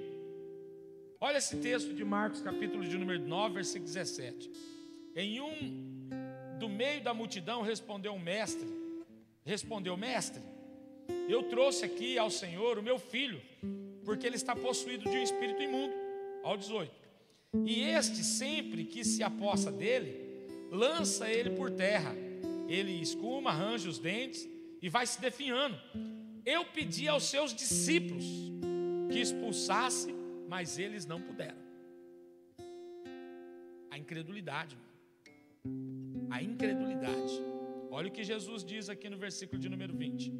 Olha 1.20 1.38
esse 1.38 1.58
texto 1.58 1.94
de 1.94 2.04
Marcos, 2.04 2.42
capítulo 2.42 2.84
de 2.84 2.98
número 2.98 3.20
9, 3.20 3.54
versículo 3.54 3.86
17. 3.86 4.52
Em 5.16 5.40
um 5.40 6.10
do 6.58 6.68
meio 6.68 7.04
da 7.04 7.14
multidão 7.14 7.62
respondeu 7.62 8.14
um 8.14 8.20
mestre. 8.20 8.68
Respondeu, 9.46 9.96
mestre, 9.96 10.42
eu 11.28 11.44
trouxe 11.44 11.86
aqui 11.86 12.18
ao 12.18 12.30
Senhor 12.30 12.78
o 12.78 12.84
meu 12.84 12.98
filho, 13.00 13.42
porque 14.06 14.26
ele 14.26 14.36
está 14.36 14.56
possuído 14.56 15.10
de 15.10 15.18
um 15.18 15.24
espírito 15.24 15.62
imundo. 15.62 15.94
Ao 16.44 16.58
18. 16.58 16.92
E 17.66 17.82
este, 17.82 18.24
sempre 18.24 18.86
que 18.86 19.04
se 19.04 19.22
aposta 19.22 19.72
dele, 19.72 20.16
lança 20.72 21.30
ele 21.30 21.52
por 21.52 21.70
terra. 21.72 22.16
Ele 22.68 23.02
escuma, 23.02 23.50
arranja 23.50 23.90
os 23.90 24.00
dentes 24.00 24.48
e 24.82 24.90
vai 24.90 25.06
se 25.06 25.20
definhando. 25.20 25.78
Eu 26.46 26.66
pedi 26.66 27.08
aos 27.08 27.24
seus 27.26 27.54
discípulos 27.54 28.26
que 29.12 29.20
expulsasse, 29.20 30.14
mas 30.48 30.80
eles 30.80 31.06
não 31.06 31.22
puderam. 31.22 31.60
A 33.92 33.98
incredulidade. 33.98 34.78
A 36.30 36.42
incredulidade. 36.42 37.34
Olha 37.92 38.08
o 38.08 38.12
que 38.12 38.24
Jesus 38.24 38.64
diz 38.64 38.90
aqui 38.90 39.10
no 39.10 39.18
versículo 39.18 39.60
de 39.60 39.68
número 39.68 39.94
20. 39.94 40.32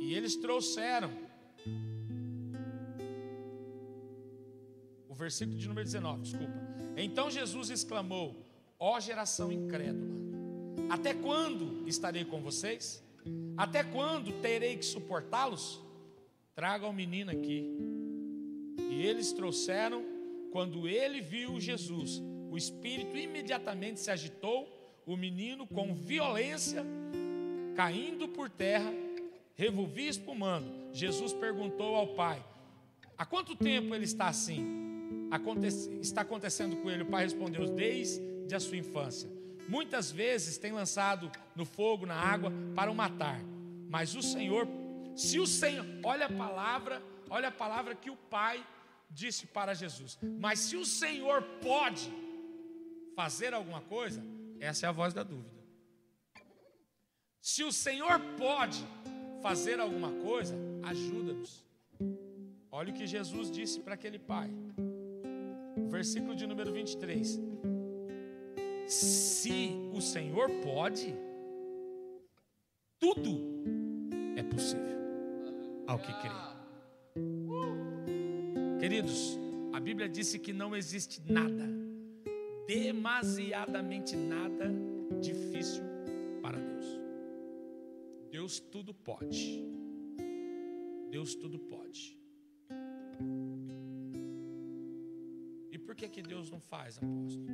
E 0.00 0.14
eles 0.14 0.34
trouxeram. 0.36 1.10
Versículo 5.16 5.56
de 5.56 5.66
número 5.66 5.84
19, 5.84 6.22
desculpa. 6.22 6.52
Então 6.96 7.30
Jesus 7.30 7.70
exclamou: 7.70 8.44
Ó 8.78 8.98
geração 9.00 9.50
incrédula, 9.50 10.14
até 10.88 11.14
quando 11.14 11.88
estarei 11.88 12.24
com 12.24 12.40
vocês? 12.40 13.02
Até 13.56 13.82
quando 13.82 14.40
terei 14.40 14.76
que 14.76 14.84
suportá-los? 14.84 15.80
Traga 16.54 16.86
o 16.86 16.92
menino 16.92 17.30
aqui. 17.30 17.70
E 18.90 19.02
eles 19.02 19.32
trouxeram, 19.32 20.04
quando 20.52 20.88
ele 20.88 21.20
viu 21.20 21.60
Jesus, 21.60 22.22
o 22.50 22.56
espírito 22.56 23.16
imediatamente 23.16 24.00
se 24.00 24.10
agitou, 24.10 24.72
o 25.04 25.16
menino 25.16 25.66
com 25.66 25.94
violência, 25.94 26.84
caindo 27.74 28.28
por 28.28 28.48
terra, 28.48 28.92
revolvia 29.54 30.08
espumando. 30.08 30.92
Jesus 30.92 31.32
perguntou 31.32 31.94
ao 31.94 32.08
pai: 32.08 32.42
Há 33.18 33.24
quanto 33.24 33.56
tempo 33.56 33.94
ele 33.94 34.04
está 34.04 34.28
assim? 34.28 34.85
Está 36.00 36.22
acontecendo 36.22 36.76
com 36.76 36.90
ele? 36.90 37.02
O 37.02 37.06
pai 37.06 37.24
respondeu: 37.24 37.68
Desde 37.68 38.54
a 38.54 38.60
sua 38.60 38.76
infância. 38.76 39.30
Muitas 39.68 40.10
vezes 40.10 40.58
tem 40.58 40.72
lançado 40.72 41.30
no 41.54 41.64
fogo, 41.64 42.06
na 42.06 42.14
água, 42.14 42.52
para 42.74 42.90
o 42.90 42.94
matar. 42.94 43.40
Mas 43.88 44.14
o 44.14 44.22
Senhor, 44.22 44.68
se 45.16 45.40
o 45.40 45.46
Senhor, 45.46 45.84
olha 46.04 46.26
a 46.26 46.32
palavra, 46.32 47.02
olha 47.28 47.48
a 47.48 47.52
palavra 47.52 47.94
que 47.94 48.10
o 48.10 48.16
Pai 48.16 48.64
disse 49.10 49.46
para 49.46 49.74
Jesus. 49.74 50.18
Mas 50.38 50.60
se 50.60 50.76
o 50.76 50.84
Senhor 50.84 51.42
pode 51.60 52.12
fazer 53.14 53.54
alguma 53.54 53.80
coisa, 53.80 54.22
essa 54.60 54.86
é 54.86 54.88
a 54.88 54.92
voz 54.92 55.12
da 55.12 55.22
dúvida. 55.22 55.56
Se 57.40 57.64
o 57.64 57.72
Senhor 57.72 58.20
pode 58.36 58.84
fazer 59.42 59.80
alguma 59.80 60.10
coisa, 60.12 60.56
ajuda-nos. 60.82 61.64
Olha 62.70 62.92
o 62.92 62.94
que 62.94 63.06
Jesus 63.06 63.50
disse 63.50 63.80
para 63.80 63.94
aquele 63.94 64.18
pai. 64.18 64.50
Versículo 65.88 66.34
de 66.34 66.46
número 66.46 66.72
23. 66.72 67.40
Se 68.86 69.72
o 69.92 70.00
Senhor 70.00 70.48
pode, 70.62 71.14
tudo 72.98 73.40
é 74.36 74.42
possível 74.42 74.96
ao 75.86 75.98
que 75.98 76.12
crê. 76.12 76.56
Queridos, 78.78 79.38
a 79.72 79.80
Bíblia 79.80 80.08
disse 80.08 80.38
que 80.38 80.52
não 80.52 80.76
existe 80.76 81.20
nada, 81.30 81.66
demasiadamente 82.66 84.16
nada 84.16 84.72
difícil 85.20 85.82
para 86.42 86.58
Deus. 86.58 87.00
Deus 88.30 88.60
tudo 88.60 88.94
pode. 88.94 89.64
Deus 91.10 91.34
tudo 91.34 91.58
pode. 91.58 92.18
Que 95.96 96.08
que 96.08 96.22
Deus 96.22 96.50
não 96.50 96.60
faz, 96.60 96.98
apóstolo? 96.98 97.46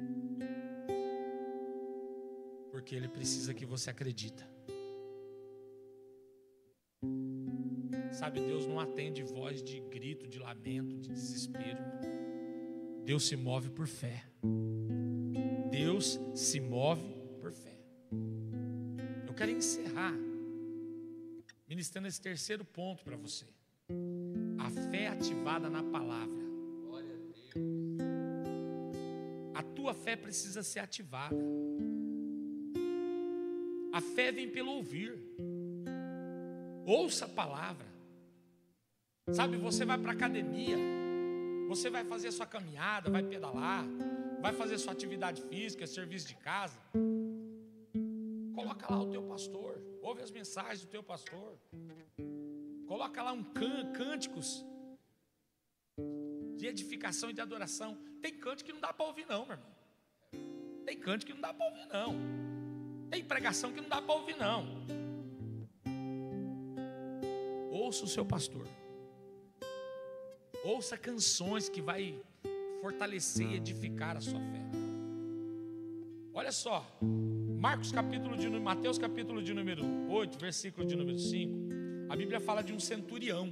Porque 2.71 2.95
Ele 2.95 3.09
precisa 3.09 3.55
que 3.55 3.65
você 3.65 3.91
acredita. 3.91 4.45
Sabe, 8.13 8.41
Deus 8.41 8.67
não 8.67 8.79
atende 8.79 9.23
voz 9.23 9.63
de 9.63 9.81
grito, 9.81 10.27
de 10.27 10.39
lamento, 10.39 10.99
de 10.99 11.09
desespero. 11.09 11.79
Deus 13.05 13.27
se 13.27 13.37
move 13.37 13.71
por 13.71 13.87
fé. 13.87 14.25
Deus 15.71 16.19
se 16.35 16.61
move 16.61 17.03
por 17.41 17.53
fé. 17.53 17.79
Eu 19.27 19.35
quero 19.35 19.51
encerrar 19.51 20.15
ministrando 21.67 22.07
esse 22.09 22.21
terceiro 22.21 22.65
ponto 22.65 23.03
para 23.03 23.17
você. 23.17 23.47
A 24.59 24.71
fé 24.91 25.09
ativada 25.09 25.71
na 25.71 25.83
palavra. 25.83 26.42
Fé 30.13 30.17
precisa 30.17 30.63
ser 30.63 30.81
ativada. 30.81 31.37
A 33.93 34.01
fé 34.01 34.31
vem 34.31 34.49
pelo 34.51 34.73
ouvir. 34.73 35.19
Ouça 36.85 37.25
a 37.25 37.29
palavra. 37.29 37.87
Sabe, 39.33 39.57
você 39.57 39.85
vai 39.85 39.99
para 39.99 40.11
a 40.11 40.15
academia, 40.15 40.77
você 41.69 41.89
vai 41.89 42.05
fazer 42.05 42.29
a 42.29 42.33
sua 42.33 42.47
caminhada, 42.47 43.11
vai 43.11 43.23
pedalar, 43.23 43.85
vai 44.41 44.53
fazer 44.53 44.77
sua 44.79 44.93
atividade 44.93 45.41
física, 45.43 45.87
serviço 45.87 46.29
de 46.29 46.35
casa. 46.35 46.79
Coloca 48.55 48.93
lá 48.93 49.01
o 49.01 49.11
teu 49.11 49.23
pastor, 49.23 49.81
ouve 50.03 50.23
as 50.23 50.31
mensagens 50.31 50.81
do 50.85 50.89
teu 50.89 51.03
pastor. 51.03 51.59
Coloca 52.87 53.23
lá 53.23 53.33
um 53.33 53.45
can, 53.45 53.93
cânticos 53.93 54.65
de 56.57 56.67
edificação 56.67 57.31
e 57.31 57.33
de 57.33 57.41
adoração. 57.41 57.97
Tem 58.21 58.35
cântico 58.39 58.67
que 58.67 58.73
não 58.75 58.81
dá 58.81 58.93
para 58.93 59.07
ouvir 59.07 59.27
não, 59.27 59.47
meu 59.47 59.57
irmão. 59.57 59.82
Tem 60.93 61.01
cântico 61.01 61.33
que 61.33 61.35
não 61.35 61.41
dá 61.41 61.55
para 61.55 61.65
ouvir 61.65 61.87
não. 61.91 62.15
Tem 63.11 63.25
pregação 63.25 63.73
que 63.73 63.81
não 63.81 63.89
dá 63.89 64.03
para 64.03 64.15
ouvir, 64.15 64.37
não. 64.37 64.67
Ouça 67.71 68.05
o 68.05 68.07
seu 68.07 68.27
pastor. 68.27 68.69
Ouça 70.63 70.99
canções 70.99 71.71
que 71.71 71.81
vai 71.81 72.21
fortalecer 72.83 73.53
e 73.53 73.57
edificar 73.57 74.19
a 74.19 74.21
sua 74.21 74.39
fé. 74.39 74.61
Olha 76.35 76.53
só, 76.53 76.87
Marcos 77.59 77.91
capítulo 77.91 78.37
de 78.37 78.51
Mateus 78.51 78.99
capítulo 78.99 79.43
de 79.43 79.55
número 79.55 79.87
8, 80.11 80.39
versículo 80.39 80.87
de 80.87 80.95
número 80.95 81.19
5, 81.19 81.55
a 82.11 82.17
Bíblia 82.17 82.39
fala 82.39 82.61
de 82.61 82.75
um 82.75 82.79
centurião. 82.79 83.51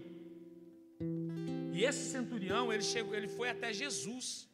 E 1.73 1.85
esse 1.85 2.11
centurião, 2.11 2.71
ele 2.71 2.83
chegou, 2.83 3.15
ele 3.15 3.29
foi 3.29 3.49
até 3.49 3.73
Jesus. 3.73 4.47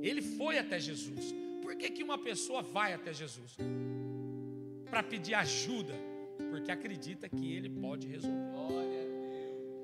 Ele 0.00 0.22
foi 0.22 0.58
até 0.58 0.80
Jesus. 0.80 1.43
Por 1.64 1.74
que, 1.74 1.90
que 1.90 2.04
uma 2.04 2.18
pessoa 2.18 2.62
vai 2.62 2.92
até 2.92 3.12
Jesus? 3.12 3.56
para 4.94 5.02
pedir 5.02 5.34
ajuda, 5.34 5.92
porque 6.52 6.70
acredita 6.70 7.28
que 7.28 7.52
Ele 7.52 7.68
pode 7.68 8.06
resolver. 8.06 8.44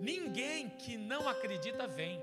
Ninguém 0.00 0.68
que 0.68 0.96
não 0.96 1.28
acredita 1.28 1.84
vem. 1.88 2.22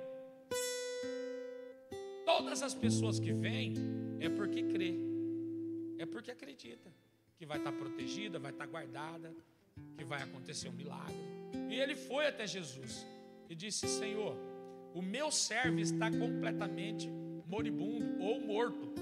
Todas 2.26 2.64
as 2.64 2.74
pessoas 2.74 3.20
que 3.20 3.34
vêm 3.34 3.74
é 4.22 4.30
porque 4.30 4.64
crê, 4.64 4.96
é 5.98 6.06
porque 6.06 6.32
acredita 6.32 6.90
que 7.38 7.46
vai 7.46 7.58
estar 7.58 7.74
protegida, 7.74 8.40
vai 8.40 8.52
estar 8.52 8.66
guardada, 8.66 9.36
que 9.98 10.06
vai 10.06 10.24
acontecer 10.24 10.70
um 10.70 10.72
milagre. 10.72 11.14
E 11.70 11.76
ele 11.76 11.94
foi 11.94 12.26
até 12.26 12.48
Jesus 12.48 13.06
e 13.50 13.54
disse: 13.54 13.86
Senhor, 13.86 14.34
o 14.94 15.02
meu 15.02 15.30
servo 15.30 15.80
está 15.80 16.10
completamente 16.10 17.10
moribundo 17.46 18.24
ou 18.24 18.40
morto, 18.40 18.94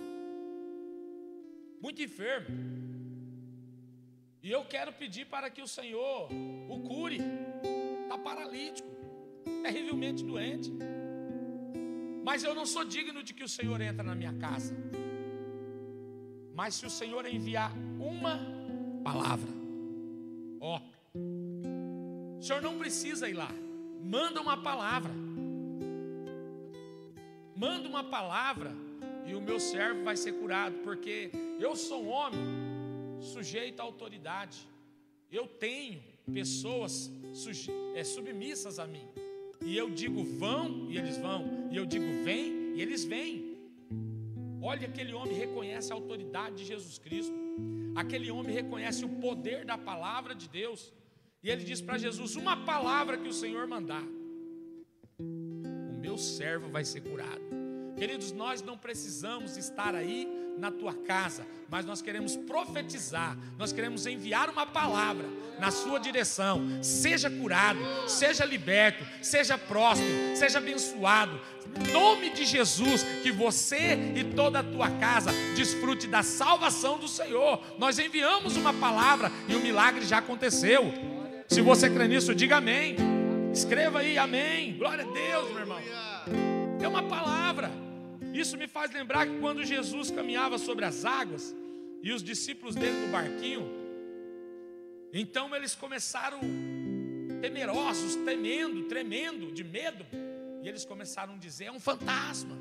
muito 1.86 2.02
enfermo. 2.02 2.48
E 4.42 4.50
eu 4.52 4.64
quero 4.74 4.92
pedir 5.02 5.26
para 5.34 5.48
que 5.52 5.62
o 5.62 5.68
Senhor 5.68 6.30
o 6.76 6.80
cure. 6.88 7.20
Está 8.04 8.18
paralítico, 8.18 8.90
terrivelmente 9.64 10.24
doente. 10.24 10.72
Mas 12.24 12.44
eu 12.44 12.56
não 12.56 12.66
sou 12.66 12.84
digno 12.84 13.22
de 13.22 13.34
que 13.36 13.44
o 13.44 13.48
Senhor 13.58 13.80
entre 13.82 14.06
na 14.12 14.16
minha 14.16 14.34
casa. 14.34 14.76
Mas 16.56 16.74
se 16.76 16.86
o 16.88 16.90
Senhor 16.90 17.24
enviar 17.28 17.72
uma 18.00 18.36
palavra, 19.04 19.52
ó, 20.60 20.82
o 22.40 22.42
Senhor 22.42 22.62
não 22.64 22.80
precisa 22.80 23.30
ir 23.30 23.34
lá. 23.34 23.52
Manda 24.02 24.42
uma 24.42 24.58
palavra. 24.70 25.14
Manda 27.56 27.88
uma 27.88 28.04
palavra 28.04 28.85
e 29.26 29.34
o 29.34 29.42
meu 29.42 29.60
servo 29.60 30.04
vai 30.04 30.16
ser 30.16 30.34
curado, 30.34 30.76
porque 30.84 31.32
eu 31.60 31.76
sou 31.76 32.04
um 32.04 32.10
homem 32.10 32.40
sujeito 33.20 33.80
à 33.80 33.84
autoridade. 33.84 34.68
Eu 35.32 35.48
tenho 35.48 36.02
pessoas 36.34 37.12
é, 37.96 38.04
submissas 38.04 38.80
a 38.80 38.86
mim. 38.86 39.08
E 39.64 39.76
eu 39.76 39.90
digo 39.90 40.24
vão, 40.24 40.90
e 40.90 40.98
eles 40.98 41.18
vão. 41.18 41.70
E 41.72 41.78
eu 41.78 41.86
digo 41.86 42.24
vem, 42.24 42.76
e 42.76 42.82
eles 42.82 43.04
vêm. 43.04 43.56
Olha, 44.62 44.88
aquele 44.88 45.14
homem 45.14 45.36
reconhece 45.36 45.92
a 45.92 45.96
autoridade 45.96 46.58
de 46.58 46.66
Jesus 46.66 46.98
Cristo. 46.98 47.34
Aquele 47.96 48.30
homem 48.30 48.54
reconhece 48.54 49.06
o 49.06 49.10
poder 49.10 49.66
da 49.66 49.78
palavra 49.78 50.36
de 50.36 50.48
Deus. 50.50 50.94
E 51.42 51.50
ele 51.50 51.64
diz 51.64 51.82
para 51.82 51.98
Jesus: 51.98 52.36
Uma 52.36 52.66
palavra 52.66 53.18
que 53.18 53.28
o 53.28 53.34
Senhor 53.34 53.68
mandar, 53.68 54.04
o 55.20 55.98
meu 56.00 56.18
servo 56.18 56.70
vai 56.70 56.84
ser 56.84 57.02
curado. 57.02 57.65
Queridos, 57.98 58.32
nós 58.34 58.62
não 58.62 58.78
precisamos 58.78 59.56
estar 59.56 59.96
aí 59.96 60.28
na 60.58 60.72
tua 60.72 60.94
casa, 60.94 61.46
mas 61.70 61.86
nós 61.86 62.02
queremos 62.02 62.36
profetizar, 62.36 63.38
nós 63.58 63.72
queremos 63.72 64.06
enviar 64.06 64.50
uma 64.50 64.66
palavra 64.66 65.26
na 65.60 65.72
sua 65.72 66.00
direção. 66.00 66.84
Seja 66.84 67.30
curado, 67.30 67.80
seja 68.08 68.44
liberto, 68.46 69.06
seja 69.22 69.58
próspero, 69.58 70.36
seja 70.36 70.58
abençoado. 70.58 71.40
Em 71.88 71.92
nome 71.92 72.30
de 72.32 72.46
Jesus, 72.46 73.04
que 73.24 73.32
você 73.32 74.14
e 74.16 74.24
toda 74.36 74.60
a 74.60 74.64
tua 74.64 74.90
casa 74.92 75.32
desfrute 75.56 76.08
da 76.08 76.24
salvação 76.24 76.98
do 76.98 77.08
Senhor. 77.08 77.62
Nós 77.78 77.98
enviamos 78.00 78.56
uma 78.58 78.74
palavra 78.74 79.32
e 79.48 79.56
o 79.56 79.62
milagre 79.62 80.06
já 80.06 80.18
aconteceu. 80.18 80.94
Se 81.48 81.62
você 81.62 81.90
crê 81.90 82.08
nisso, 82.08 82.34
diga 82.34 82.58
amém. 82.58 82.96
Escreva 83.54 84.00
aí, 84.00 84.18
amém. 84.18 84.78
Glória 84.78 85.06
a 85.06 85.12
Deus, 85.12 85.50
meu 85.50 85.60
irmão. 85.60 85.80
É 86.82 86.88
uma 86.88 87.04
palavra. 87.04 87.85
Isso 88.36 88.58
me 88.58 88.68
faz 88.68 88.92
lembrar 88.92 89.26
que 89.26 89.40
quando 89.40 89.64
Jesus 89.64 90.12
caminhava 90.12 90.58
sobre 90.58 90.84
as 90.84 91.06
águas 91.06 91.56
e 92.04 92.12
os 92.12 92.22
discípulos 92.22 92.76
dele 92.76 93.06
no 93.06 93.12
barquinho, 93.12 93.66
então 95.14 95.56
eles 95.56 95.74
começaram 95.74 96.42
temerosos, 97.42 98.18
temendo, 98.18 98.84
tremendo 98.90 99.54
de 99.54 99.64
medo, 99.64 100.06
e 100.62 100.68
eles 100.68 100.84
começaram 100.84 101.36
a 101.36 101.38
dizer: 101.38 101.66
é 101.66 101.72
um 101.72 101.80
fantasma. 101.80 102.58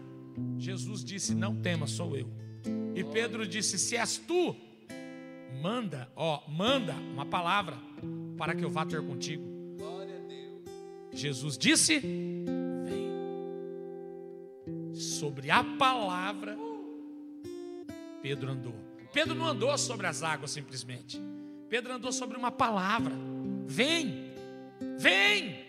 Jesus 0.58 1.04
disse: 1.04 1.34
Não 1.34 1.60
tema, 1.60 1.88
sou 1.88 2.16
eu. 2.16 2.28
E 2.94 3.02
Pedro 3.02 3.44
disse: 3.44 3.76
Se 3.76 3.96
és 3.96 4.16
tu, 4.16 4.54
manda, 5.60 6.08
ó, 6.14 6.48
manda 6.48 6.92
uma 6.92 7.26
palavra 7.26 7.76
para 8.38 8.54
que 8.54 8.64
eu 8.64 8.70
vá 8.70 8.86
ter 8.86 9.02
contigo. 9.02 9.42
Jesus 11.12 11.58
disse: 11.58 12.00
sobre 15.04 15.50
a 15.50 15.62
palavra, 15.62 16.56
Pedro 18.22 18.50
andou. 18.50 18.74
Pedro 19.12 19.34
não 19.34 19.46
andou 19.46 19.76
sobre 19.78 20.06
as 20.06 20.22
águas 20.22 20.50
simplesmente. 20.50 21.20
Pedro 21.68 21.92
andou 21.92 22.10
sobre 22.10 22.36
uma 22.36 22.50
palavra. 22.50 23.14
Vem, 23.66 24.32
vem. 24.98 25.64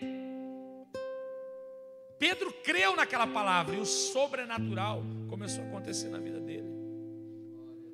Pedro 2.18 2.52
creu 2.64 2.96
naquela 2.96 3.26
palavra 3.26 3.76
e 3.76 3.78
o 3.78 3.86
sobrenatural 3.86 5.02
começou 5.28 5.62
a 5.64 5.66
acontecer 5.68 6.08
na 6.08 6.18
vida 6.18 6.40
dele. 6.40 6.66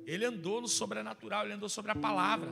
Ele 0.05 0.25
andou 0.25 0.61
no 0.61 0.67
sobrenatural, 0.67 1.45
ele 1.45 1.53
andou 1.53 1.69
sobre 1.69 1.91
a 1.91 1.95
palavra. 1.95 2.49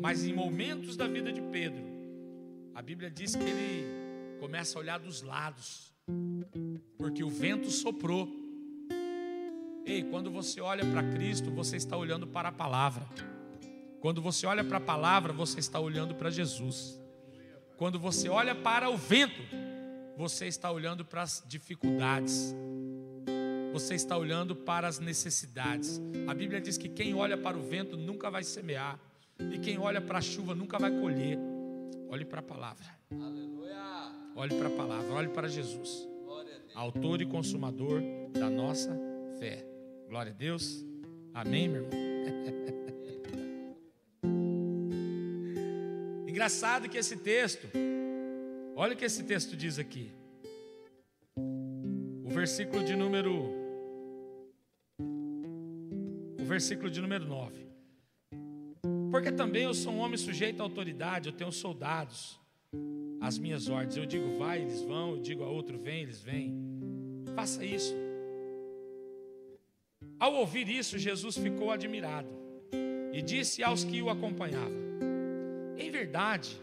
Mas 0.00 0.24
em 0.24 0.32
momentos 0.32 0.96
da 0.96 1.06
vida 1.08 1.32
de 1.32 1.40
Pedro, 1.40 1.82
a 2.74 2.82
Bíblia 2.82 3.10
diz 3.10 3.34
que 3.34 3.42
ele 3.42 4.38
começa 4.40 4.78
a 4.78 4.80
olhar 4.80 4.98
dos 4.98 5.22
lados 5.22 5.93
porque 6.98 7.22
o 7.22 7.28
vento 7.28 7.70
soprou. 7.70 8.28
Ei, 9.86 10.02
quando 10.04 10.30
você 10.30 10.60
olha 10.60 10.84
para 10.84 11.02
Cristo, 11.02 11.50
você 11.50 11.76
está 11.76 11.96
olhando 11.96 12.26
para 12.26 12.48
a 12.48 12.52
palavra. 12.52 13.06
Quando 14.00 14.20
você 14.20 14.46
olha 14.46 14.64
para 14.64 14.78
a 14.78 14.80
palavra, 14.80 15.32
você 15.32 15.60
está 15.60 15.78
olhando 15.78 16.14
para 16.14 16.30
Jesus. 16.30 17.00
Quando 17.76 17.98
você 17.98 18.28
olha 18.28 18.54
para 18.54 18.88
o 18.90 18.96
vento, 18.96 19.42
você 20.16 20.46
está 20.46 20.70
olhando 20.70 21.04
para 21.04 21.22
as 21.22 21.44
dificuldades. 21.46 22.54
Você 23.72 23.94
está 23.94 24.16
olhando 24.16 24.54
para 24.54 24.86
as 24.86 24.98
necessidades. 24.98 26.00
A 26.26 26.34
Bíblia 26.34 26.60
diz 26.60 26.78
que 26.78 26.88
quem 26.88 27.14
olha 27.14 27.36
para 27.36 27.56
o 27.56 27.62
vento 27.62 27.96
nunca 27.96 28.30
vai 28.30 28.44
semear, 28.44 28.98
e 29.52 29.58
quem 29.58 29.78
olha 29.78 30.00
para 30.00 30.18
a 30.18 30.22
chuva 30.22 30.54
nunca 30.54 30.78
vai 30.78 30.90
colher. 30.90 31.38
Olhe 32.08 32.24
para 32.24 32.40
a 32.40 32.42
palavra. 32.42 32.86
Aleluia. 33.10 33.53
Olhe 34.36 34.56
para 34.56 34.68
a 34.68 34.70
palavra, 34.70 35.12
olhe 35.12 35.28
para 35.28 35.48
Jesus 35.48 36.14
autor 36.74 37.22
e 37.22 37.26
consumador 37.26 38.02
da 38.32 38.50
nossa 38.50 38.90
fé. 39.38 39.64
Glória 40.08 40.32
a 40.32 40.34
Deus. 40.34 40.84
Amém, 41.32 41.68
meu 41.68 41.84
irmão? 41.84 42.00
Engraçado 46.28 46.88
que 46.88 46.98
esse 46.98 47.16
texto, 47.16 47.68
olha 48.74 48.94
o 48.94 48.96
que 48.96 49.04
esse 49.04 49.22
texto 49.22 49.56
diz 49.56 49.78
aqui. 49.78 50.10
O 51.36 52.28
versículo 52.28 52.82
de 52.84 52.96
número 52.96 53.62
o 56.40 56.44
versículo 56.44 56.90
de 56.90 57.00
número 57.00 57.24
9. 57.24 57.64
Porque 59.10 59.30
também 59.30 59.62
eu 59.62 59.72
sou 59.72 59.92
um 59.92 60.00
homem 60.00 60.18
sujeito 60.18 60.60
à 60.60 60.64
autoridade, 60.64 61.28
eu 61.28 61.32
tenho 61.32 61.52
soldados 61.52 62.43
as 63.20 63.38
minhas 63.38 63.68
ordens. 63.68 63.96
Eu 63.96 64.06
digo, 64.06 64.38
vai, 64.38 64.62
eles 64.62 64.82
vão. 64.82 65.12
Eu 65.12 65.20
digo 65.20 65.42
a 65.42 65.48
outro, 65.48 65.78
vem, 65.78 66.02
eles 66.02 66.20
vêm. 66.20 66.54
Faça 67.34 67.64
isso. 67.64 67.94
Ao 70.18 70.34
ouvir 70.34 70.68
isso, 70.68 70.98
Jesus 70.98 71.36
ficou 71.36 71.70
admirado 71.70 72.28
e 73.12 73.20
disse 73.20 73.62
aos 73.62 73.84
que 73.84 74.00
o 74.00 74.08
acompanhavam: 74.08 74.78
Em 75.76 75.90
verdade, 75.90 76.58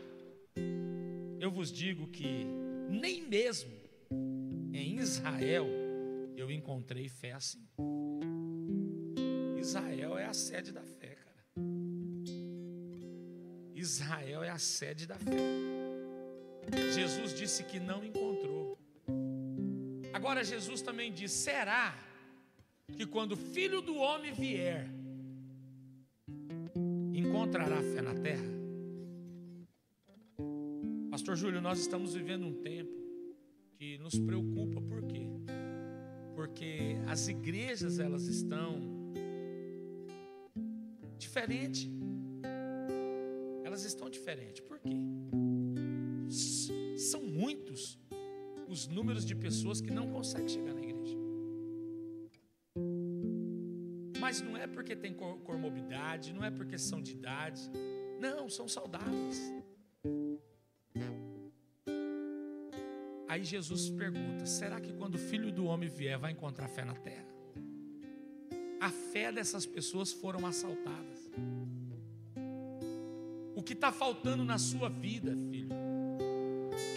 eu 1.40 1.52
vos 1.52 1.72
digo 1.72 2.08
que 2.08 2.46
nem 2.90 3.22
mesmo 3.22 3.72
em 4.74 4.98
Israel 4.98 5.68
eu 6.36 6.50
encontrei 6.50 7.08
fé 7.08 7.34
assim. 7.34 7.68
Israel 9.58 10.18
é 10.18 10.26
a 10.26 10.34
sede 10.34 10.72
da 10.72 10.82
fé, 10.82 11.16
cara. 11.16 11.46
Israel 13.76 14.44
é 14.44 14.50
a 14.50 14.58
sede 14.58 15.06
da 15.06 15.18
fé. 15.18 15.81
Jesus 16.94 17.34
disse 17.34 17.64
que 17.64 17.80
não 17.80 18.04
encontrou. 18.04 18.78
Agora 20.14 20.44
Jesus 20.44 20.82
também 20.82 21.12
diz: 21.12 21.32
será 21.32 21.98
que 22.96 23.06
quando 23.06 23.34
o 23.34 23.38
filho 23.38 23.82
do 23.82 23.96
homem 23.96 24.34
vier, 24.34 24.88
encontrará 27.14 27.82
fé 27.82 28.02
na 28.02 28.14
terra? 28.14 28.52
Pastor 31.10 31.36
Júlio, 31.36 31.62
nós 31.62 31.80
estamos 31.80 32.14
vivendo 32.14 32.46
um 32.46 32.54
tempo 32.54 32.92
que 33.78 33.98
nos 33.98 34.18
preocupa, 34.18 34.82
por 34.82 35.04
quê? 35.04 35.28
Porque 36.36 36.96
as 37.08 37.28
igrejas 37.28 38.00
elas 38.00 38.28
estão 38.28 38.80
diferentes. 41.18 41.90
Elas 43.64 43.84
estão 43.86 44.10
diferentes. 44.10 44.62
Por 44.62 44.80
quê? 44.80 44.96
São 47.12 47.22
muitos 47.22 48.00
os 48.70 48.88
números 48.88 49.26
de 49.26 49.36
pessoas 49.36 49.82
que 49.82 49.92
não 49.92 50.10
conseguem 50.10 50.48
chegar 50.48 50.74
na 50.74 50.82
igreja. 50.82 51.18
Mas 54.18 54.42
não 54.42 54.56
é 54.56 54.66
porque 54.66 54.96
tem 54.96 55.14
comorbidade, 55.14 56.32
não 56.32 56.44
é 56.44 56.50
porque 56.50 56.78
são 56.78 57.02
de 57.02 57.12
idade, 57.12 57.62
não, 58.18 58.50
são 58.50 58.68
saudáveis. 58.68 59.40
Aí 63.28 63.44
Jesus 63.44 63.90
pergunta: 63.90 64.46
será 64.46 64.80
que 64.80 64.94
quando 64.94 65.16
o 65.16 65.18
filho 65.18 65.52
do 65.52 65.66
homem 65.66 65.90
vier, 65.90 66.18
vai 66.18 66.32
encontrar 66.32 66.70
fé 66.70 66.86
na 66.86 66.96
terra? 66.96 67.28
A 68.80 68.90
fé 68.90 69.32
dessas 69.32 69.66
pessoas 69.66 70.14
foram 70.14 70.46
assaltadas. 70.46 71.30
O 73.54 73.62
que 73.62 73.74
está 73.74 73.92
faltando 73.92 74.46
na 74.46 74.58
sua 74.58 74.90
vida, 74.90 75.36
filho? 75.50 75.61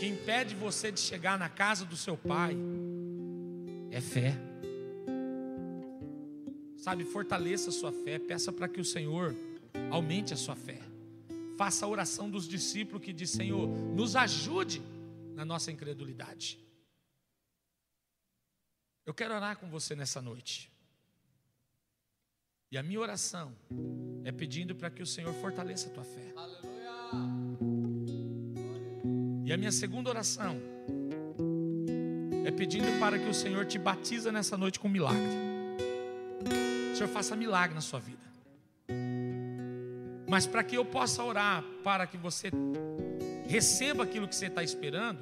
Que 0.05 0.09
impede 0.11 0.55
você 0.55 0.93
de 0.93 1.01
chegar 1.01 1.39
na 1.39 1.49
casa 1.49 1.87
do 1.87 1.97
seu 1.97 2.15
pai 2.15 2.55
é 3.91 4.03
fé. 4.03 4.37
Sabe, 6.77 7.05
fortaleça 7.07 7.71
a 7.71 7.73
sua 7.73 7.91
fé, 7.91 8.19
peça 8.19 8.53
para 8.53 8.69
que 8.69 8.83
o 8.83 8.85
Senhor 8.85 9.35
aumente 9.91 10.35
a 10.35 10.37
sua 10.37 10.55
fé. 10.55 10.79
Faça 11.57 11.87
a 11.87 11.89
oração 11.89 12.29
dos 12.29 12.47
discípulos 12.47 13.03
que 13.03 13.15
diz: 13.15 13.31
Senhor, 13.31 13.67
nos 13.67 14.15
ajude 14.15 14.83
na 15.35 15.45
nossa 15.45 15.73
incredulidade. 15.73 16.61
Eu 19.07 19.15
quero 19.15 19.35
orar 19.35 19.57
com 19.57 19.71
você 19.71 19.95
nessa 19.95 20.21
noite. 20.21 20.71
E 22.71 22.77
a 22.77 22.83
minha 22.83 23.01
oração 23.01 23.57
é 24.23 24.33
pedindo 24.33 24.75
para 24.75 24.91
que 24.91 25.03
o 25.03 25.07
Senhor 25.07 25.33
fortaleça 25.35 25.89
a 25.89 25.93
tua 25.93 26.05
fé. 26.05 26.35
Aleluia. 26.37 27.44
E 29.55 29.57
a 29.57 29.57
minha 29.57 29.71
segunda 29.71 30.11
oração 30.11 30.61
é 32.45 32.51
pedindo 32.51 32.99
para 32.99 33.17
que 33.17 33.29
o 33.29 33.33
Senhor 33.33 33.65
te 33.65 33.79
batiza 33.79 34.33
nessa 34.33 34.57
noite 34.57 34.81
com 34.81 34.89
milagre. 34.89 35.31
O 36.93 36.97
Senhor 36.97 37.09
faça 37.09 37.37
milagre 37.37 37.73
na 37.73 37.81
sua 37.81 38.01
vida. 38.01 38.19
Mas 40.29 40.45
para 40.45 40.65
que 40.65 40.77
eu 40.77 40.85
possa 40.85 41.23
orar 41.23 41.63
para 41.85 42.05
que 42.05 42.17
você 42.17 42.51
receba 43.47 44.03
aquilo 44.03 44.27
que 44.27 44.35
você 44.35 44.47
está 44.47 44.61
esperando, 44.61 45.21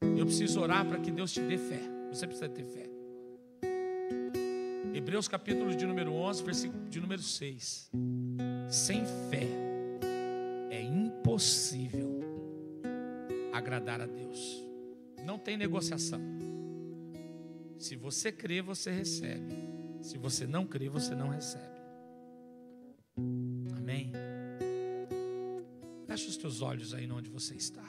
eu 0.00 0.24
preciso 0.24 0.58
orar 0.58 0.86
para 0.86 0.98
que 0.98 1.10
Deus 1.10 1.30
te 1.30 1.42
dê 1.42 1.58
fé. 1.58 1.82
Você 2.10 2.26
precisa 2.26 2.48
ter 2.48 2.64
fé. 2.64 2.88
Hebreus 4.94 5.28
capítulo 5.28 5.76
de 5.76 5.84
número 5.84 6.10
11, 6.10 6.42
versículo 6.42 6.88
de 6.88 6.98
número 6.98 7.20
6. 7.20 7.90
Sem 8.70 9.04
fé 9.28 9.46
é 10.70 10.80
impossível 10.80 12.05
agradar 13.56 14.00
a 14.00 14.06
Deus. 14.06 14.64
Não 15.24 15.38
tem 15.38 15.56
negociação. 15.56 16.20
Se 17.78 17.96
você 17.96 18.32
crê, 18.32 18.62
você 18.62 18.90
recebe. 18.90 19.54
Se 20.00 20.16
você 20.16 20.46
não 20.46 20.66
crê, 20.66 20.88
você 20.88 21.14
não 21.14 21.28
recebe. 21.28 21.76
Amém. 23.76 24.12
Feche 26.06 26.28
os 26.28 26.36
teus 26.36 26.62
olhos 26.62 26.94
aí 26.94 27.10
onde 27.10 27.28
você 27.28 27.54
está. 27.54 27.84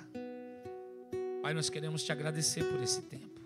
Pai, 1.41 1.53
nós 1.53 1.69
queremos 1.69 2.03
te 2.03 2.11
agradecer 2.11 2.63
por 2.65 2.81
esse 2.81 3.01
tempo, 3.03 3.39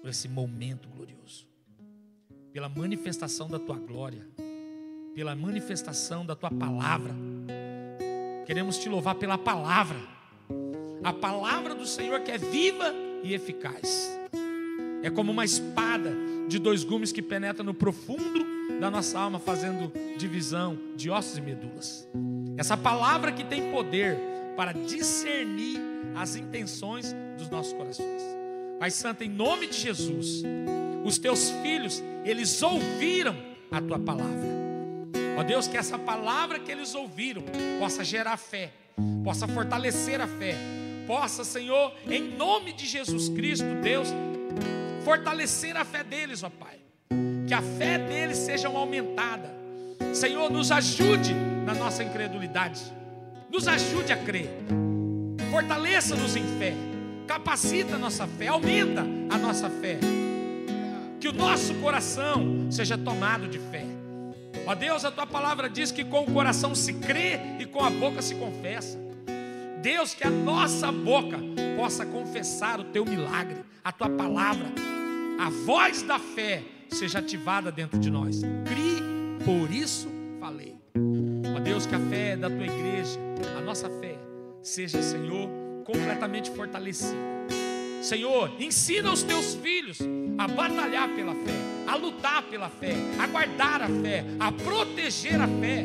por 0.00 0.10
esse 0.10 0.28
momento 0.28 0.88
glorioso, 0.88 1.46
pela 2.52 2.68
manifestação 2.68 3.48
da 3.48 3.58
tua 3.58 3.76
glória, 3.76 4.26
pela 5.14 5.36
manifestação 5.36 6.26
da 6.26 6.34
tua 6.34 6.50
palavra. 6.50 7.14
Queremos 8.46 8.78
te 8.78 8.88
louvar 8.88 9.14
pela 9.14 9.38
palavra, 9.38 10.00
a 11.02 11.12
palavra 11.12 11.74
do 11.74 11.86
Senhor 11.86 12.20
que 12.20 12.30
é 12.30 12.38
viva 12.38 12.94
e 13.22 13.34
eficaz. 13.34 14.10
É 15.02 15.10
como 15.10 15.32
uma 15.32 15.44
espada 15.44 16.14
de 16.48 16.58
dois 16.58 16.84
gumes 16.84 17.10
que 17.10 17.22
penetra 17.22 17.64
no 17.64 17.74
profundo 17.74 18.46
da 18.78 18.90
nossa 18.90 19.18
alma, 19.18 19.38
fazendo 19.38 19.92
divisão 20.16 20.78
de 20.96 21.10
ossos 21.10 21.38
e 21.38 21.40
medulas. 21.40 22.08
Essa 22.56 22.76
palavra 22.76 23.32
que 23.32 23.44
tem 23.44 23.70
poder 23.72 24.16
para 24.56 24.72
discernir 24.72 25.80
as 26.14 26.36
intenções 26.36 27.14
dos 27.38 27.48
nossos 27.48 27.72
corações. 27.72 28.22
Pai 28.78 28.90
Santo, 28.90 29.24
em 29.24 29.28
nome 29.28 29.66
de 29.68 29.78
Jesus, 29.78 30.42
os 31.04 31.18
teus 31.18 31.50
filhos, 31.62 32.02
eles 32.24 32.62
ouviram 32.62 33.36
a 33.70 33.80
tua 33.80 33.98
palavra. 33.98 34.52
Ó 35.38 35.42
Deus, 35.42 35.66
que 35.66 35.76
essa 35.76 35.98
palavra 35.98 36.58
que 36.58 36.70
eles 36.70 36.94
ouviram 36.94 37.42
possa 37.78 38.04
gerar 38.04 38.36
fé, 38.36 38.72
possa 39.24 39.48
fortalecer 39.48 40.20
a 40.20 40.26
fé, 40.26 40.54
possa, 41.06 41.44
Senhor, 41.44 41.92
em 42.08 42.22
nome 42.22 42.72
de 42.72 42.86
Jesus 42.86 43.28
Cristo, 43.28 43.66
Deus, 43.82 44.08
fortalecer 45.04 45.76
a 45.76 45.84
fé 45.84 46.02
deles, 46.02 46.42
ó 46.42 46.50
Pai. 46.50 46.78
Que 47.46 47.54
a 47.54 47.62
fé 47.62 47.98
deles 47.98 48.38
seja 48.38 48.68
aumentada. 48.68 49.50
Senhor, 50.14 50.50
nos 50.50 50.70
ajude 50.70 51.34
na 51.64 51.74
nossa 51.74 52.02
incredulidade. 52.02 52.80
Nos 53.50 53.68
ajude 53.68 54.12
a 54.12 54.16
crer. 54.16 54.48
Fortaleça-nos 55.50 56.36
em 56.36 56.44
fé. 56.58 56.74
Capacita 57.26 57.96
a 57.96 57.98
nossa 57.98 58.26
fé, 58.26 58.48
aumenta 58.48 59.02
a 59.30 59.38
nossa 59.38 59.68
fé. 59.68 59.98
Que 61.20 61.28
o 61.28 61.32
nosso 61.32 61.74
coração 61.74 62.70
seja 62.70 62.96
tomado 62.98 63.46
de 63.48 63.58
fé. 63.58 63.84
Ó 64.66 64.74
Deus, 64.74 65.04
a 65.04 65.10
tua 65.10 65.26
palavra 65.26 65.68
diz 65.68 65.90
que 65.90 66.04
com 66.04 66.22
o 66.22 66.32
coração 66.32 66.74
se 66.74 66.94
crê 66.94 67.38
e 67.58 67.66
com 67.66 67.84
a 67.84 67.90
boca 67.90 68.22
se 68.22 68.34
confessa. 68.34 68.98
Deus, 69.82 70.14
que 70.14 70.24
a 70.24 70.30
nossa 70.30 70.92
boca 70.92 71.40
possa 71.76 72.06
confessar 72.06 72.78
o 72.78 72.84
teu 72.84 73.04
milagre, 73.04 73.64
a 73.82 73.90
tua 73.90 74.08
palavra, 74.08 74.66
a 75.40 75.50
voz 75.50 76.02
da 76.02 76.20
fé 76.20 76.62
seja 76.88 77.18
ativada 77.18 77.72
dentro 77.72 77.98
de 77.98 78.08
nós. 78.08 78.42
Crie, 78.64 79.02
por 79.44 79.74
isso 79.74 80.08
falei. 80.38 80.76
Ó 81.56 81.58
Deus, 81.58 81.84
que 81.84 81.96
a 81.96 81.98
fé 81.98 82.36
da 82.36 82.48
tua 82.48 82.64
igreja, 82.64 83.18
a 83.58 83.60
nossa 83.60 83.90
fé, 83.98 84.16
seja, 84.62 85.02
Senhor, 85.02 85.48
completamente 85.84 86.52
fortalecida. 86.52 87.18
Senhor, 88.00 88.52
ensina 88.60 89.12
os 89.12 89.24
teus 89.24 89.54
filhos 89.56 89.98
a 90.38 90.46
batalhar 90.46 91.08
pela 91.08 91.34
fé, 91.34 91.88
a 91.88 91.96
lutar 91.96 92.44
pela 92.44 92.68
fé, 92.68 92.94
a 93.18 93.26
guardar 93.26 93.82
a 93.82 93.88
fé, 93.88 94.24
a 94.38 94.52
proteger 94.52 95.40
a 95.40 95.48
fé, 95.48 95.84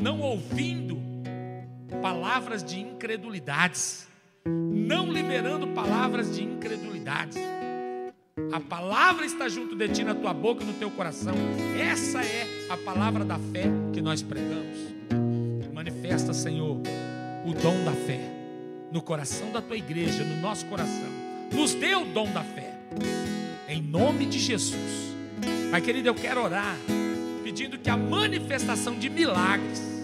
não 0.00 0.20
ouvindo 0.20 1.05
palavras 2.06 2.62
de 2.62 2.78
incredulidades, 2.78 4.06
não 4.46 5.12
liberando 5.12 5.66
palavras 5.66 6.36
de 6.36 6.44
incredulidades. 6.44 7.36
A 8.52 8.60
palavra 8.60 9.26
está 9.26 9.48
junto 9.48 9.74
de 9.74 9.88
ti 9.88 10.04
na 10.04 10.14
tua 10.14 10.32
boca 10.32 10.62
e 10.62 10.66
no 10.66 10.74
teu 10.74 10.88
coração. 10.88 11.34
Essa 11.76 12.22
é 12.22 12.68
a 12.70 12.76
palavra 12.76 13.24
da 13.24 13.40
fé 13.40 13.64
que 13.92 14.00
nós 14.00 14.22
pregamos. 14.22 14.78
Manifesta, 15.74 16.32
Senhor, 16.32 16.80
o 17.44 17.52
dom 17.54 17.84
da 17.84 17.92
fé 17.92 18.20
no 18.92 19.02
coração 19.02 19.50
da 19.50 19.60
tua 19.60 19.76
igreja, 19.76 20.22
no 20.22 20.40
nosso 20.40 20.64
coração. 20.66 21.10
Nos 21.52 21.74
dê 21.74 21.96
o 21.96 22.04
dom 22.04 22.30
da 22.30 22.44
fé. 22.44 22.72
Em 23.68 23.82
nome 23.82 24.26
de 24.26 24.38
Jesus. 24.38 25.12
Pai 25.72 25.80
querido, 25.80 26.08
eu 26.08 26.14
quero 26.14 26.40
orar 26.40 26.76
pedindo 27.42 27.76
que 27.76 27.90
a 27.90 27.96
manifestação 27.96 28.96
de 28.96 29.10
milagres 29.10 29.95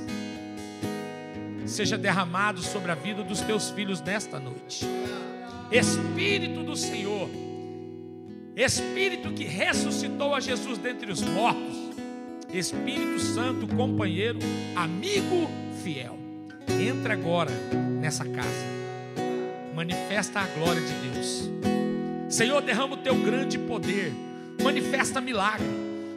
seja 1.66 1.96
derramado 1.96 2.60
sobre 2.62 2.90
a 2.90 2.94
vida 2.94 3.22
dos 3.22 3.40
teus 3.40 3.70
filhos 3.70 4.00
nesta 4.00 4.38
noite. 4.38 4.86
Espírito 5.70 6.62
do 6.62 6.76
Senhor, 6.76 7.28
Espírito 8.54 9.32
que 9.32 9.44
ressuscitou 9.44 10.34
a 10.34 10.40
Jesus 10.40 10.78
dentre 10.78 11.10
os 11.10 11.22
mortos, 11.22 11.76
Espírito 12.52 13.18
Santo, 13.18 13.66
companheiro, 13.66 14.38
amigo 14.76 15.48
fiel, 15.82 16.18
entra 16.68 17.14
agora 17.14 17.50
nessa 18.00 18.24
casa, 18.26 18.66
manifesta 19.74 20.40
a 20.40 20.46
glória 20.46 20.82
de 20.82 20.92
Deus. 21.08 21.50
Senhor, 22.28 22.60
derrama 22.60 22.94
o 22.94 22.98
teu 22.98 23.14
grande 23.14 23.58
poder, 23.58 24.12
manifesta 24.62 25.20
milagre. 25.20 25.66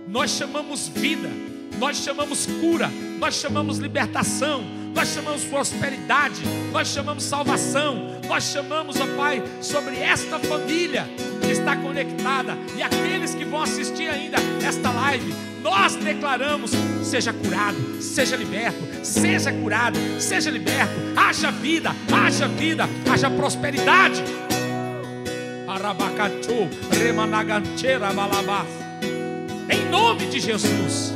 Nós 0.08 0.32
chamamos 0.32 0.88
vida, 0.90 1.30
nós 1.78 1.98
chamamos 1.98 2.46
cura, 2.46 2.90
nós 3.20 3.36
chamamos 3.36 3.78
libertação, 3.78 4.64
nós 4.96 5.10
chamamos 5.10 5.44
prosperidade, 5.44 6.42
nós 6.72 6.88
chamamos 6.88 7.24
salvação, 7.24 8.16
nós 8.28 8.46
chamamos, 8.46 8.96
ó 9.00 9.06
Pai, 9.18 9.44
sobre 9.62 10.00
esta 10.00 10.40
família 10.40 11.06
que 11.42 11.52
está 11.52 11.76
conectada 11.76 12.58
e 12.78 12.82
aqueles 12.82 13.36
que 13.36 13.44
vão 13.44 13.62
assistir 13.62 14.08
ainda 14.08 14.38
esta 14.66 14.90
live, 14.90 15.36
nós 15.62 15.96
declaramos: 15.96 16.72
seja 17.04 17.34
curado, 17.34 18.02
seja 18.02 18.38
liberto, 18.38 18.80
seja 19.04 19.52
curado, 19.52 20.00
seja 20.20 20.50
liberto, 20.50 20.94
haja 21.16 21.52
vida, 21.52 21.94
haja 22.12 22.48
vida, 22.48 22.90
haja 23.12 23.30
prosperidade. 23.30 24.24
Balabás. 28.14 28.68
Em 29.70 29.90
nome 29.90 30.28
de 30.28 30.40
Jesus, 30.40 31.12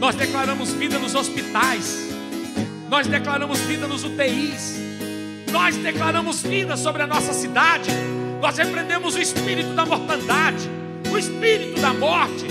nós 0.00 0.14
declaramos 0.16 0.72
vida 0.72 0.98
nos 0.98 1.14
hospitais, 1.14 2.05
nós 2.88 3.06
declaramos 3.06 3.58
vida 3.60 3.86
nos 3.86 4.04
UTIs, 4.04 4.80
nós 5.50 5.76
declaramos 5.76 6.42
vida 6.42 6.76
sobre 6.76 7.02
a 7.02 7.06
nossa 7.06 7.32
cidade, 7.32 7.90
nós 8.40 8.56
repreendemos 8.56 9.14
o 9.14 9.20
espírito 9.20 9.72
da 9.74 9.84
mortandade, 9.84 10.70
o 11.10 11.18
espírito 11.18 11.80
da 11.80 11.92
morte, 11.92 12.46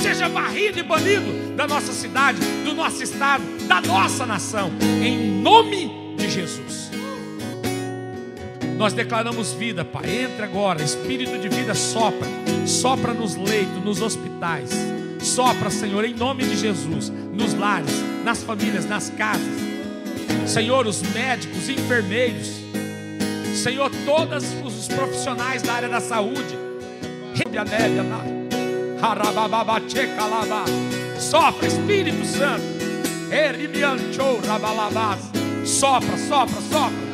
seja 0.00 0.28
varrido 0.28 0.78
e 0.78 0.82
banido 0.82 1.54
da 1.56 1.66
nossa 1.66 1.92
cidade, 1.92 2.38
do 2.64 2.74
nosso 2.74 3.02
estado, 3.02 3.42
da 3.66 3.80
nossa 3.80 4.26
nação, 4.26 4.70
em 5.02 5.40
nome 5.40 6.14
de 6.16 6.28
Jesus. 6.28 6.90
Nós 8.76 8.92
declaramos 8.92 9.52
vida, 9.52 9.84
Pai. 9.84 10.24
Entra 10.24 10.44
agora, 10.44 10.82
Espírito 10.82 11.38
de 11.38 11.48
vida 11.48 11.74
sopra, 11.74 12.26
sopra 12.66 13.14
nos 13.14 13.36
leitos, 13.36 13.82
nos 13.84 14.02
hospitais, 14.02 14.70
sopra, 15.20 15.70
Senhor, 15.70 16.04
em 16.04 16.14
nome 16.14 16.44
de 16.44 16.56
Jesus, 16.56 17.10
nos 17.32 17.54
lares, 17.54 17.92
nas 18.24 18.42
famílias, 18.42 18.86
nas 18.86 19.10
casas. 19.10 19.46
Senhor, 20.46 20.86
os 20.86 21.02
médicos, 21.02 21.68
enfermeiros, 21.68 22.48
Senhor, 23.54 23.90
todos 24.04 24.44
os 24.64 24.88
profissionais 24.88 25.62
da 25.62 25.74
área 25.74 25.88
da 25.88 26.00
saúde, 26.00 26.58
sopra, 31.18 31.66
Espírito 31.66 32.24
Santo, 32.24 32.64
sopra, 35.64 36.16
sopra, 36.16 36.60
sopra. 36.70 37.04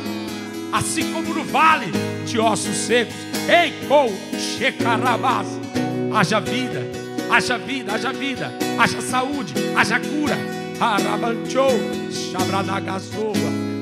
Assim 0.72 1.12
como 1.12 1.34
no 1.34 1.44
vale 1.44 1.86
de 2.26 2.38
ossos 2.38 2.76
secos. 2.76 3.14
Ei, 3.48 3.72
Shekarabás, 4.38 5.48
haja 6.14 6.40
vida, 6.40 6.80
haja 7.30 7.58
vida, 7.58 7.94
haja 7.94 8.12
vida, 8.12 8.52
haja 8.78 9.00
saúde, 9.00 9.52
haja 9.76 9.98
cura. 9.98 10.59
Harabanchou, 10.80 11.70
Shabranagasoa, 12.10 13.34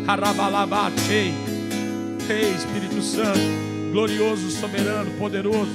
Harabalabachei. 0.07 1.33
Ei, 2.29 2.55
Espírito 2.55 3.01
Santo, 3.01 3.39
glorioso, 3.93 4.51
soberano, 4.51 5.11
poderoso. 5.13 5.71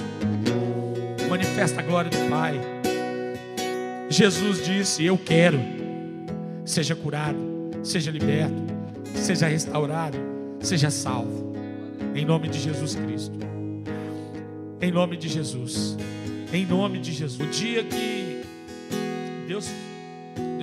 Manifesta 1.30 1.80
a 1.80 1.84
glória 1.84 2.12
do 2.12 2.30
Pai. 2.30 2.60
Jesus 4.10 4.64
disse: 4.66 5.06
Eu 5.06 5.18
quero. 5.18 5.60
Seja 6.66 6.96
curado, 6.96 7.38
seja 7.84 8.12
liberto, 8.12 8.56
seja 9.16 9.48
restaurado, 9.48 10.18
seja 10.62 10.90
salvo. 10.90 11.54
Em 12.14 12.24
nome 12.26 12.48
de 12.50 12.60
Jesus 12.60 12.96
Cristo. 12.96 13.38
Em 14.80 14.92
nome 14.92 15.18
de 15.18 15.30
Jesus. 15.30 15.98
Em 16.52 16.66
nome 16.66 17.00
de 17.00 17.12
Jesus. 17.12 17.40
O 17.40 17.50
dia 17.50 17.84
que 17.84 18.42
Deus, 19.48 19.70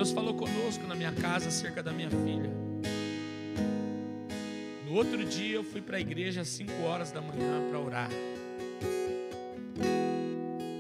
Deus 0.00 0.12
falou 0.12 0.32
conosco 0.32 0.86
na 0.86 0.94
minha 0.94 1.12
casa 1.12 1.48
acerca 1.48 1.82
da 1.82 1.92
minha 1.92 2.08
filha. 2.08 2.50
No 4.86 4.94
outro 4.94 5.22
dia 5.26 5.56
eu 5.56 5.62
fui 5.62 5.82
para 5.82 5.98
a 5.98 6.00
igreja 6.00 6.40
às 6.40 6.48
5 6.48 6.72
horas 6.84 7.12
da 7.12 7.20
manhã 7.20 7.68
para 7.68 7.78
orar. 7.78 8.08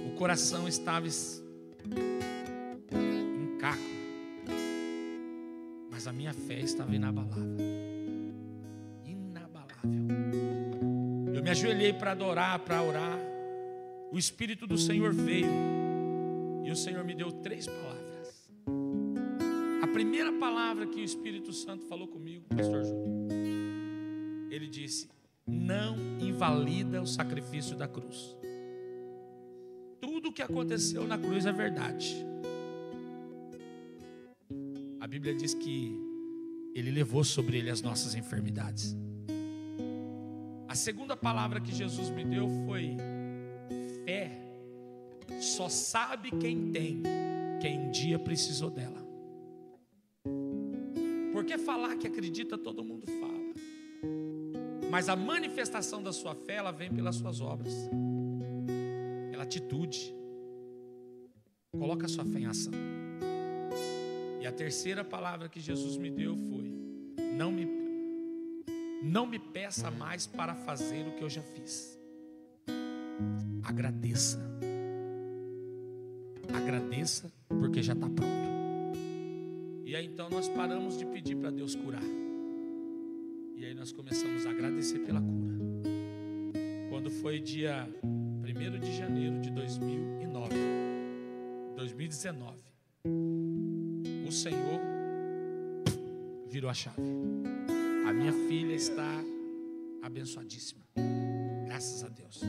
O 0.06 0.16
coração 0.16 0.66
estava 0.66 1.06
em 1.06 1.10
caco. 3.58 3.78
Mas 5.90 6.06
a 6.06 6.14
minha 6.14 6.32
fé 6.32 6.60
estava 6.60 6.96
inabalável. 6.96 7.58
Inabalável. 9.04 9.90
Eu 11.34 11.42
me 11.42 11.50
ajoelhei 11.50 11.92
para 11.92 12.12
adorar, 12.12 12.58
para 12.60 12.82
orar. 12.82 13.18
O 14.10 14.18
Espírito 14.18 14.66
do 14.66 14.78
Senhor 14.78 15.12
veio. 15.12 15.52
E 16.64 16.70
o 16.70 16.76
Senhor 16.76 17.04
me 17.04 17.14
deu 17.14 17.30
três 17.30 17.66
palavras. 17.66 17.99
Primeira 19.92 20.32
palavra 20.32 20.86
que 20.86 21.00
o 21.00 21.04
Espírito 21.04 21.52
Santo 21.52 21.84
falou 21.86 22.06
comigo, 22.06 22.46
Pastor 22.54 22.84
Júnior, 22.84 23.32
ele 24.50 24.66
disse: 24.68 25.08
Não 25.46 25.96
invalida 26.20 27.02
o 27.02 27.06
sacrifício 27.06 27.76
da 27.76 27.88
cruz. 27.88 28.36
Tudo 30.00 30.28
o 30.28 30.32
que 30.32 30.42
aconteceu 30.42 31.06
na 31.06 31.18
cruz 31.18 31.44
é 31.44 31.52
verdade. 31.52 32.24
A 35.00 35.06
Bíblia 35.06 35.34
diz 35.34 35.54
que 35.54 35.92
ele 36.74 36.90
levou 36.90 37.24
sobre 37.24 37.58
ele 37.58 37.70
as 37.70 37.82
nossas 37.82 38.14
enfermidades. 38.14 38.96
A 40.68 40.74
segunda 40.74 41.16
palavra 41.16 41.60
que 41.60 41.72
Jesus 41.72 42.10
me 42.10 42.24
deu 42.24 42.48
foi: 42.64 42.96
fé 44.04 44.40
só 45.40 45.68
sabe 45.68 46.30
quem 46.30 46.70
tem, 46.70 47.02
quem 47.60 47.80
um 47.80 47.90
dia 47.90 48.18
precisou 48.18 48.70
dela. 48.70 49.09
Porque 51.50 51.64
falar 51.64 51.96
que 51.96 52.06
acredita 52.06 52.56
todo 52.56 52.84
mundo 52.84 53.08
fala. 53.08 53.54
Mas 54.88 55.08
a 55.08 55.16
manifestação 55.16 56.00
da 56.00 56.12
sua 56.12 56.32
fé, 56.32 56.54
ela 56.54 56.70
vem 56.70 56.88
pelas 56.88 57.16
suas 57.16 57.40
obras. 57.40 57.74
Pela 59.32 59.42
atitude. 59.42 60.14
Coloca 61.76 62.06
a 62.06 62.08
sua 62.08 62.24
fé 62.24 62.38
em 62.38 62.46
ação. 62.46 62.72
E 64.40 64.46
a 64.46 64.52
terceira 64.52 65.02
palavra 65.02 65.48
que 65.48 65.58
Jesus 65.58 65.96
me 65.96 66.08
deu 66.08 66.36
foi: 66.36 66.72
não 67.36 67.50
me 67.50 67.66
não 69.02 69.26
me 69.26 69.40
peça 69.40 69.90
mais 69.90 70.28
para 70.28 70.54
fazer 70.54 71.08
o 71.08 71.16
que 71.16 71.24
eu 71.24 71.28
já 71.28 71.42
fiz. 71.42 71.98
Agradeça. 73.64 74.38
Agradeça 76.54 77.32
porque 77.48 77.82
já 77.82 77.94
está 77.94 78.08
pronto. 78.08 78.59
E 79.90 79.96
aí 79.96 80.06
então 80.06 80.30
nós 80.30 80.48
paramos 80.48 80.96
de 80.96 81.04
pedir 81.04 81.34
para 81.34 81.50
Deus 81.50 81.74
curar. 81.74 82.04
E 83.56 83.64
aí 83.64 83.74
nós 83.74 83.90
começamos 83.90 84.46
a 84.46 84.50
agradecer 84.50 85.00
pela 85.00 85.20
cura. 85.20 85.54
Quando 86.88 87.10
foi 87.10 87.40
dia 87.40 87.92
1 88.04 88.78
de 88.78 88.96
janeiro 88.96 89.40
de 89.40 89.50
2009, 89.50 90.54
2019, 91.74 92.56
o 94.28 94.30
Senhor 94.30 94.80
virou 96.46 96.70
a 96.70 96.74
chave. 96.74 97.02
A 98.06 98.12
minha 98.12 98.32
filha 98.32 98.74
está 98.74 99.24
abençoadíssima. 100.02 100.84
Graças 101.66 102.04
a 102.04 102.08
Deus. 102.08 102.42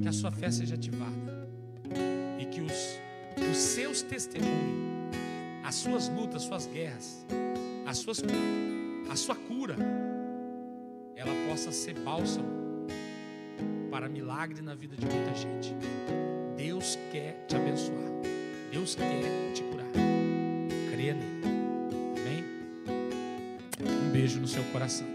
Que 0.00 0.06
a 0.06 0.12
sua 0.12 0.30
fé 0.30 0.48
seja 0.48 0.76
ativada. 0.76 1.50
E 2.38 2.46
que 2.46 2.60
os, 2.60 3.00
os 3.50 3.56
seus 3.56 4.00
testemunhos, 4.00 4.89
as 5.70 5.76
suas 5.76 6.08
lutas, 6.08 6.42
suas 6.42 6.66
guerras, 6.66 7.24
as 7.86 7.98
suas, 7.98 8.20
a 9.08 9.14
sua 9.14 9.36
cura, 9.36 9.76
ela 11.14 11.30
possa 11.48 11.70
ser 11.70 11.94
bálsamo 12.00 12.88
para 13.88 14.08
milagre 14.08 14.62
na 14.62 14.74
vida 14.74 14.96
de 14.96 15.06
muita 15.06 15.32
gente. 15.32 15.72
Deus 16.56 16.98
quer 17.12 17.46
te 17.46 17.54
abençoar. 17.54 18.10
Deus 18.72 18.96
quer 18.96 19.52
te 19.54 19.62
curar. 19.62 19.86
Creia 20.90 21.14
nele. 21.14 21.40
Amém? 22.18 22.44
Um 23.78 24.10
beijo 24.10 24.40
no 24.40 24.48
seu 24.48 24.64
coração. 24.72 25.06